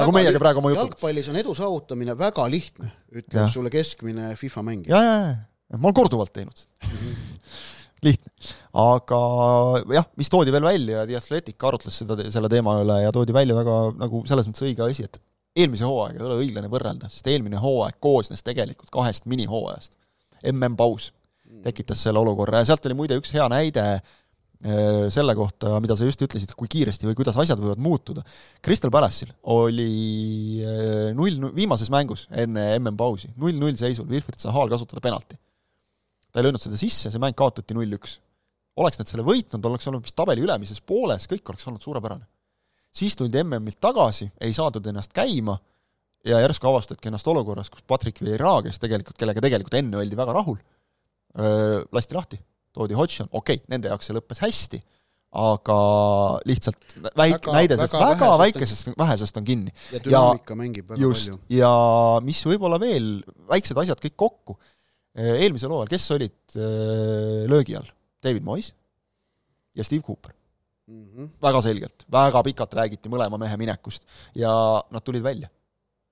nagu 0.00 0.16
meiegi 0.16 0.40
praegu 0.40 0.64
oma 0.64 0.72
jutud. 0.72 0.84
jalgpallis 0.88 1.28
on 1.28 1.40
edu 1.44 1.57
saavutamine 1.58 2.16
väga 2.18 2.46
lihtne, 2.50 2.90
ütleb 3.12 3.42
ja. 3.42 3.48
sulle 3.52 3.72
keskmine 3.72 4.32
FIFA 4.38 4.64
mängija. 4.66 4.96
ja, 4.96 5.02
ja, 5.04 5.34
ja, 5.72 5.78
ma 5.78 5.90
olen 5.90 5.98
korduvalt 5.98 6.32
teinud 6.34 6.58
seda 6.58 6.92
lihtne. 8.08 8.32
aga 8.84 9.20
jah, 9.98 10.06
mis 10.20 10.30
toodi 10.32 10.54
veel 10.54 10.68
välja, 10.68 11.06
The 11.08 11.18
Athletic 11.18 11.68
arutles 11.70 11.98
seda, 12.02 12.18
selle 12.32 12.50
teema 12.52 12.78
üle 12.82 13.00
ja 13.04 13.14
toodi 13.14 13.34
välja 13.36 13.56
väga 13.58 13.78
nagu 13.98 14.22
selles 14.30 14.50
mõttes 14.50 14.66
õige 14.68 14.86
asi, 14.86 15.08
et 15.08 15.20
eelmise 15.58 15.88
hooaega 15.88 16.20
ei 16.20 16.28
ole 16.28 16.40
õiglane 16.44 16.70
võrrelda, 16.70 17.10
sest 17.10 17.26
eelmine 17.30 17.58
hooaeg 17.58 17.98
koosnes 18.00 18.44
tegelikult 18.46 18.92
kahest 18.94 19.26
minihooajast. 19.26 19.96
MM-paus 20.52 21.10
tekitas 21.64 22.04
selle 22.04 22.20
olukorra 22.20 22.60
ja 22.60 22.68
sealt 22.68 22.84
oli 22.86 22.94
muide 22.94 23.16
üks 23.18 23.32
hea 23.34 23.48
näide 23.50 23.84
Äh, 23.88 24.00
selle 24.58 25.34
kohta, 25.38 25.76
mida 25.78 25.94
sa 25.94 26.06
just 26.06 26.22
ütlesid, 26.24 26.50
kui 26.58 26.66
kiiresti 26.70 27.06
või 27.06 27.14
kuidas 27.20 27.36
asjad 27.38 27.60
võivad 27.62 27.78
muutuda. 27.82 28.24
Crystal 28.64 28.90
Palace'il 28.90 29.30
oli 29.54 30.64
äh, 30.66 31.10
null, 31.14 31.52
viimases 31.54 31.92
mängus 31.94 32.26
enne 32.34 32.72
MM-pausi, 32.80 33.30
null-null 33.38 33.78
seisul, 33.78 34.08
Wilfried 34.10 34.42
Zahal 34.42 34.72
kasutada 34.72 35.04
penalti. 35.04 35.38
ta 36.32 36.40
ei 36.40 36.48
löönud 36.48 36.62
seda 36.62 36.76
sisse, 36.80 37.12
see 37.12 37.22
mäng 37.22 37.38
kaotati 37.38 37.76
null-üks. 37.76 38.18
oleks 38.82 38.98
nad 38.98 39.10
selle 39.10 39.22
võitnud, 39.26 39.62
oleks 39.62 39.86
olnud 39.86 40.02
vist 40.02 40.18
tabeli 40.18 40.42
ülemises 40.42 40.82
pooles, 40.82 41.30
kõik 41.30 41.54
oleks 41.54 41.70
olnud 41.70 41.86
suurepärane. 41.86 42.26
siis 42.90 43.14
tuldi 43.14 43.38
MM-ilt 43.44 43.78
tagasi, 43.78 44.26
ei 44.40 44.52
saadud 44.52 44.86
ennast 44.90 45.14
käima 45.14 45.54
ja 46.26 46.42
järsku 46.42 46.66
avastadki 46.66 47.12
ennast 47.12 47.30
olukorras, 47.30 47.70
kus 47.70 47.86
Patrick 47.86 48.18
Vieira, 48.26 48.58
kes 48.66 48.82
tegelikult, 48.82 49.16
kellega 49.22 49.40
tegelikult 49.40 49.78
enne 49.78 50.02
oldi 50.02 50.18
väga 50.18 50.34
rahul, 50.34 50.58
äh, 51.38 51.86
lasti 51.94 52.18
lahti 52.18 52.42
toodi 52.78 52.96
Hodgson, 52.98 53.28
okei 53.32 53.58
okay,, 53.58 53.66
nende 53.72 53.90
jaoks 53.90 54.08
see 54.08 54.16
lõppes 54.16 54.40
hästi, 54.44 54.80
aga 55.42 55.76
lihtsalt 56.48 56.96
väik-, 57.18 57.50
näide 57.52 57.76
sellest 57.76 57.98
väga, 57.98 58.14
väga 58.14 58.30
väikesest, 58.44 58.94
vähesest 58.96 59.40
on 59.40 59.46
kinni. 59.48 59.74
ja 59.92 60.00
dünaamika 60.04 60.54
ja, 60.54 60.60
mängib 60.62 60.88
väga 60.94 61.02
just, 61.02 61.32
palju. 61.34 61.58
ja 61.58 61.72
mis 62.24 62.40
võib-olla 62.48 62.80
veel, 62.82 63.12
väiksed 63.50 63.82
asjad 63.84 64.00
kõik 64.06 64.16
kokku, 64.24 64.56
eelmisel 65.18 65.74
hooajal, 65.74 65.92
kes 65.92 66.10
olid 66.16 66.58
löögi 67.50 67.76
all? 67.76 67.94
David 68.24 68.42
Moyes 68.46 68.72
ja 69.78 69.84
Steve 69.86 70.02
Cooper 70.02 70.32
mm. 70.88 71.04
-hmm. 71.04 71.28
väga 71.42 71.62
selgelt, 71.62 72.06
väga 72.12 72.42
pikalt 72.42 72.74
räägiti 72.74 73.12
mõlema 73.12 73.38
mehe 73.38 73.56
minekust 73.56 74.06
ja 74.34 74.50
nad 74.90 75.04
tulid 75.04 75.22
välja 75.22 75.50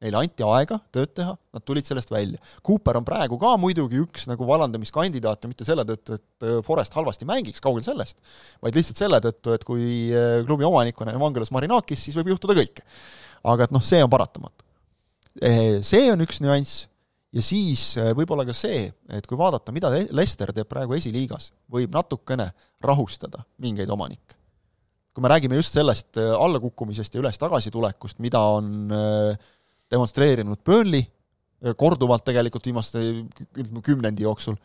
neile 0.05 0.19
anti 0.21 0.45
aega 0.45 0.77
tööd 0.93 1.13
teha, 1.17 1.33
nad 1.57 1.65
tulid 1.65 1.87
sellest 1.89 2.11
välja. 2.13 2.41
Cooper 2.67 2.99
on 3.01 3.07
praegu 3.07 3.39
ka 3.41 3.55
muidugi 3.61 4.01
üks 4.03 4.27
nagu 4.29 4.49
vallandamiskandidaate, 4.49 5.49
mitte 5.49 5.67
selle 5.69 5.87
tõttu, 5.89 6.19
et 6.19 6.49
äh, 6.49 6.59
Forest 6.67 6.97
halvasti 6.99 7.29
mängiks, 7.29 7.63
kaugel 7.65 7.85
sellest, 7.87 8.21
vaid 8.65 8.77
lihtsalt 8.77 9.01
selle 9.01 9.21
tõttu, 9.25 9.55
et 9.57 9.65
kui 9.69 10.11
äh, 10.13 10.43
klubi 10.49 10.69
omanik 10.69 11.01
on 11.01 11.15
Evangelos 11.15 11.53
Marinakis, 11.57 12.05
siis 12.05 12.19
võib 12.19 12.35
juhtuda 12.35 12.59
kõike. 12.59 12.85
aga 13.47 13.69
et 13.69 13.73
noh, 13.73 13.85
see 13.85 14.03
on 14.03 14.13
paratamatu. 14.13 14.65
See 15.85 16.07
on 16.09 16.23
üks 16.25 16.41
nüanss 16.41 16.87
ja 17.37 17.43
siis 17.45 17.91
äh, 18.01 18.13
võib-olla 18.17 18.47
ka 18.49 18.55
see, 18.57 18.87
et 19.13 19.27
kui 19.29 19.39
vaadata, 19.39 19.73
mida 19.75 19.91
Lester 20.17 20.53
teeb 20.57 20.69
praegu 20.69 20.97
esiliigas, 20.97 21.53
võib 21.73 21.93
natukene 21.95 22.51
rahustada 22.85 23.45
mingeid 23.63 23.93
omanikke. 23.93 24.37
kui 25.17 25.25
me 25.25 25.31
räägime 25.33 25.57
just 25.57 25.73
sellest 25.73 26.19
allakukkumisest 26.21 27.15
ja 27.15 27.23
üles 27.23 27.39
tagasitulekust, 27.41 28.19
mida 28.21 28.41
on 28.53 28.91
äh, 28.93 29.47
demonstreerinud 29.93 30.63
Burnley 30.65 31.05
eh, 31.05 31.75
korduvalt 31.79 32.25
tegelikult 32.27 32.67
viimaste 32.69 33.03
kümnendi 33.85 34.27
jooksul, 34.27 34.57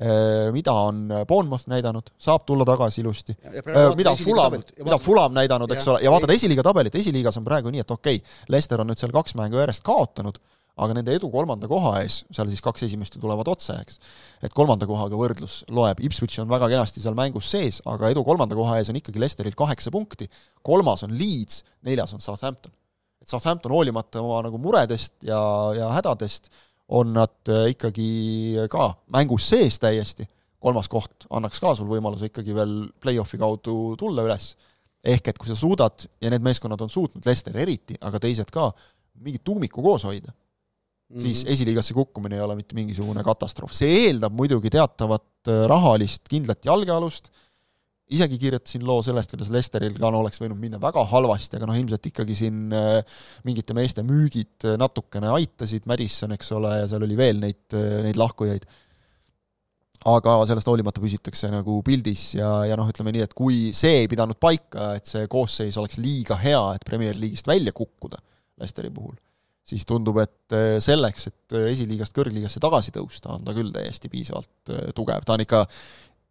eh, 0.00 0.48
mida 0.54 0.74
on 0.86 1.02
Bournemouth 1.28 1.68
näidanud, 1.70 2.12
saab 2.20 2.46
tulla 2.48 2.66
tagasi 2.68 3.02
ilusti, 3.02 3.36
eh, 3.44 3.64
mida 3.98 4.14
Fulam, 4.18 4.60
mida 4.84 5.00
Fulam 5.02 5.36
näidanud, 5.36 5.74
eks 5.76 5.90
ole, 5.92 6.04
ja 6.04 6.14
vaatad 6.14 6.32
esiliiga 6.36 6.64
tabelit, 6.66 6.96
esiliigas 7.02 7.40
on 7.40 7.48
praegu 7.48 7.72
nii, 7.74 7.84
et 7.84 7.98
okei 7.98 8.22
okay,, 8.22 8.40
Leicester 8.52 8.82
on 8.82 8.90
nüüd 8.92 9.02
seal 9.02 9.14
kaks 9.14 9.36
mängu 9.38 9.60
järjest 9.60 9.84
kaotanud, 9.86 10.40
aga 10.80 10.94
nende 10.96 11.12
edu 11.18 11.28
kolmanda 11.28 11.68
koha 11.68 11.98
ees, 12.00 12.22
seal 12.32 12.48
siis 12.48 12.62
kaks 12.64 12.86
esimest 12.86 13.18
ju 13.18 13.20
tulevad 13.20 13.48
otse, 13.52 13.74
eks, 13.82 13.98
et 14.46 14.54
kolmanda 14.56 14.86
kohaga 14.88 15.18
võrdlus 15.18 15.60
loeb, 15.68 16.00
Ipswich 16.06 16.40
on 16.40 16.48
väga 16.48 16.70
kenasti 16.72 17.02
seal 17.02 17.18
mängus 17.18 17.50
sees, 17.52 17.82
aga 17.90 18.08
edu 18.14 18.22
kolmanda 18.24 18.56
koha 18.56 18.78
ees 18.80 18.88
on 18.88 18.96
ikkagi 18.96 19.20
Leicesteril 19.20 19.58
kaheksa 19.58 19.92
punkti, 19.92 20.30
kolmas 20.64 21.04
on 21.04 21.18
Leeds, 21.18 21.64
neljas 21.84 22.14
on 22.16 22.24
Southampton 22.24 22.72
et 23.30 23.36
Southampton 23.36 23.72
hoolimata 23.74 24.22
oma 24.24 24.42
nagu 24.46 24.58
muredest 24.58 25.22
ja, 25.26 25.38
ja 25.76 25.90
hädadest, 25.94 26.50
on 26.90 27.12
nad 27.14 27.48
äh, 27.48 27.70
ikkagi 27.70 28.66
ka 28.70 28.90
mängus 29.14 29.46
sees 29.52 29.78
täiesti, 29.78 30.26
kolmas 30.60 30.90
koht 30.90 31.28
annaks 31.30 31.62
ka 31.62 31.74
sul 31.78 31.88
võimaluse 31.90 32.30
ikkagi 32.30 32.54
veel 32.56 32.74
play-off'i 33.00 33.38
kaudu 33.40 33.94
tulla 34.00 34.26
üles, 34.26 34.52
ehk 35.06 35.30
et 35.30 35.38
kui 35.38 35.48
sa 35.48 35.56
suudad, 35.56 36.06
ja 36.20 36.32
need 36.32 36.44
meeskonnad 36.44 36.82
on 36.82 36.90
suutnud, 36.90 37.24
Leicester 37.24 37.56
eriti, 37.62 37.96
aga 38.02 38.20
teised 38.20 38.50
ka, 38.52 38.68
mingit 39.22 39.44
tuumikku 39.46 39.84
koos 39.84 40.04
hoida, 40.08 40.32
mm 40.32 41.16
-hmm. 41.16 41.22
siis 41.22 41.44
esiliigasse 41.46 41.94
kukkumine 41.94 42.36
ei 42.36 42.42
ole 42.42 42.56
mitte 42.58 42.74
mingisugune 42.74 43.22
katastroof. 43.24 43.72
see 43.72 44.08
eeldab 44.08 44.34
muidugi 44.34 44.70
teatavat 44.70 45.48
äh, 45.48 45.66
rahalist 45.70 46.28
kindlat 46.28 46.64
jalgealust, 46.64 47.30
isegi 48.14 48.38
kirjutasin 48.42 48.84
loo 48.86 49.00
sellest, 49.04 49.30
kuidas 49.32 49.50
Lesteril 49.54 49.96
ka 49.98 50.10
no 50.10 50.22
oleks 50.24 50.40
võinud 50.42 50.58
minna 50.60 50.80
väga 50.82 51.02
halvasti, 51.12 51.58
aga 51.58 51.68
noh, 51.70 51.78
ilmselt 51.78 52.10
ikkagi 52.10 52.36
siin 52.36 52.74
äh, 52.74 53.22
mingite 53.46 53.76
meeste 53.76 54.04
müügid 54.06 54.66
äh, 54.66 54.76
natukene 54.80 55.30
aitasid, 55.36 55.86
Madison, 55.90 56.34
eks 56.34 56.50
ole, 56.58 56.74
ja 56.82 56.88
seal 56.90 57.06
oli 57.06 57.18
veel 57.18 57.42
neid, 57.42 57.62
äh, 57.76 58.00
neid 58.06 58.18
lahkujaid. 58.20 58.66
aga 60.10 60.34
sellest 60.48 60.68
hoolimata 60.70 61.02
püsitakse 61.02 61.50
nagu 61.52 61.74
pildis 61.84 62.34
ja, 62.38 62.50
ja 62.64 62.76
noh, 62.80 62.88
ütleme 62.88 63.12
nii, 63.14 63.24
et 63.28 63.34
kui 63.36 63.70
see 63.76 64.02
ei 64.02 64.10
pidanud 64.10 64.38
paika, 64.40 64.94
et 64.96 65.06
see 65.06 65.26
koosseis 65.30 65.76
oleks 65.76 66.00
liiga 66.00 66.38
hea, 66.40 66.62
et 66.74 66.86
Premier 66.88 67.18
League'ist 67.18 67.50
välja 67.50 67.74
kukkuda 67.76 68.18
Lesteri 68.60 68.90
puhul, 68.92 69.14
siis 69.64 69.84
tundub, 69.88 70.18
et 70.20 70.56
selleks, 70.82 71.28
et 71.28 71.54
esiliigast 71.70 72.16
kõrgliigasse 72.16 72.60
tagasi 72.60 72.92
tõusta, 72.96 73.36
on 73.36 73.44
ta 73.44 73.54
küll 73.56 73.70
täiesti 73.72 74.08
piisavalt 74.12 74.72
tugev, 74.96 75.22
ta 75.24 75.36
on 75.36 75.44
ikka 75.44 75.62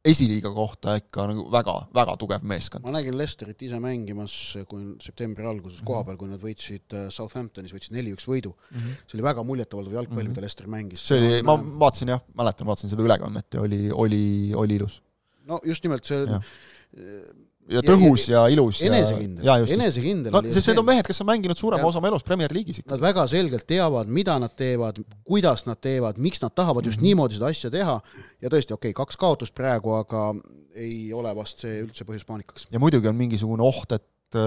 esiliiga 0.06 0.52
kohta 0.56 0.96
ikka 1.00 1.26
nagu 1.28 1.46
väga, 1.52 1.74
väga 1.96 2.16
tugev 2.20 2.46
meeskond. 2.48 2.86
ma 2.86 2.94
nägin 2.96 3.18
Lesterit 3.20 3.62
ise 3.68 3.80
mängimas, 3.84 4.34
kui 4.70 4.94
septembri 5.04 5.46
alguses 5.46 5.80
mm 5.80 5.82
-hmm. 5.82 5.88
kohapeal, 5.92 6.18
kui 6.18 6.30
nad 6.30 6.40
võitsid 6.44 6.96
äh, 6.96 7.10
Southamptonis, 7.12 7.74
võitsid 7.76 7.98
neli-üks 7.98 8.28
võidu 8.28 8.54
mm. 8.56 8.78
-hmm. 8.78 8.96
see 9.08 9.20
oli 9.20 9.28
väga 9.28 9.44
muljetavaldav 9.44 9.94
jalgpall 9.94 10.22
mm, 10.22 10.26
-hmm. 10.26 10.30
mida 10.30 10.42
Lester 10.42 10.68
mängis. 10.68 11.08
see 11.08 11.20
oli, 11.20 11.44
ma 11.44 11.58
vaatasin 11.84 12.16
jah, 12.16 12.22
mäletan, 12.34 12.68
vaatasin 12.68 12.90
seda 12.90 13.04
ülekannet 13.04 13.54
ja 13.54 13.62
oli, 13.62 13.92
oli, 13.92 14.54
oli 14.56 14.76
ilus. 14.76 15.02
no 15.46 15.60
just 15.64 15.84
nimelt 15.84 16.06
see 16.06 16.26
ja 16.26 16.42
ja 17.70 17.84
tõhus 17.86 18.26
ja, 18.30 18.44
ja 18.44 18.56
ilus 18.56 18.82
enesekindel, 18.86 19.46
enesekindel 19.76 20.34
no, 20.34 20.42
sest 20.50 20.70
need 20.70 20.82
on 20.82 20.88
mehed, 20.88 21.06
kes 21.08 21.22
on 21.24 21.30
mänginud 21.30 21.60
suurema 21.60 21.84
ja. 21.84 21.92
osa 21.92 22.02
oma 22.02 22.10
elust 22.12 22.28
Premier 22.28 22.54
League'is 22.54 22.82
ikka. 22.82 22.96
Nad 22.96 23.04
väga 23.04 23.26
selgelt 23.32 23.66
teavad, 23.70 24.10
mida 24.20 24.36
nad 24.42 24.54
teevad, 24.58 25.00
kuidas 25.28 25.66
nad 25.68 25.80
teevad, 25.82 26.20
miks 26.22 26.42
nad 26.44 26.56
tahavad 26.56 26.88
just 26.88 26.98
mm 26.98 27.04
-hmm. 27.04 27.08
niimoodi 27.14 27.38
seda 27.38 27.52
asja 27.54 27.72
teha 27.74 27.96
ja 28.42 28.50
tõesti, 28.52 28.76
okei 28.76 28.94
okay,, 28.94 28.98
kaks 29.04 29.20
kaotust 29.22 29.56
praegu, 29.56 29.94
aga 30.00 30.34
ei 30.76 31.10
ole 31.14 31.34
vast 31.36 31.66
see 31.66 31.84
üldse 31.86 32.06
põhjus 32.08 32.26
paanikaks. 32.28 32.68
ja 32.72 32.80
muidugi 32.80 33.08
on 33.08 33.18
mingisugune 33.18 33.64
oht, 33.64 33.92
et, 33.92 34.40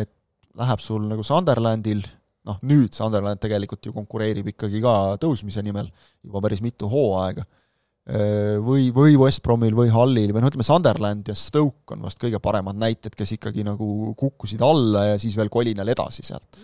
et 0.00 0.10
läheb 0.54 0.80
sul 0.80 1.08
nagu 1.08 1.22
Sunderlandil, 1.22 2.04
noh 2.44 2.58
nüüd 2.62 2.92
Sunderland 2.92 3.40
tegelikult 3.40 3.86
ju 3.86 3.92
konkureerib 3.92 4.48
ikkagi 4.54 4.80
ka 4.80 5.18
tõusmise 5.20 5.62
nimel 5.62 5.90
juba 6.22 6.40
päris 6.40 6.62
mitu 6.64 6.88
hooaega 6.88 7.44
Äh, 7.44 7.63
või, 8.04 8.90
või 8.92 9.14
West 9.16 9.40
Bromil 9.44 9.72
või 9.76 9.88
Hullil 9.88 10.34
või 10.34 10.42
noh, 10.44 10.50
ütleme 10.52 10.66
Sunderland 10.66 11.30
ja 11.30 11.36
Stoke 11.38 11.94
on 11.94 12.02
vast 12.04 12.20
kõige 12.20 12.36
paremad 12.44 12.76
näited, 12.76 13.14
kes 13.16 13.32
ikkagi 13.38 13.64
nagu 13.64 14.12
kukkusid 14.20 14.60
alla 14.64 15.06
ja 15.12 15.20
siis 15.20 15.38
veel 15.40 15.48
kolinal 15.52 15.88
edasi 15.88 16.26
sealt. 16.26 16.60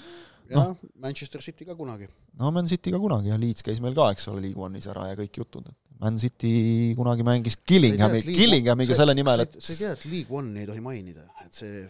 jah 0.50 0.66
no., 0.66 0.90
Manchester 1.00 1.40
City 1.40 1.64
ka 1.64 1.78
kunagi. 1.78 2.10
no 2.36 2.50
Man 2.52 2.68
City 2.68 2.92
ka 2.92 3.00
kunagi 3.00 3.32
ja 3.32 3.40
Leeds 3.40 3.64
käis 3.64 3.80
meil 3.80 3.96
ka, 3.96 4.10
eks 4.12 4.28
ole, 4.28 4.44
League 4.44 4.60
One'is 4.60 4.90
ära 4.92 5.08
ja 5.14 5.16
kõik 5.16 5.40
jutud, 5.40 5.72
Man 6.00 6.20
City 6.20 6.92
kunagi 6.98 7.24
mängis 7.24 7.56
Killinghami, 7.64 8.20
Killinghamiga 8.28 8.96
selle 8.96 9.16
nimel, 9.16 9.46
et 9.46 9.56
sa 9.56 9.72
ei 9.72 9.80
tea, 9.80 9.96
et 9.96 10.06
League 10.12 10.36
One'i 10.36 10.66
ei 10.66 10.68
tohi 10.68 10.84
mainida, 10.84 11.24
et 11.46 11.56
see 11.56 11.84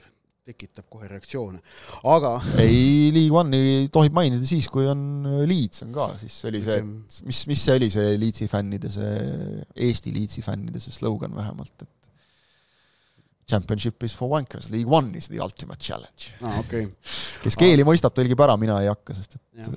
tekitab 0.49 0.87
kohe 0.91 1.09
reaktsioone, 1.11 1.61
aga 2.09 2.35
ei, 2.65 3.11
League 3.15 3.37
One'i 3.37 3.89
tohib 3.93 4.17
mainida 4.17 4.47
siis, 4.49 4.69
kui 4.73 4.89
on 4.91 5.03
Leeds 5.45 5.85
on 5.87 5.95
ka, 5.95 6.11
siis 6.21 6.37
oli 6.49 6.63
see, 6.65 6.81
mis, 7.29 7.45
mis 7.51 7.65
see 7.67 7.79
oli, 7.81 7.91
see 7.93 8.19
Leedsi 8.21 8.51
fännide, 8.51 8.91
see 8.93 9.63
Eesti 9.89 10.15
Leedsi 10.17 10.45
fännide 10.47 10.83
see 10.83 10.95
slogan 10.95 11.37
vähemalt, 11.37 11.75
et 11.85 11.97
Championship 13.51 14.03
is 14.07 14.15
for 14.15 14.31
wankers, 14.31 14.71
League 14.71 14.87
One 14.87 15.15
is 15.19 15.27
the 15.29 15.41
ultimate 15.43 15.83
challenge 15.83 16.31
ah,. 16.41 16.61
Okay. 16.63 16.87
kes 17.43 17.59
keeli 17.59 17.85
ah. 17.85 17.91
mõistab, 17.91 18.15
tõlgib 18.17 18.41
ära, 18.47 18.57
mina 18.61 18.79
ei 18.85 18.91
hakka, 18.91 19.17
sest 19.19 19.37
et 19.37 19.65
ja. 19.65 19.71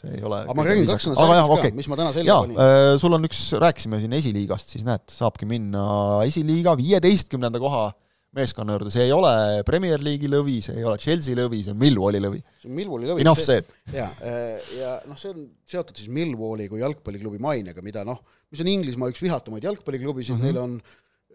see 0.00 0.14
ei 0.16 0.22
ole 0.24 0.42
aga 0.46 0.56
ma 0.56 0.64
räägin 0.66 0.88
kaks 0.88 1.10
sõna 1.10 1.18
sellest 1.20 1.56
okay. 1.56 1.70
ka, 1.70 1.78
mis 1.78 1.90
ma 1.92 1.98
täna 2.00 2.14
selga 2.16 2.38
panin. 2.46 2.60
Äh, 2.64 2.92
sul 3.02 3.16
on 3.16 3.28
üks, 3.28 3.42
rääkisime 3.60 4.00
siin 4.02 4.16
esiliigast, 4.16 4.72
siis 4.72 4.86
näed, 4.88 5.04
saabki 5.12 5.48
minna 5.48 5.84
esiliiga 6.28 6.74
viieteistkümnenda 6.80 7.60
koha 7.62 7.90
meeskonna 8.36 8.76
juurde, 8.76 8.92
see 8.94 9.08
ei 9.08 9.12
ole 9.14 9.32
Premier 9.66 10.02
League'i 10.02 10.30
lõvi, 10.30 10.60
see 10.62 10.76
ei 10.78 10.86
ole 10.86 11.00
Chelsea 11.02 11.34
lõvi, 11.38 11.64
see 11.66 11.74
on 11.74 11.80
Millwalli 11.80 12.20
lõvi. 12.22 12.42
see 12.60 12.70
on 12.70 12.76
Millwalli 12.78 13.10
lõvi. 13.10 13.24
Enough 13.24 13.42
said. 13.42 13.68
ja, 14.00 14.06
äh, 14.22 14.72
ja 14.78 14.96
noh, 15.10 15.18
see 15.20 15.32
on 15.34 15.48
seotud 15.70 15.98
siis 15.98 16.12
Millwalli 16.14 16.68
kui 16.70 16.82
jalgpalliklubi 16.84 17.42
mainega, 17.42 17.82
mida 17.82 18.06
noh, 18.06 18.22
mis 18.50 18.62
on 18.62 18.70
Inglismaa 18.70 19.10
üks 19.10 19.22
vihatumaid 19.24 19.66
jalgpalliklubisid 19.66 20.36
mm, 20.36 20.42
-hmm. 20.42 20.50
neil 20.50 20.62
on 20.62 20.80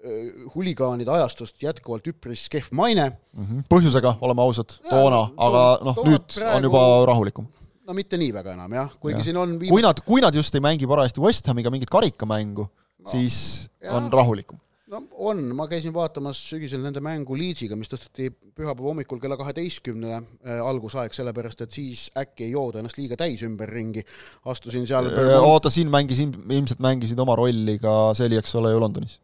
Äh, 0.05 0.49
huligaanide 0.53 1.09
ajastust 1.09 1.63
jätkuvalt 1.63 2.05
üpris 2.11 2.43
kehv 2.51 2.67
maine 2.77 3.07
mm. 3.09 3.45
-hmm. 3.45 3.61
põhjusega, 3.71 4.11
oleme 4.21 4.43
ausad, 4.43 4.75
toona, 4.85 5.21
aga 5.33 5.61
noh, 5.87 6.01
nüüd 6.05 6.27
praegu... 6.29 6.57
on 6.57 6.67
juba 6.67 6.81
rahulikum. 7.09 7.47
no 7.87 7.95
mitte 7.97 8.19
nii 8.21 8.33
väga 8.35 8.53
enam 8.53 8.75
jah, 8.77 8.91
kuigi 9.01 9.17
ja. 9.17 9.25
siin 9.25 9.39
on 9.41 9.55
viimast... 9.55 9.71
kui 9.73 9.85
nad, 9.85 10.01
kui 10.05 10.21
nad 10.21 10.37
just 10.37 10.53
ei 10.59 10.61
mängi 10.61 10.85
parajasti 10.91 11.23
West 11.23 11.49
Hamiga 11.49 11.71
mingit 11.73 11.89
karikamängu 11.89 12.67
no,, 12.67 13.09
siis 13.09 13.39
ja. 13.81 13.95
on 13.97 14.11
rahulikum. 14.13 14.59
No 14.91 15.01
on, 15.29 15.41
ma 15.57 15.65
käisin 15.69 15.93
vaatamas 15.95 16.39
sügisel 16.49 16.83
nende 16.83 17.01
mängu 17.03 17.37
Leedsiga, 17.37 17.77
mis 17.79 17.89
tõsteti 17.91 18.29
pühapäeva 18.29 18.91
hommikul 18.91 19.19
kella 19.23 19.37
kaheteistkümnele 19.39 20.17
äh, 20.19 20.61
algusaeg, 20.61 21.15
sellepärast 21.15 21.65
et 21.65 21.75
siis 21.75 22.07
äkki 22.17 22.47
ei 22.47 22.53
jooda 22.53 22.81
ennast 22.81 22.99
liiga 22.99 23.17
täis 23.19 23.41
ümberringi. 23.47 24.05
astusin 24.51 24.85
seal 24.89 25.09
äh, 25.11 25.35
oota, 25.41 25.73
siin 25.73 25.89
mängisin, 25.93 26.35
ilmselt 26.45 26.83
mängisid 26.85 27.19
oma 27.21 27.37
rolli 27.39 27.79
ka, 27.81 28.13
see 28.17 28.29
oli, 28.29 28.41
eks 28.41 28.57
ole 28.61 28.75
ju 28.75 28.83
Londonis 28.83 29.19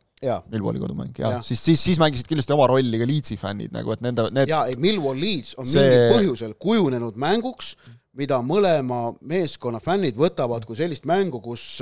Millwalli 0.52 0.82
kodumäng, 0.82 1.14
jah 1.18 1.38
ja., 1.38 1.46
siis, 1.46 1.64
siis, 1.66 1.82
siis 1.82 2.02
mängisid 2.02 2.30
kindlasti 2.30 2.54
oma 2.54 2.68
rolli 2.70 3.00
ka 3.02 3.10
Leedsi 3.10 3.38
fännid 3.42 3.74
nagu, 3.74 3.94
et 3.94 4.04
nende, 4.06 4.28
need 4.34 4.50
jaa, 4.50 4.68
ei 4.70 4.78
Millwall 4.82 5.22
Leeds 5.22 5.56
on 5.62 5.70
see... 5.70 5.82
mingil 5.82 6.16
põhjusel 6.18 6.58
kujunenud 6.62 7.18
mänguks, 7.22 7.76
mida 8.18 8.42
mõlema 8.46 9.12
meeskonna 9.26 9.82
fännid 9.82 10.18
võtavad 10.20 10.66
kui 10.68 10.78
sellist 10.78 11.06
mängu, 11.10 11.42
kus 11.42 11.82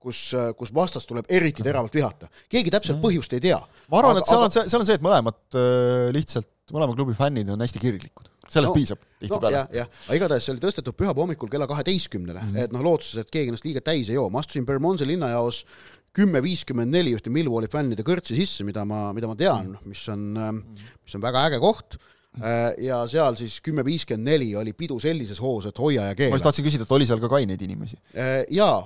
kus, 0.00 0.22
kus 0.58 0.72
vastast 0.74 1.08
tuleb 1.10 1.28
eriti 1.28 1.64
teravalt 1.66 1.94
vihata. 1.94 2.30
keegi 2.50 2.72
täpselt 2.72 3.00
põhjust 3.02 3.36
ei 3.36 3.44
tea. 3.50 3.60
ma 3.90 4.00
arvan, 4.00 4.20
et 4.20 4.30
seal 4.30 4.46
on 4.46 4.54
see, 4.54 4.66
seal 4.70 4.82
on 4.82 4.88
see, 4.88 4.98
et 4.98 5.04
mõlemad 5.04 5.38
äh, 5.54 6.08
lihtsalt, 6.16 6.50
mõlema 6.72 6.96
klubi 6.96 7.16
fännid 7.18 7.50
on 7.52 7.60
hästi 7.60 7.82
kirglikud 7.82 8.28
sellest 8.50 8.72
no, 8.72 8.76
piisab 8.76 9.00
tihtipeale 9.20 9.54
no,. 9.54 9.62
jah, 9.62 9.70
jah, 9.82 10.02
aga 10.08 10.18
igatahes 10.18 10.46
see 10.46 10.54
oli 10.56 10.64
tõstetud 10.64 10.96
pühapäeva 10.98 11.24
hommikul 11.24 11.50
kella 11.52 11.68
kaheteistkümnele 11.70 12.40
mm, 12.40 12.52
-hmm. 12.52 12.66
et 12.66 12.74
noh, 12.74 12.84
lootuses, 12.86 13.22
et 13.22 13.30
keegi 13.30 13.52
ennast 13.52 13.66
liiga 13.66 13.82
täis 13.84 14.10
ei 14.10 14.18
joo, 14.18 14.26
ma 14.32 14.42
astusin 14.42 14.66
Bermondsey 14.66 15.06
linnajaos 15.06 15.64
kümme 16.16 16.42
viiskümmend 16.42 16.90
neli 16.90 17.14
ühte 17.14 17.30
Millwalli 17.30 17.70
fännide 17.70 18.02
kõrtsi 18.06 18.34
sisse, 18.34 18.66
mida 18.66 18.82
ma, 18.88 19.10
mida 19.14 19.30
ma 19.30 19.36
tean, 19.38 19.76
mis 19.86 20.02
on, 20.10 20.24
mis 20.34 21.14
on 21.14 21.22
väga 21.22 21.44
äge 21.50 21.60
koht 21.62 22.00
ja 22.78 23.00
seal 23.10 23.34
siis 23.34 23.56
kümme 23.64 23.82
viiskümmend 23.84 24.28
neli 24.30 24.52
oli 24.56 24.72
pidu 24.78 25.00
sellises 25.02 25.40
hoos, 25.42 25.66
et 25.66 25.78
hoia 25.82 26.04
ja 26.10 26.14
keela. 26.14 26.30
ma 26.30 26.38
just 26.38 26.46
tahtsin 26.46 26.66
küsida, 26.66 26.86
et 26.86 26.92
oli 26.94 27.08
seal 27.08 27.18
ka 27.22 27.30
kaineid 27.32 27.62
inimesi? 27.66 27.98
Jaa. 28.54 28.76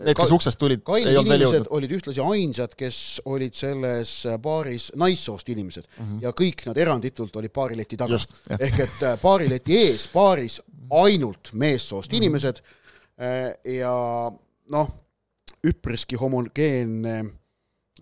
Need, 0.00 0.16
kes 0.18 0.32
uksest 0.34 0.58
tulid, 0.58 0.82
ei 0.98 1.14
olnud 1.14 1.30
veel 1.30 1.44
jõudnud? 1.46 1.70
olid 1.78 1.94
ühtlasi 1.98 2.24
ainsad, 2.24 2.74
kes 2.78 2.98
olid 3.30 3.54
selles 3.54 4.16
baaris 4.42 4.88
naissoost 4.98 5.52
inimesed 5.54 5.86
mm 5.86 6.04
-hmm. 6.04 6.22
ja 6.26 6.34
kõik 6.34 6.66
nad 6.66 6.82
eranditult 6.82 7.36
olid 7.36 7.54
baarileti 7.54 7.96
taga. 7.96 8.18
ehk 8.58 8.80
et 8.88 8.98
äh, 9.06 9.18
baarileti 9.22 9.78
ees 9.78 10.08
baaris 10.12 10.60
ainult 10.90 11.52
meessoost 11.52 12.10
mm 12.10 12.14
-hmm. 12.14 12.22
inimesed 12.22 12.62
ja 13.78 13.94
noh, 14.70 14.88
üpriski 15.64 16.18
homogeenne 16.20 17.16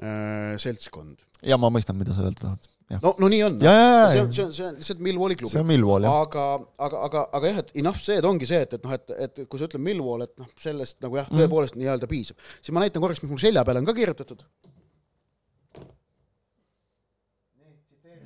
äh, 0.02 0.54
seltskond. 0.58 1.22
ja 1.42 1.58
ma 1.58 1.70
mõistan, 1.74 1.98
mida 1.98 2.14
sa 2.14 2.26
öelda 2.26 2.40
tahad. 2.46 2.70
No, 3.02 3.14
no 3.22 3.30
nii 3.32 3.42
on. 3.46 3.58
see 3.60 4.22
on, 4.22 4.32
see 4.32 4.44
on, 4.44 4.52
see 4.56 4.66
on 4.66 4.80
lihtsalt 4.80 5.04
Millwalli 5.04 5.38
klubi. 5.40 5.52
see 5.54 5.62
on 5.62 5.68
Millwall, 5.68 6.08
jah. 6.08 6.18
aga, 6.26 6.46
aga, 6.86 7.04
aga, 7.08 7.24
aga 7.38 7.52
jah, 7.52 7.62
et 7.64 7.72
enough 7.82 8.02
said 8.02 8.28
ongi 8.28 8.48
see, 8.48 8.62
et, 8.66 8.76
et 8.78 8.84
noh, 8.86 8.96
et, 8.98 9.14
et 9.26 9.42
kui 9.46 9.60
sa 9.60 9.70
ütled 9.70 9.84
Millwall, 9.84 10.26
et 10.26 10.34
noh, 10.42 10.50
sellest 10.60 10.98
nagu 11.04 11.20
jah, 11.20 11.30
mhm. 11.30 11.44
tõepoolest 11.44 11.76
mm. 11.76 11.84
nii-öelda 11.84 12.10
piisab. 12.10 12.50
siis 12.60 12.74
ma 12.74 12.84
näitan 12.84 13.04
korraks, 13.04 13.22
mis 13.24 13.32
mul 13.32 13.42
selja 13.42 13.64
peale 13.68 13.82
on 13.82 13.88
ka 13.88 13.96
kirjutatud 13.96 14.44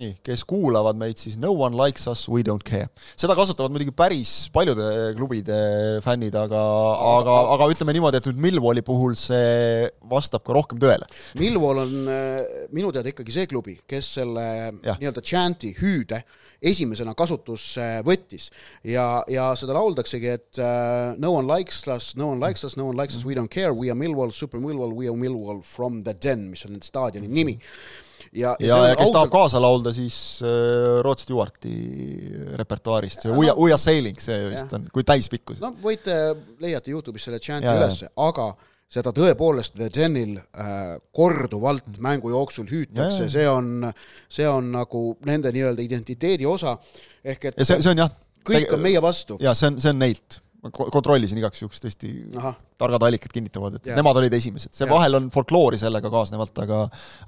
nii, 0.01 0.17
kes 0.27 0.45
kuulavad 0.49 0.99
meid, 0.99 1.19
siis 1.21 1.37
no 1.41 1.53
one 1.55 1.77
likes 1.79 2.07
us, 2.11 2.27
we 2.29 2.45
don't 2.47 2.65
care. 2.67 2.89
seda 3.19 3.37
kasutavad 3.39 3.73
muidugi 3.75 3.95
päris 3.97 4.33
paljude 4.55 4.87
klubide 5.17 5.59
fännid, 6.05 6.37
aga, 6.37 6.63
aga, 7.17 7.37
aga 7.57 7.69
ütleme 7.73 7.97
niimoodi, 7.97 8.21
et 8.21 8.29
nüüd 8.31 8.43
Millwalli 8.47 8.85
puhul 8.87 9.17
see 9.19 9.89
vastab 10.11 10.45
ka 10.47 10.55
rohkem 10.57 10.81
tõele. 10.83 11.09
Millwall 11.41 11.83
on 11.85 12.11
äh, 12.13 12.67
minu 12.77 12.93
teada 12.95 13.11
ikkagi 13.13 13.35
see 13.35 13.51
klubi, 13.51 13.79
kes 13.89 14.13
selle 14.21 14.47
nii-öelda 14.87 15.25
chanti, 15.25 15.73
hüüde 15.81 16.23
esimesena 16.67 17.15
kasutusse 17.17 17.87
võttis 18.07 18.49
ja, 18.85 19.23
ja 19.31 19.51
seda 19.59 19.77
lauldaksegi, 19.77 20.33
et 20.39 20.61
uh, 20.63 21.13
no 21.21 21.35
one 21.37 21.49
likes 21.51 21.83
us, 21.93 22.15
no 22.19 22.33
one 22.35 22.43
likes 22.43 22.65
us, 22.67 22.77
no 22.81 22.89
one 22.91 22.99
likes 22.99 23.17
us, 23.17 23.27
we 23.27 23.37
don't 23.37 23.53
care, 23.53 23.75
we 23.75 23.91
are 23.93 23.99
Millwall, 23.99 24.33
super 24.33 24.61
Millwall, 24.63 24.95
we 24.97 25.09
are 25.11 25.17
Millwall 25.17 25.63
from 25.65 26.03
the 26.05 26.17
den, 26.17 26.51
mis 26.53 26.65
on 26.67 26.77
nende 26.77 26.89
staadioni 26.89 27.29
nimi 27.29 27.59
ja, 28.37 28.55
ja, 28.61 28.69
ja, 28.69 28.79
ja 28.91 28.95
kes 28.95 29.07
ausalt... 29.07 29.17
tahab 29.17 29.33
kaasa 29.33 29.61
laulda, 29.63 29.93
siis 29.97 30.19
äh, 30.45 31.01
Rod 31.05 31.23
Stewarti 31.23 31.75
repertuaarist, 32.61 33.25
see 33.25 33.35
We 33.35 33.51
Are, 33.51 33.57
We 33.59 33.73
Are 33.73 33.81
Sailing, 33.81 34.21
see 34.23 34.39
vist 34.53 34.73
on, 34.77 34.87
kui 34.95 35.07
täispikkus. 35.07 35.61
no 35.65 35.73
võite, 35.83 36.17
leiate 36.63 36.93
Youtube'is 36.95 37.29
selle 37.29 37.41
chant'i 37.43 37.73
ülesse, 37.73 38.11
aga 38.23 38.51
seda 38.93 39.11
tõepoolest 39.15 39.75
The 39.79 39.91
Genil 39.95 40.37
äh, 40.39 40.97
korduvalt 41.17 41.89
mm. 41.89 42.01
mängu 42.07 42.31
jooksul 42.35 42.69
hüütakse, 42.71 43.29
see 43.33 43.49
on, 43.51 43.89
see 44.31 44.47
on 44.49 44.71
nagu 44.75 45.09
nende 45.27 45.53
nii-öelda 45.55 45.83
identiteedi 45.83 46.47
osa, 46.47 46.77
ehk 47.25 47.51
et 47.51 47.63
ja 47.63 47.67
see, 47.69 47.83
see 47.83 47.95
on 47.97 48.05
jah, 48.05 48.13
kõik 48.47 48.75
on 48.77 48.85
meie 48.85 49.03
vastu. 49.03 49.41
jaa, 49.43 49.57
see 49.59 49.73
on, 49.73 49.81
see 49.83 49.95
on 49.95 50.05
neilt 50.05 50.41
ma 50.67 50.71
kontrollisin 50.75 51.39
igaks 51.41 51.63
juhuks 51.63 51.83
tõesti, 51.83 52.11
targad 52.81 53.07
allikad 53.07 53.33
kinnitavad, 53.35 53.79
et 53.79 53.91
ja. 53.91 53.97
nemad 53.99 54.19
olid 54.21 54.35
esimesed, 54.37 54.75
see 54.77 54.87
ja. 54.87 54.91
vahel 54.93 55.19
on 55.19 55.31
folkloori 55.35 55.79
sellega 55.81 56.11
kaasnevalt, 56.13 56.61
aga 56.65 56.83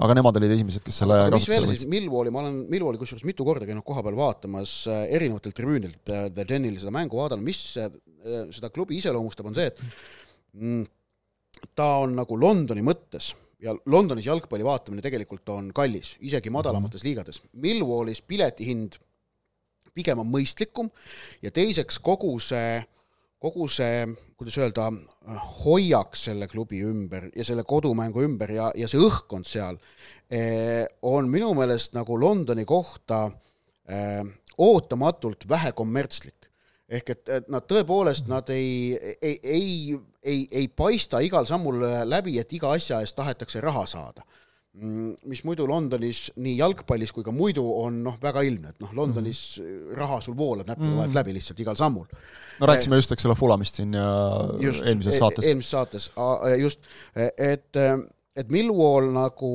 aga 0.05 0.18
nemad 0.18 0.38
olid 0.40 0.55
esimesed, 0.59 0.85
kes 0.85 1.01
selle 1.03 1.18
aga 1.29 1.38
mis 1.38 1.48
veel 1.51 1.68
siis, 1.72 1.87
Millwalli, 1.90 2.33
ma 2.35 2.42
olen 2.44 2.61
Millwalli 2.72 3.01
kusjuures 3.01 3.27
mitu 3.29 3.46
korda 3.48 3.68
käinud 3.68 3.87
kohapeal 3.87 4.18
vaatamas 4.18 4.77
äh, 4.90 5.05
erinevatelt 5.18 5.57
tribüünilt 5.59 6.14
äh, 6.14 6.29
The 6.35 6.46
Denil 6.48 6.79
seda 6.81 6.94
mängu 6.94 7.20
vaadanud, 7.20 7.46
mis 7.46 7.62
äh, 7.81 7.90
seda 8.55 8.72
klubi 8.74 8.98
iseloomustab, 9.01 9.51
on 9.51 9.59
see, 9.59 9.68
et 9.72 9.83
mm, 10.59 10.87
ta 11.79 11.90
on 12.05 12.16
nagu 12.18 12.38
Londoni 12.38 12.85
mõttes 12.87 13.33
ja 13.62 13.74
Londonis 13.90 14.27
jalgpalli 14.29 14.66
vaatamine 14.66 15.03
tegelikult 15.03 15.48
on 15.55 15.72
kallis, 15.74 16.14
isegi 16.22 16.53
madalamates 16.55 17.03
mhm. 17.03 17.09
liigades. 17.09 17.42
Millwallis 17.59 18.22
piletihind 18.22 19.01
pigem 19.98 20.22
on 20.22 20.31
mõistlikum 20.31 20.90
ja 21.42 21.51
teiseks 21.55 21.98
kogu 22.05 22.37
see 22.42 22.79
äh, 22.79 22.87
kogu 23.42 23.68
see, 23.70 24.07
kuidas 24.38 24.59
öelda, 24.59 24.88
hoiak 25.62 26.16
selle 26.18 26.48
klubi 26.51 26.81
ümber 26.87 27.29
ja 27.37 27.44
selle 27.46 27.64
kodumängu 27.66 28.22
ümber 28.27 28.51
ja, 28.51 28.70
ja 28.74 28.88
see 28.90 29.01
õhkkond 29.03 29.46
seal 29.46 29.79
eh, 30.31 30.85
on 31.07 31.31
minu 31.31 31.53
meelest 31.59 31.94
nagu 31.94 32.18
Londoni 32.18 32.66
kohta 32.68 33.27
eh, 33.88 34.24
ootamatult 34.59 35.46
vähe 35.48 35.72
kommertslik. 35.72 36.51
ehk 36.88 37.11
et, 37.12 37.29
et 37.29 37.48
nad 37.53 37.66
tõepoolest, 37.68 38.27
nad 38.33 38.48
ei, 38.51 38.96
ei, 39.22 39.38
ei, 39.42 39.98
ei, 40.22 40.46
ei 40.51 40.68
paista 40.68 41.20
igal 41.20 41.46
sammul 41.46 41.83
läbi, 42.09 42.38
et 42.40 42.53
iga 42.53 42.72
asja 42.72 43.03
eest 43.05 43.16
tahetakse 43.16 43.61
raha 43.61 43.87
saada 43.87 44.24
mis 44.78 45.40
muidu 45.44 45.66
Londonis 45.66 46.28
nii 46.38 46.56
jalgpallis 46.58 47.12
kui 47.14 47.24
ka 47.26 47.32
muidu 47.34 47.64
on 47.82 48.02
noh, 48.04 48.18
väga 48.22 48.44
ilmne, 48.46 48.74
et 48.74 48.84
noh, 48.84 48.92
Londonis 48.94 49.40
mm 49.58 49.64
-hmm. 49.64 49.96
raha 49.98 50.20
sul 50.20 50.36
voolab 50.36 50.68
näppude 50.68 50.90
vahelt 50.90 51.06
mm 51.06 51.10
-hmm. 51.10 51.14
läbi 51.14 51.34
lihtsalt 51.34 51.60
igal 51.60 51.76
sammul. 51.76 52.06
no 52.61 52.66
rääkisime 52.66 52.96
just, 52.96 53.12
eks 53.12 53.26
ole, 53.26 53.34
Fulamist 53.34 53.74
siin 53.74 53.94
ja 53.94 54.11
just, 54.61 54.86
eelmises 54.86 55.14
e-, 55.14 55.18
saates. 55.18 55.44
eelmises 55.44 55.70
saates, 55.70 56.11
just, 56.59 56.80
et 57.38 57.76
et 58.39 58.53
Millwall 58.55 59.11
nagu 59.14 59.51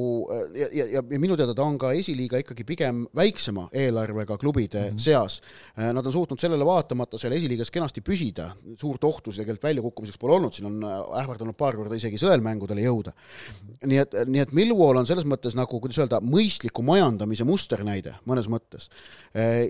ja, 0.58 0.68
ja, 0.76 0.86
ja 0.98 1.20
minu 1.22 1.38
teada 1.40 1.56
ta 1.56 1.64
on 1.66 1.78
ka 1.80 1.94
esiliiga 1.96 2.42
ikkagi 2.42 2.66
pigem 2.68 3.04
väiksema 3.16 3.68
eelarvega 3.84 4.38
klubide 4.42 4.82
mm 4.82 4.96
-hmm. 4.96 5.00
seas. 5.00 5.40
Nad 5.76 6.06
on 6.06 6.12
suutnud 6.12 6.40
sellele 6.40 6.66
vaatamata 6.66 7.18
seal 7.18 7.34
esiliigas 7.38 7.72
kenasti 7.72 8.02
püsida, 8.02 8.50
suurt 8.80 9.04
ohtu 9.04 9.32
tegelikult 9.32 9.64
väljakukkumiseks 9.64 10.20
pole 10.20 10.36
olnud, 10.36 10.54
siin 10.54 10.68
on 10.68 10.84
ähvardanud 11.22 11.58
paar 11.58 11.76
korda 11.76 11.96
isegi 11.96 12.20
sõelmängudele 12.20 12.84
jõuda. 12.84 13.12
-hmm. 13.14 13.88
nii 13.88 13.98
et, 13.98 14.18
nii 14.28 14.42
et 14.42 14.52
Millwall 14.52 14.98
on 14.98 15.08
selles 15.08 15.26
mõttes 15.26 15.56
nagu, 15.56 15.80
kuidas 15.80 16.00
öelda, 16.00 16.20
mõistliku 16.20 16.84
majandamise 16.84 17.44
musternäide 17.44 18.16
mõnes 18.28 18.50
mõttes. 18.50 18.90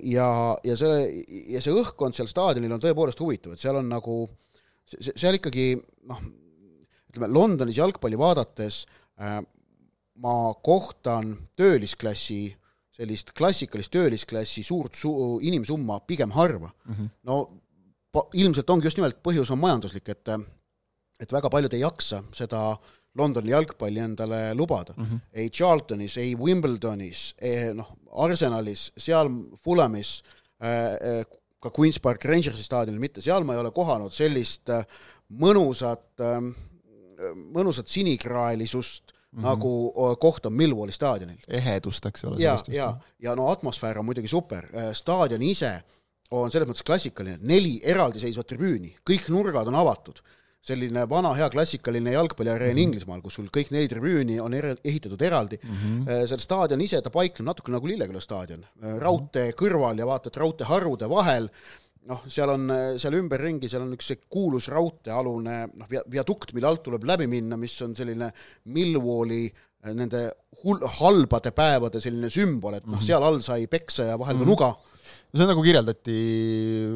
ja, 0.03 0.57
ja 0.63 0.77
see, 0.77 1.25
ja 1.53 1.61
see 1.61 1.73
õhkkond 1.73 2.15
seal 2.15 2.27
staadionil 2.27 2.71
on 2.71 2.81
tõepoolest 2.81 3.19
huvitav, 3.19 3.53
et 3.53 3.59
seal 3.59 3.75
on 3.75 3.89
nagu, 3.89 4.29
seal 4.85 5.35
ikkagi 5.35 5.75
noh, 6.09 6.19
ütleme, 7.13 7.29
Londonis 7.33 7.77
jalgpalli 7.77 8.17
vaadates 8.17 8.85
äh, 8.85 9.02
ma 9.17 10.35
kohtan 10.65 11.35
töölisklassi, 11.57 12.55
sellist 12.93 13.31
klassikalist 13.37 13.91
töölisklassi 13.93 14.63
suurt 14.65 14.97
su-, 14.97 15.39
inimsumma 15.41 15.99
pigem 16.07 16.31
harva 16.31 16.69
mm. 16.71 16.93
-hmm. 16.93 17.09
no 17.23 18.23
ilmselt 18.33 18.69
ongi 18.69 18.85
just 18.85 18.97
nimelt 18.97 19.21
põhjus 19.25 19.51
on 19.51 19.59
majanduslik, 19.59 20.09
et 20.09 20.29
et 21.19 21.31
väga 21.31 21.49
paljud 21.49 21.73
ei 21.73 21.79
jaksa 21.79 22.23
seda 22.33 22.77
Londoni 23.15 23.49
jalgpalli 23.49 23.99
endale 23.99 24.53
lubada 24.53 24.93
mm. 24.97 25.05
-hmm. 25.05 25.19
ei 25.33 25.49
Charltonis, 25.49 26.17
ei 26.17 26.35
Wimbledonis, 26.35 27.35
noh, 27.73 27.93
Arsenalis, 28.11 28.91
seal 28.97 29.29
Fulamis 29.63 30.23
äh,, 30.61 31.19
äh 31.19 31.25
ka 31.63 31.71
Queen's 31.71 31.99
Park 32.03 32.25
Rangersi 32.27 32.63
staadionil 32.63 32.99
mitte, 32.99 33.23
seal 33.23 33.45
ma 33.47 33.55
ei 33.55 33.61
ole 33.61 33.71
kohanud 33.75 34.13
sellist 34.13 34.71
äh, 34.73 34.83
mõnusat, 35.39 36.09
ähm, 36.21 36.51
mõnusat 37.33 37.87
sinikraelisust 37.87 39.11
mm, 39.13 39.39
-hmm. 39.39 39.47
nagu 39.47 39.73
äh, 39.89 40.15
koht 40.19 40.45
on 40.45 40.53
Millwalli 40.53 40.91
staadionil. 40.91 41.39
ehedust, 41.47 42.05
eks 42.05 42.25
ole. 42.25 42.41
ja, 42.43 42.57
ja, 42.67 42.93
ja 43.19 43.35
no 43.35 43.49
atmosfäär 43.49 43.99
on 43.99 44.05
muidugi 44.05 44.27
super, 44.27 44.67
staadion 44.93 45.41
ise 45.41 45.81
on 46.31 46.51
selles 46.51 46.69
mõttes 46.69 46.85
klassikaline, 46.85 47.37
neli 47.41 47.79
eraldiseisvat 47.83 48.47
tribüüni, 48.47 48.95
kõik 49.09 49.29
nurgad 49.29 49.67
on 49.67 49.75
avatud 49.75 50.23
selline 50.63 51.03
vana 51.09 51.33
hea 51.35 51.49
klassikaline 51.51 52.13
jalgpalliareen 52.13 52.71
mm 52.71 52.77
-hmm. 52.77 52.83
Inglismaal, 52.83 53.21
kus 53.21 53.35
sul 53.35 53.49
kõik 53.57 53.71
neli 53.75 53.87
tribüüni 53.91 54.39
on 54.39 54.53
er 54.53 54.77
ehitatud 54.83 55.21
eraldi 55.21 55.59
mm. 55.63 55.69
-hmm. 55.69 56.27
seal 56.27 56.39
staadion 56.39 56.81
ise, 56.81 57.01
ta 57.01 57.09
paikneb 57.09 57.45
natuke 57.45 57.71
nagu 57.71 57.87
Lilleküla 57.87 58.21
staadion, 58.21 58.63
äh, 58.63 58.97
raudtee 58.99 59.51
kõrval 59.51 59.99
ja 59.99 60.07
vaata, 60.07 60.27
et 60.27 60.37
raudteeharude 60.37 61.09
vahel 61.09 61.49
noh, 62.09 62.23
seal 62.31 62.51
on, 62.53 62.69
äh, 62.73 62.85
seal 63.01 63.17
ümberringi, 63.19 63.69
seal 63.71 63.85
on 63.85 63.93
üks 63.95 64.11
see 64.11 64.23
kuulus 64.31 64.69
raudteealune 64.73 65.59
noh, 65.73 65.91
viadukt, 66.11 66.53
mille 66.55 66.69
alt 66.69 66.83
tuleb 66.85 67.05
läbi 67.07 67.27
minna, 67.31 67.59
mis 67.59 67.75
on 67.85 67.95
selline 67.97 68.31
Millwalli 68.73 69.45
nende 69.91 70.25
hull, 70.63 70.83
halbade 70.99 71.51
päevade 71.55 72.01
selline 72.03 72.29
sümbol, 72.31 72.77
et 72.79 72.85
noh, 72.87 72.97
mhm. 72.97 73.05
seal 73.05 73.23
all 73.23 73.41
sai 73.43 73.67
peksa 73.71 74.13
ja 74.13 74.19
vahel 74.19 74.37
ka 74.37 74.43
mm 74.43 74.45
-hmm. 74.45 74.51
nuga 74.53 74.92
no 75.33 75.39
see 75.39 75.45
on 75.47 75.49
nagu 75.49 75.63
kirjeldati 75.65 76.15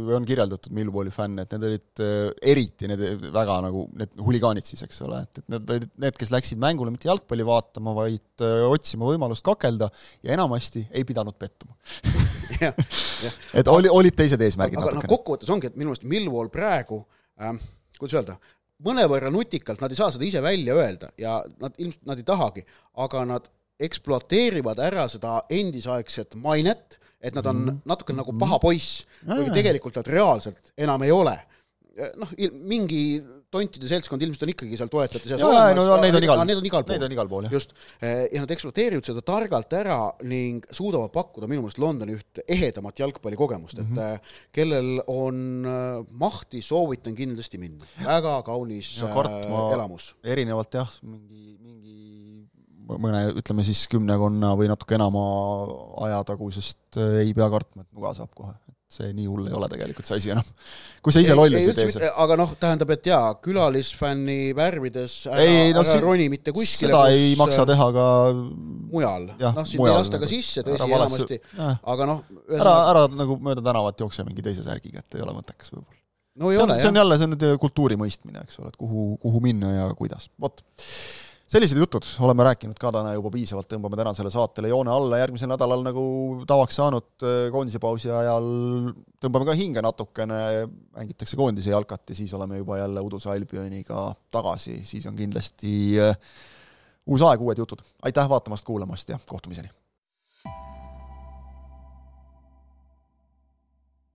või 0.05 0.15
on 0.19 0.27
kirjeldatud 0.29 0.75
Millwalli 0.77 1.13
fänne, 1.13 1.43
et 1.43 1.55
need 1.55 1.67
olid 1.71 2.03
äh, 2.05 2.51
eriti 2.53 2.89
need 2.89 3.25
väga 3.33 3.57
nagu 3.65 3.88
need 3.97 4.13
huligaanid 4.21 4.67
siis, 4.67 4.83
eks 4.85 5.01
ole, 5.07 5.23
et, 5.25 5.41
et 5.41 5.53
need 5.55 5.73
olid 5.75 5.89
need, 6.05 6.19
kes 6.21 6.33
läksid 6.33 6.61
mängule 6.61 6.93
mitte 6.93 7.09
jalgpalli 7.09 7.47
vaatama, 7.47 7.95
vaid 7.97 8.45
äh, 8.45 8.63
otsima 8.69 9.09
võimalust 9.09 9.45
kakelda 9.47 9.89
ja 10.21 10.38
enamasti 10.38 10.85
ei 10.91 11.07
pidanud 11.07 11.38
pettuma. 11.41 11.73
Et 13.57 13.67
oli, 13.71 13.89
olid 13.91 14.15
teised 14.17 14.41
eesmärgid 14.41 14.79
aga 14.81 14.95
noh, 14.97 15.07
kokkuvõttes 15.09 15.49
ongi, 15.53 15.69
et 15.69 15.77
minu 15.79 15.91
meelest 15.91 16.05
Millwall 16.09 16.51
praegu 16.53 17.01
ähm,, 17.41 17.59
kuidas 17.97 18.17
öelda, 18.19 18.38
mõnevõrra 18.85 19.31
nutikalt, 19.33 19.81
nad 19.81 19.93
ei 19.93 19.99
saa 19.99 20.11
seda 20.13 20.27
ise 20.27 20.41
välja 20.45 20.77
öelda 20.77 21.09
ja 21.19 21.39
nad 21.61 21.77
ilmselt, 21.81 22.03
nad 22.09 22.21
ei 22.21 22.27
tahagi, 22.27 22.65
aga 23.03 23.23
nad 23.29 23.49
ekspluateerivad 23.88 24.79
ära 24.81 25.05
seda 25.11 25.39
endisaegset 25.53 26.38
mainet 26.41 26.97
et 27.22 27.36
nad 27.38 27.49
on 27.49 27.61
mm. 27.63 27.84
natuke 27.89 28.15
nagu 28.15 28.34
mhm. 28.34 28.41
paha 28.43 28.59
poiss, 28.61 29.03
kuigi 29.26 29.53
tegelikult 29.55 30.01
nad 30.01 30.11
reaalselt 30.13 30.74
enam 30.78 31.05
ei 31.07 31.13
ole. 31.15 31.38
noh, 32.22 32.30
mingi 32.70 33.18
tontide 33.49 33.88
seltskond 33.89 34.22
ilmselt 34.22 34.43
on 34.45 34.51
ikkagi 34.51 34.78
seal 34.78 34.89
toetajate 34.91 35.32
seas 35.32 35.43
olemas. 35.45 35.78
no 35.80 35.95
neid 36.01 36.18
on 36.20 36.26
igal, 36.28 36.41
need 36.45 36.59
on 36.59 36.68
igal 36.68 36.84
pool. 36.86 36.99
Neid 37.01 37.15
igal 37.15 37.30
pool, 37.32 37.47
just, 37.53 37.74
ja 38.03 38.41
nad 38.43 38.51
ekspluateerivad 38.53 39.07
seda 39.07 39.24
targalt 39.26 39.74
ära 39.78 39.97
ning 40.28 40.65
suudavad 40.70 41.13
pakkuda 41.15 41.49
minu 41.49 41.63
meelest 41.63 41.82
Londoni 41.82 42.18
üht 42.18 42.41
ehedamat 42.43 43.01
jalgpallikogemust 43.01 43.80
mm, 43.80 43.88
-hmm. 43.88 43.91
et 43.91 44.20
mhm. 44.20 44.20
äh, 44.20 44.51
kellel 44.53 44.91
on 45.07 45.39
äh, 45.65 46.03
mahti, 46.11 46.61
soovitan 46.61 47.15
kindlasti 47.15 47.57
minna. 47.61 47.88
väga 48.03 48.41
kaunis 48.45 48.97
ja, 48.99 49.09
Kartma, 49.13 49.68
elamus. 49.74 50.13
erinevalt 50.24 50.82
jah, 50.82 50.91
mingi, 51.01 51.57
mingi 51.61 52.47
mõne, 52.88 53.25
ütleme 53.41 53.65
siis 53.67 53.83
kümnekonna 53.91 54.53
või 54.59 54.69
natuke 54.71 54.95
enama 54.97 55.23
aja 56.07 56.23
tagusest 56.27 56.99
äh, 56.99 57.21
ei 57.25 57.35
pea 57.38 57.49
kartma, 57.51 57.83
et 57.83 57.91
nuga 57.95 58.13
saab 58.17 58.31
kohe. 58.38 58.53
et 58.55 58.75
see 58.97 59.09
nii 59.11 59.25
hull 59.27 59.49
ei 59.49 59.55
ole 59.57 59.67
tegelikult 59.71 60.07
see 60.07 60.19
asi 60.21 60.31
enam. 60.31 60.47
kui 61.03 61.11
sa 61.15 61.23
ise 61.23 61.35
lollusi 61.35 61.73
ei 61.73 61.75
tee 61.75 61.91
seal. 61.95 62.07
aga 62.23 62.38
noh, 62.39 62.53
tähendab, 62.61 62.93
et 62.95 63.09
jaa, 63.11 63.33
külalisfänni 63.43 64.39
värvides 64.57 65.17
ära, 65.33 65.43
ei, 65.43 65.75
no, 65.75 65.83
ära 65.83 65.99
roni 66.05 66.29
mitte 66.31 66.55
kuskile, 66.55 66.93
seda 66.93 67.03
kus, 67.03 67.19
ei 67.19 67.35
maksa 67.39 67.63
äh, 67.65 67.69
teha 67.73 67.89
ka 67.97 68.07
mujal, 68.95 69.29
noh, 69.43 69.61
sind 69.67 69.83
ei 69.83 69.93
lasta 69.99 70.23
ka 70.23 70.31
sisse, 70.31 70.63
tõsi, 70.67 70.88
enamasti, 70.88 71.41
aga 71.59 72.09
noh 72.13 72.23
ära, 72.55 72.79
ära 72.93 73.05
nagu 73.11 73.39
mööda 73.43 73.65
tänavat 73.65 74.05
jookse 74.05 74.25
mingi 74.27 74.45
teise 74.45 74.63
särgiga, 74.65 75.03
et 75.03 75.19
ei 75.19 75.27
ole 75.27 75.35
mõttekas 75.35 75.75
võib-olla. 75.75 75.95
No 76.38 76.51
see 76.53 76.61
on, 76.61 76.71
see 76.77 76.89
on 76.91 76.99
jälle, 76.99 77.15
see 77.17 77.25
on 77.25 77.33
nüüd 77.33 77.45
kultuuri 77.61 77.95
mõistmine, 77.97 78.43
eks 78.45 78.59
ole, 78.61 78.69
et 78.69 78.77
kuhu, 78.77 79.15
kuhu 79.23 79.39
minna 79.41 79.71
ja 79.73 79.88
kuidas, 79.97 80.29
vot 80.41 80.61
sellised 81.47 81.79
jutud, 81.79 82.05
oleme 82.25 82.43
rääkinud 82.47 82.79
ka 82.79 82.91
täna 82.91 83.13
juba 83.15 83.31
piisavalt, 83.31 83.69
tõmbame 83.71 83.99
tänasele 83.99 84.31
saatele 84.33 84.71
joone 84.71 84.91
alla, 84.91 85.21
järgmisel 85.21 85.51
nädalal 85.51 85.85
nagu 85.85 86.03
tavaks 86.49 86.79
saanud 86.81 87.25
äh, 87.25 87.39
koondise 87.53 87.81
pausi 87.83 88.11
ajal 88.11 88.51
tõmbame 89.23 89.47
ka 89.47 89.57
hinge 89.57 89.83
natukene, 89.85 90.41
mängitakse 90.97 91.39
koondise 91.39 91.71
jalkat 91.71 92.11
ja 92.11 92.19
siis 92.19 92.35
oleme 92.37 92.59
juba 92.59 92.81
jälle 92.81 93.03
Uduse 93.03 93.31
Albioniga 93.31 94.09
tagasi, 94.33 94.81
siis 94.87 95.07
on 95.07 95.17
kindlasti 95.19 95.73
äh, 96.03 96.15
uus 97.07 97.23
aeg, 97.23 97.41
uued 97.41 97.63
jutud. 97.63 97.83
aitäh 98.03 98.29
vaatamast, 98.29 98.67
kuulamast 98.67 99.09
ja 99.09 99.19
kohtumiseni! 99.25 99.71